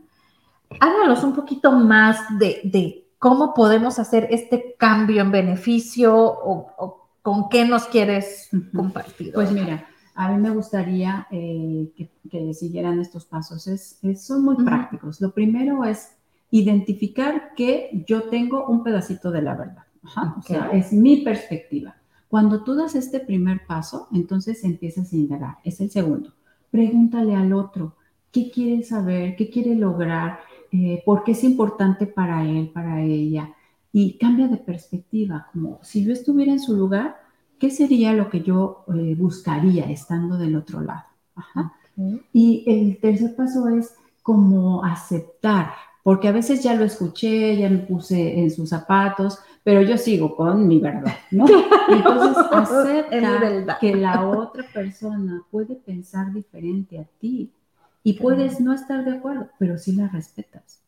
Háblanos 0.80 1.22
un 1.22 1.34
poquito 1.34 1.70
más 1.70 2.18
de, 2.38 3.06
cómo 3.18 3.54
podemos 3.54 3.98
hacer 4.00 4.26
este 4.30 4.74
cambio 4.76 5.22
en 5.22 5.30
beneficio 5.30 6.14
o, 6.16 7.08
con 7.22 7.48
qué 7.48 7.64
nos 7.64 7.84
quieres 7.84 8.48
compartir. 8.74 9.32
Pues 9.32 9.52
mira, 9.52 9.86
a 10.14 10.32
mí 10.32 10.42
me 10.42 10.50
gustaría 10.50 11.28
eh, 11.30 11.92
que, 12.28 12.54
siguieran 12.54 12.98
estos 13.00 13.24
pasos. 13.26 13.68
Es, 13.68 13.98
son 14.20 14.44
muy 14.44 14.56
prácticos. 14.56 15.20
Lo 15.20 15.32
primero 15.32 15.84
es 15.84 16.16
identificar 16.50 17.54
que 17.54 18.04
yo 18.08 18.24
tengo 18.24 18.66
un 18.66 18.82
pedacito 18.82 19.30
de 19.30 19.42
la 19.42 19.54
verdad. 19.54 19.84
O 20.04 20.42
sea, 20.42 20.70
es 20.72 20.92
mi 20.92 21.18
perspectiva. 21.18 21.96
Cuando 22.28 22.64
tú 22.64 22.74
das 22.74 22.94
este 22.94 23.20
primer 23.20 23.66
paso, 23.66 24.08
entonces 24.12 24.64
empiezas 24.64 25.12
a 25.12 25.16
indagar. 25.16 25.58
Es 25.64 25.80
el 25.80 25.90
segundo. 25.90 26.32
Pregúntale 26.70 27.34
al 27.34 27.52
otro, 27.52 27.96
¿qué 28.30 28.50
quiere 28.50 28.82
saber? 28.82 29.36
¿Qué 29.36 29.50
quiere 29.50 29.74
lograr? 29.74 30.40
Eh, 30.72 31.02
¿Por 31.04 31.22
qué 31.22 31.32
es 31.32 31.44
importante 31.44 32.06
para 32.06 32.44
él, 32.44 32.70
para 32.70 33.02
ella? 33.02 33.54
Y 33.92 34.16
cambia 34.16 34.48
de 34.48 34.56
perspectiva, 34.56 35.48
como 35.52 35.78
si 35.82 36.02
yo 36.02 36.12
estuviera 36.12 36.52
en 36.52 36.60
su 36.60 36.74
lugar, 36.74 37.16
¿qué 37.58 37.70
sería 37.70 38.14
lo 38.14 38.30
que 38.30 38.40
yo 38.40 38.86
eh, 38.94 39.14
buscaría 39.14 39.90
estando 39.90 40.38
del 40.38 40.56
otro 40.56 40.80
lado? 40.80 41.04
Y 42.32 42.64
el 42.66 42.98
tercer 42.98 43.36
paso 43.36 43.68
es 43.68 43.94
como 44.22 44.82
aceptar 44.82 45.72
porque 46.02 46.28
a 46.28 46.32
veces 46.32 46.62
ya 46.62 46.74
lo 46.74 46.84
escuché, 46.84 47.56
ya 47.56 47.68
me 47.68 47.78
puse 47.78 48.40
en 48.40 48.50
sus 48.50 48.70
zapatos, 48.70 49.38
pero 49.62 49.82
yo 49.82 49.96
sigo 49.96 50.34
con 50.34 50.66
mi 50.66 50.80
verdad, 50.80 51.14
¿no? 51.30 51.46
Entonces 51.88 52.36
acepta 52.50 53.78
que 53.78 53.94
la 53.94 54.26
otra 54.26 54.64
persona 54.72 55.42
puede 55.50 55.76
pensar 55.76 56.32
diferente 56.32 56.98
a 56.98 57.04
ti 57.20 57.52
y 58.02 58.14
puedes 58.14 58.60
no 58.60 58.72
estar 58.72 59.04
de 59.04 59.12
acuerdo, 59.12 59.48
pero 59.58 59.78
sí 59.78 59.92
la 59.92 60.08
respetas. 60.08 60.80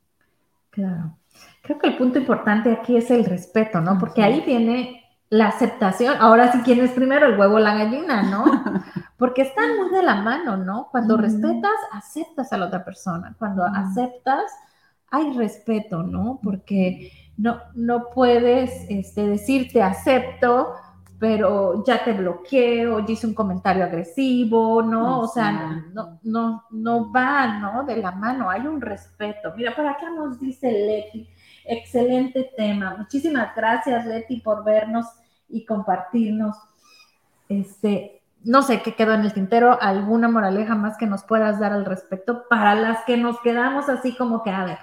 Claro. 0.71 1.17
Creo 1.63 1.79
que 1.79 1.89
el 1.89 1.97
punto 1.97 2.19
importante 2.19 2.73
aquí 2.73 2.97
es 2.97 3.11
el 3.11 3.25
respeto, 3.25 3.81
¿no? 3.81 3.99
Porque 3.99 4.23
ahí 4.23 4.41
viene 4.41 5.05
la 5.31 5.49
aceptación. 5.49 6.17
Ahora 6.21 6.53
sí, 6.53 6.59
¿quién 6.65 6.81
es 6.81 6.91
primero, 6.91 7.27
el 7.27 7.39
huevo 7.39 7.57
o 7.57 7.61
la 7.61 7.75
gallina, 7.75 8.23
no? 8.23 8.45
Porque 9.17 9.43
están 9.43 9.77
muy 9.77 9.91
de 9.91 10.03
la 10.03 10.17
mano, 10.17 10.57
¿no? 10.57 10.89
Cuando 10.91 11.17
respetas, 11.17 11.73
aceptas 11.93 12.53
a 12.53 12.59
la 12.59 12.67
otra 12.67 12.85
persona. 12.85 13.35
Cuando 13.39 13.65
aceptas, 13.65 14.45
hay 15.15 15.33
respeto, 15.37 16.03
¿no? 16.03 16.41
Porque 16.43 17.13
no, 17.37 17.61
no 17.75 18.11
puedes 18.15 18.87
este, 18.89 19.27
decir 19.27 19.71
te 19.73 19.83
acepto, 19.83 20.75
pero 21.19 21.85
ya 21.87 22.05
te 22.05 22.13
bloqueé 22.13 22.87
o 22.87 23.01
hice 23.01 23.27
un 23.27 23.35
comentario 23.35 23.85
agresivo, 23.85 24.83
¿no? 24.83 25.21
O 25.21 25.29
sea, 25.29 25.85
no, 25.93 26.19
no, 26.23 26.65
no 26.71 27.13
va, 27.13 27.59
¿no? 27.59 27.85
De 27.85 27.97
la 27.97 28.11
mano, 28.11 28.51
hay 28.51 28.67
un 28.67 28.81
respeto. 28.81 29.53
Mira, 29.57 29.75
por 29.75 29.87
acá 29.87 30.11
nos 30.11 30.41
dice 30.41 30.71
Leti, 30.71 31.29
excelente 31.65 32.51
tema. 32.57 32.97
Muchísimas 32.99 33.55
gracias, 33.55 34.05
Leti, 34.07 34.41
por 34.41 34.65
vernos 34.65 35.07
y 35.49 35.65
compartirnos. 35.65 36.57
Este, 37.49 38.23
no 38.43 38.63
sé 38.63 38.83
qué 38.83 38.95
quedó 38.95 39.15
en 39.15 39.23
el 39.23 39.33
tintero, 39.33 39.79
alguna 39.81 40.29
moraleja 40.29 40.75
más 40.75 40.99
que 40.99 41.07
nos 41.07 41.25
puedas 41.25 41.59
dar 41.59 41.73
al 41.73 41.85
respecto 41.85 42.45
para 42.49 42.75
las 42.75 43.05
que 43.05 43.17
nos 43.17 43.41
quedamos 43.41 43.89
así 43.89 44.15
como 44.17 44.43
que, 44.43 44.51
a 44.51 44.65
ver, 44.65 44.79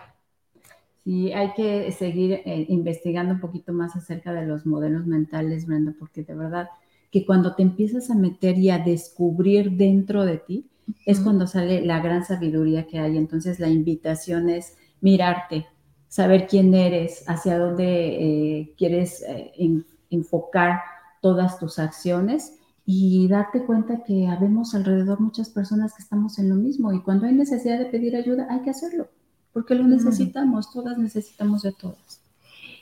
Sí, 1.04 1.32
hay 1.34 1.54
que 1.54 1.92
seguir 1.92 2.34
eh, 2.46 2.66
investigando 2.70 3.34
un 3.34 3.40
poquito 3.40 3.74
más 3.74 3.96
acerca 3.96 4.34
de 4.34 4.46
los 4.46 4.66
modelos 4.68 5.08
mentales, 5.08 5.66
Brenda, 5.66 5.96
porque 5.98 6.24
de 6.24 6.36
verdad 6.36 6.70
que 7.12 7.26
cuando 7.26 7.56
te 7.56 7.64
empiezas 7.64 8.12
a 8.12 8.16
meter 8.16 8.58
y 8.58 8.70
a 8.70 8.80
descubrir 8.80 9.72
dentro 9.72 10.26
de 10.26 10.38
ti, 10.38 10.70
es 11.06 11.20
cuando 11.20 11.48
sale 11.48 11.86
la 11.86 12.00
gran 12.02 12.24
sabiduría 12.24 12.88
que 12.88 13.00
hay. 13.00 13.18
Entonces 13.18 13.60
la 13.60 13.70
invitación 13.70 14.50
es 14.50 14.78
mirarte, 15.02 15.66
saber 16.08 16.48
quién 16.48 16.74
eres, 16.74 17.24
hacia 17.28 17.58
dónde 17.58 18.60
eh, 18.60 18.74
quieres 18.78 19.24
eh, 19.28 19.84
enfocar 20.10 20.82
todas 21.22 21.58
tus 21.60 21.80
acciones 21.80 22.58
y 22.86 23.28
darte 23.28 23.64
cuenta 23.66 24.04
que 24.04 24.28
habemos 24.28 24.76
alrededor 24.76 25.20
muchas 25.20 25.50
personas 25.50 25.96
que 25.96 26.04
estamos 26.04 26.38
en 26.40 26.50
lo 26.50 26.56
mismo 26.56 26.94
y 26.94 27.02
cuando 27.02 27.26
hay 27.26 27.34
necesidad 27.34 27.80
de 27.80 27.86
pedir 27.86 28.16
ayuda 28.16 28.48
hay 28.50 28.62
que 28.62 28.72
hacerlo 28.72 29.08
porque 29.54 29.76
lo 29.76 29.84
necesitamos, 29.84 30.72
todas 30.72 30.98
necesitamos 30.98 31.62
de 31.64 31.72
todas. 31.74 32.22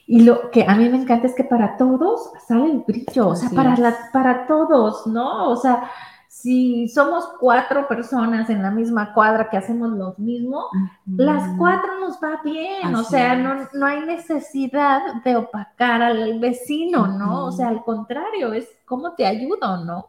Y 0.07 0.21
lo 0.21 0.49
que 0.49 0.65
a 0.67 0.75
mí 0.75 0.89
me 0.89 0.97
encanta 0.97 1.27
es 1.27 1.35
que 1.35 1.43
para 1.43 1.77
todos 1.77 2.31
sale 2.47 2.71
el 2.71 2.79
brillo, 2.79 3.29
o 3.29 3.35
sea, 3.35 3.49
para, 3.49 3.75
para 4.11 4.47
todos, 4.47 5.05
¿no? 5.05 5.49
O 5.49 5.55
sea, 5.55 5.89
si 6.27 6.87
somos 6.87 7.25
cuatro 7.39 7.87
personas 7.87 8.49
en 8.49 8.61
la 8.61 8.71
misma 8.71 9.13
cuadra 9.13 9.49
que 9.49 9.57
hacemos 9.57 9.91
lo 9.91 10.15
mismo, 10.17 10.65
las 11.05 11.57
cuatro 11.57 11.99
nos 11.99 12.17
va 12.17 12.41
bien, 12.43 12.95
o 12.95 13.03
sea, 13.03 13.35
no, 13.35 13.67
no, 13.73 13.85
hay 13.85 14.05
necesidad 14.05 15.21
de 15.23 15.35
opacar 15.35 16.01
al 16.01 16.39
vecino, 16.39 17.07
¿no? 17.07 17.45
O 17.45 17.51
sea, 17.51 17.67
al 17.67 17.83
contrario, 17.83 18.53
es 18.53 18.67
cómo 18.85 19.13
te 19.13 19.25
ayudo, 19.25 19.83
¿no? 19.83 20.07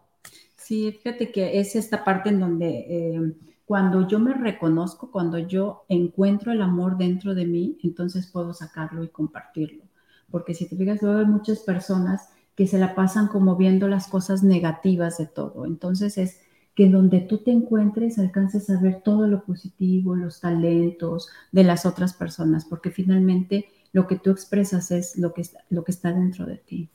Sí, 0.56 0.92
fíjate 0.92 1.32
que 1.32 1.58
es 1.58 1.74
esta 1.76 2.04
parte 2.04 2.28
en 2.28 2.40
donde... 2.40 2.68
Eh, 2.88 3.32
cuando 3.70 4.08
yo 4.08 4.18
me 4.18 4.34
reconozco, 4.34 5.12
cuando 5.12 5.38
yo 5.38 5.84
encuentro 5.88 6.50
el 6.50 6.60
amor 6.60 6.96
dentro 6.96 7.36
de 7.36 7.46
mí, 7.46 7.78
entonces 7.84 8.26
puedo 8.26 8.52
sacarlo 8.52 9.04
y 9.04 9.10
compartirlo. 9.10 9.84
Porque 10.28 10.54
si 10.54 10.68
te 10.68 10.74
fijas, 10.74 11.00
luego 11.00 11.20
hay 11.20 11.26
muchas 11.26 11.60
personas 11.60 12.30
que 12.56 12.66
se 12.66 12.80
la 12.80 12.96
pasan 12.96 13.28
como 13.28 13.54
viendo 13.54 13.86
las 13.86 14.08
cosas 14.08 14.42
negativas 14.42 15.18
de 15.18 15.26
todo. 15.26 15.66
Entonces 15.66 16.18
es 16.18 16.40
que 16.74 16.88
donde 16.88 17.20
tú 17.20 17.44
te 17.44 17.52
encuentres 17.52 18.18
alcances 18.18 18.68
a 18.70 18.80
ver 18.80 19.02
todo 19.04 19.28
lo 19.28 19.44
positivo, 19.44 20.16
los 20.16 20.40
talentos 20.40 21.28
de 21.52 21.62
las 21.62 21.86
otras 21.86 22.12
personas, 22.12 22.64
porque 22.64 22.90
finalmente 22.90 23.68
lo 23.92 24.08
que 24.08 24.18
tú 24.18 24.32
expresas 24.32 24.90
es 24.90 25.16
lo 25.16 25.32
que, 25.32 25.44
lo 25.68 25.84
que 25.84 25.92
está 25.92 26.12
dentro 26.12 26.44
de 26.44 26.56
ti. 26.56 26.90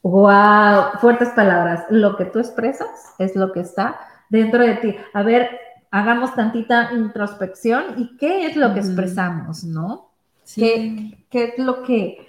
Wow, 0.00 0.98
fuertes 0.98 1.28
palabras. 1.36 1.84
Lo 1.90 2.16
que 2.16 2.24
tú 2.24 2.38
expresas 2.38 2.88
es 3.18 3.36
lo 3.36 3.52
que 3.52 3.60
está 3.60 3.98
dentro 4.28 4.64
de 4.64 4.74
ti. 4.76 4.96
A 5.12 5.22
ver, 5.22 5.58
hagamos 5.90 6.34
tantita 6.34 6.90
introspección 6.92 7.94
y 7.96 8.16
qué 8.16 8.46
es 8.46 8.56
lo 8.56 8.74
que 8.74 8.80
expresamos, 8.80 9.64
¿no? 9.64 10.10
¿Qué, 10.54 11.16
es 11.30 11.58
lo 11.58 11.82
que 11.82 12.28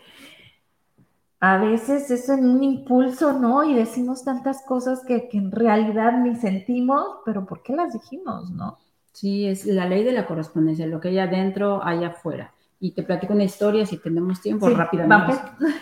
a 1.40 1.58
veces 1.58 2.10
es 2.10 2.30
en 2.30 2.50
un 2.50 2.64
impulso, 2.64 3.34
¿no? 3.34 3.64
Y 3.64 3.76
decimos 3.76 4.24
tantas 4.24 4.64
cosas 4.64 5.04
que, 5.06 5.30
en 5.34 5.52
realidad 5.52 6.14
ni 6.20 6.36
sentimos, 6.36 7.18
pero 7.26 7.46
¿por 7.46 7.62
qué 7.62 7.74
las 7.74 7.94
dijimos, 7.94 8.50
no? 8.50 8.78
Sí, 9.12 9.48
es 9.48 9.66
la 9.66 9.88
ley 9.88 10.04
de 10.04 10.14
la 10.14 10.26
correspondencia, 10.26 10.88
lo 10.88 11.00
que 11.00 11.10
hay 11.10 11.20
adentro, 11.20 11.84
hay 11.84 12.04
afuera. 12.04 12.54
Y 12.80 12.92
te 12.92 13.02
platico 13.02 13.34
una 13.34 13.44
historia, 13.44 13.86
si 13.86 13.98
tenemos 13.98 14.40
tiempo, 14.42 14.70
rápidamente. 14.70 15.34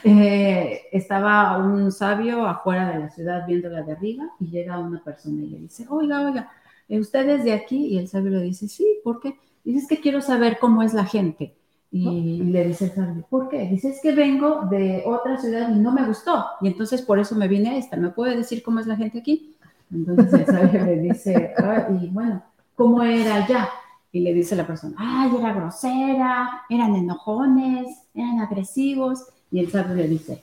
Eh, 0.04 0.84
estaba 0.92 1.58
un 1.58 1.92
sabio 1.92 2.48
afuera 2.48 2.90
de 2.92 3.00
la 3.00 3.10
ciudad 3.10 3.46
viendo 3.46 3.70
la 3.70 3.82
de 3.84 3.92
arriba 3.92 4.24
y 4.40 4.46
llega 4.48 4.80
una 4.80 5.04
persona 5.04 5.44
y 5.44 5.48
le 5.48 5.60
dice, 5.60 5.86
oiga, 5.90 6.22
oiga, 6.22 6.52
eh, 6.88 7.00
¿usted 7.00 7.28
es 7.30 7.44
de 7.44 7.54
aquí? 7.54 7.88
Y 7.88 7.98
el 7.98 8.08
sabio 8.08 8.32
le 8.32 8.42
dice, 8.42 8.68
sí, 8.68 8.86
¿por 9.04 9.20
qué? 9.20 9.36
Dice, 9.64 9.80
es 9.80 9.88
que 9.88 10.00
quiero 10.00 10.22
saber 10.22 10.58
cómo 10.60 10.84
es 10.84 10.94
la 10.94 11.06
gente. 11.06 11.56
Y 11.92 12.44
le 12.44 12.66
dice 12.68 12.86
el 12.86 12.92
sabio, 12.92 13.26
¿por 13.30 13.48
qué? 13.48 13.70
Dice, 13.70 13.90
es 13.90 14.02
que 14.02 14.12
vengo 14.12 14.64
de 14.70 15.04
otra 15.06 15.38
ciudad 15.38 15.70
y 15.74 15.80
no 15.80 15.94
me 15.94 16.06
gustó. 16.06 16.46
Y 16.60 16.68
entonces 16.68 17.02
por 17.02 17.20
eso 17.20 17.36
me 17.36 17.48
vine 17.48 17.70
a 17.70 17.78
esta. 17.78 17.96
¿Me 17.96 18.10
puede 18.10 18.36
decir 18.36 18.62
cómo 18.64 18.82
es 18.82 18.88
la 18.88 18.98
gente 18.98 19.20
aquí? 19.20 19.56
Entonces 19.94 20.34
el 20.34 20.46
sabio 20.46 20.86
le 20.86 20.98
dice, 21.00 21.54
ah, 21.58 21.88
y 21.90 22.08
bueno, 22.08 22.44
¿cómo 22.76 23.02
era 23.02 23.46
allá? 23.46 23.70
Y 24.16 24.22
le 24.22 24.34
dice 24.34 24.56
la 24.56 24.66
persona, 24.66 24.96
ay, 24.98 25.30
era 25.38 25.52
grosera, 25.52 26.64
eran 26.70 26.96
enojones, 26.96 28.08
eran 28.14 28.40
agresivos, 28.40 29.26
y 29.52 29.60
el 29.60 29.70
sabio 29.70 29.94
le 29.94 30.08
dice, 30.08 30.42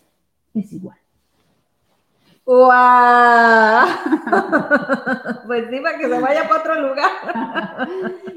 es 0.53 0.71
igual. 0.75 0.99
¡Wow! 2.45 2.61
pues 5.47 5.71
sí, 5.71 5.81
para 5.81 5.99
que 5.99 6.07
se 6.07 6.21
vaya 6.21 6.47
para 6.51 6.61
otro 6.61 6.87
lugar. 6.87 7.89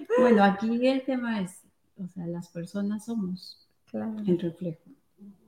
bueno, 0.21 0.41
aquí 0.41 0.87
el 0.87 1.03
tema 1.03 1.41
es, 1.41 1.63
o 2.01 2.07
sea, 2.07 2.25
las 2.27 2.47
personas 2.47 3.03
somos 3.03 3.67
el 3.91 4.39
reflejo 4.39 4.89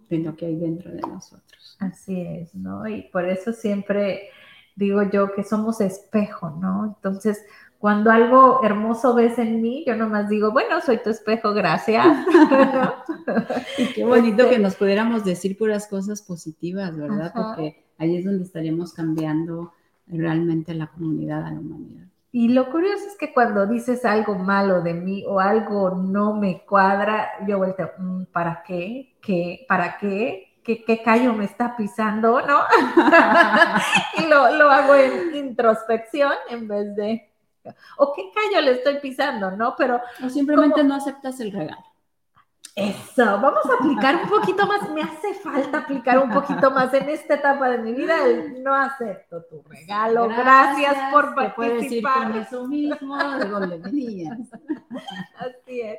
de 0.10 0.18
lo 0.18 0.36
que 0.36 0.48
hay 0.48 0.58
dentro 0.58 0.92
de 0.92 1.00
nosotros. 1.00 1.78
Así 1.80 2.20
es, 2.20 2.54
¿no? 2.54 2.86
Y 2.90 3.04
por 3.04 3.24
eso 3.24 3.54
siempre 3.54 4.32
digo 4.76 5.02
yo 5.04 5.34
que 5.34 5.46
somos 5.46 5.80
espejo, 5.80 6.50
¿no? 6.50 6.98
Entonces, 6.98 7.42
cuando 7.80 8.10
algo 8.10 8.62
hermoso 8.64 9.14
ves 9.14 9.38
en 9.38 9.62
mí, 9.62 9.84
yo 9.86 9.96
nomás 9.96 10.30
digo, 10.30 10.52
bueno, 10.52 10.82
soy 10.82 10.98
tu 11.04 11.12
espejo, 11.12 11.54
gracias. 11.54 12.06
y 13.78 13.94
qué 13.94 14.04
bonito 14.04 14.46
que 14.46 14.56
este 14.56 14.60
nos 14.60 14.76
pudiéramos 14.76 15.24
decir 15.24 15.58
puras 15.58 15.88
cosas 15.88 16.22
positivas, 16.24 16.98
¿verdad? 16.98 17.32
Porque 17.36 17.86
ahí 18.00 18.18
es 18.18 18.26
donde 18.26 18.44
estaríamos 18.44 18.94
cambiando 18.94 19.74
realmente 20.08 20.74
la 20.74 20.88
comunidad, 20.88 21.46
a 21.46 21.52
la 21.52 21.60
humanidad. 21.60 22.08
Y 22.32 22.50
lo 22.50 22.72
curioso 22.72 23.06
es 23.08 23.16
que 23.18 23.32
cuando 23.32 23.68
dices 23.68 24.06
algo 24.06 24.36
malo 24.36 24.82
de 24.82 24.94
mí 24.94 25.24
o 25.28 25.40
algo 25.40 25.92
no 25.92 26.34
me 26.34 26.66
cuadra, 26.66 27.30
yo 27.48 27.60
vuelto, 27.60 27.90
mm, 27.98 28.24
¿para 28.26 28.64
qué? 28.66 29.18
¿Qué? 29.22 29.66
¿Para 29.68 29.98
qué? 29.98 30.60
¿Qué, 30.64 30.84
qué 30.84 31.02
callo 31.02 31.34
me 31.34 31.46
está 31.46 31.78
pisando? 31.78 32.42
¿No? 32.42 32.60
y 34.18 34.28
lo, 34.28 34.52
lo 34.58 34.70
hago 34.70 34.96
en 34.96 35.36
introspección 35.36 36.34
en 36.50 36.68
vez 36.68 36.96
de 36.96 37.32
o 37.98 38.14
qué 38.14 38.32
callo 38.34 38.62
le 38.62 38.72
estoy 38.72 39.00
pisando, 39.00 39.52
¿no? 39.52 39.76
Pero... 39.78 40.02
O 40.24 40.30
simplemente 40.30 40.84
no 40.84 40.96
aceptas 40.96 41.40
el 41.40 41.52
regalo. 41.52 41.84
Eso, 42.78 43.26
vamos 43.26 43.66
a 43.66 43.74
aplicar 43.74 44.22
un 44.22 44.30
poquito 44.30 44.68
más, 44.68 44.88
me 44.92 45.02
hace 45.02 45.34
falta 45.34 45.80
aplicar 45.80 46.20
un 46.20 46.30
poquito 46.30 46.70
más 46.70 46.94
en 46.94 47.10
esta 47.10 47.34
etapa 47.34 47.70
de 47.70 47.80
mi 47.80 47.92
vida, 47.92 48.16
no 48.60 48.72
acepto 48.72 49.42
tu 49.46 49.64
regalo, 49.68 50.28
gracias, 50.28 50.96
por 51.12 51.34
participar. 51.34 52.38
Eso 52.38 52.68
mismo 52.68 53.18
de. 53.18 54.30
Así 55.40 55.82
es. 55.82 55.98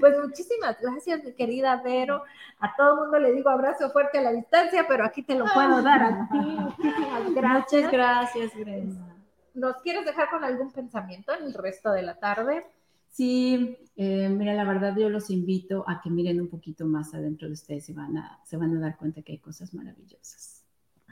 Pues 0.00 0.18
muchísimas 0.18 0.78
gracias, 0.78 1.24
mi 1.24 1.32
querida 1.32 1.80
Vero. 1.82 2.22
A 2.60 2.76
todo 2.76 2.92
el 2.92 3.00
mundo 3.00 3.18
le 3.20 3.32
digo 3.32 3.48
abrazo 3.48 3.88
fuerte 3.88 4.18
a 4.18 4.22
la 4.22 4.32
distancia, 4.32 4.84
pero 4.86 5.06
aquí 5.06 5.22
te 5.22 5.34
lo 5.34 5.46
puedo 5.46 5.80
dar 5.80 6.02
a 6.02 6.28
ti. 6.30 6.36
Muchísimas 6.36 7.34
gracias. 7.34 7.84
Muchas 7.84 7.90
gracias, 7.90 8.54
Brenda. 8.54 9.17
¿Nos 9.54 9.76
quieres 9.82 10.04
dejar 10.04 10.30
con 10.30 10.44
algún 10.44 10.72
pensamiento 10.72 11.32
en 11.34 11.44
el 11.46 11.54
resto 11.54 11.90
de 11.92 12.02
la 12.02 12.18
tarde? 12.18 12.66
Sí, 13.10 13.78
eh, 13.96 14.28
mira, 14.28 14.54
la 14.54 14.64
verdad 14.64 14.96
yo 14.96 15.08
los 15.08 15.30
invito 15.30 15.84
a 15.88 16.00
que 16.00 16.10
miren 16.10 16.40
un 16.40 16.48
poquito 16.48 16.86
más 16.86 17.14
adentro 17.14 17.48
de 17.48 17.54
ustedes 17.54 17.88
y 17.88 17.92
van 17.92 18.16
a, 18.16 18.40
se 18.44 18.56
van 18.56 18.76
a 18.76 18.80
dar 18.80 18.96
cuenta 18.96 19.22
que 19.22 19.32
hay 19.32 19.38
cosas 19.38 19.74
maravillosas. 19.74 20.64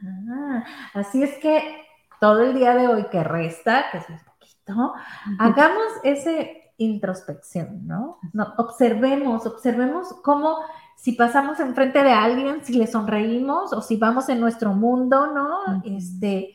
Ah, 0.05 0.65
así 0.95 1.23
es 1.23 1.39
que 1.39 1.85
todo 2.21 2.43
el 2.43 2.55
día 2.55 2.75
de 2.75 2.89
hoy 2.89 3.07
que 3.11 3.25
resta, 3.25 3.87
que 3.91 3.99
es 3.99 4.09
un 4.09 4.19
poquito, 4.19 4.95
hagamos 5.39 5.87
ese 6.05 6.73
introspección, 6.79 7.87
¿no? 7.87 8.19
¿no? 8.33 8.55
Observemos, 8.59 9.47
observemos 9.47 10.09
cómo 10.23 10.59
si 10.97 11.13
pasamos 11.13 11.61
enfrente 11.61 12.03
de 12.03 12.11
alguien, 12.11 12.65
si 12.65 12.75
le 12.75 12.87
sonreímos 12.87 13.73
o 13.73 13.83
si 13.83 13.97
vamos 13.97 14.29
en 14.29 14.41
nuestro 14.41 14.73
mundo, 14.73 15.33
¿no? 15.33 15.83
Este, 15.85 16.55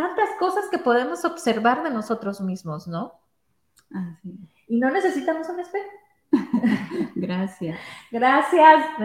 tantas 0.00 0.30
cosas 0.38 0.64
que 0.70 0.78
podemos 0.78 1.24
observar 1.26 1.82
de 1.82 1.90
nosotros 1.90 2.40
mismos, 2.40 2.88
¿no? 2.88 3.20
Así. 3.92 4.38
Y 4.66 4.78
no 4.78 4.90
necesitamos 4.90 5.46
un 5.48 5.60
espejo. 5.60 5.90
Gracias. 7.14 7.78
Gracias. 8.10 8.84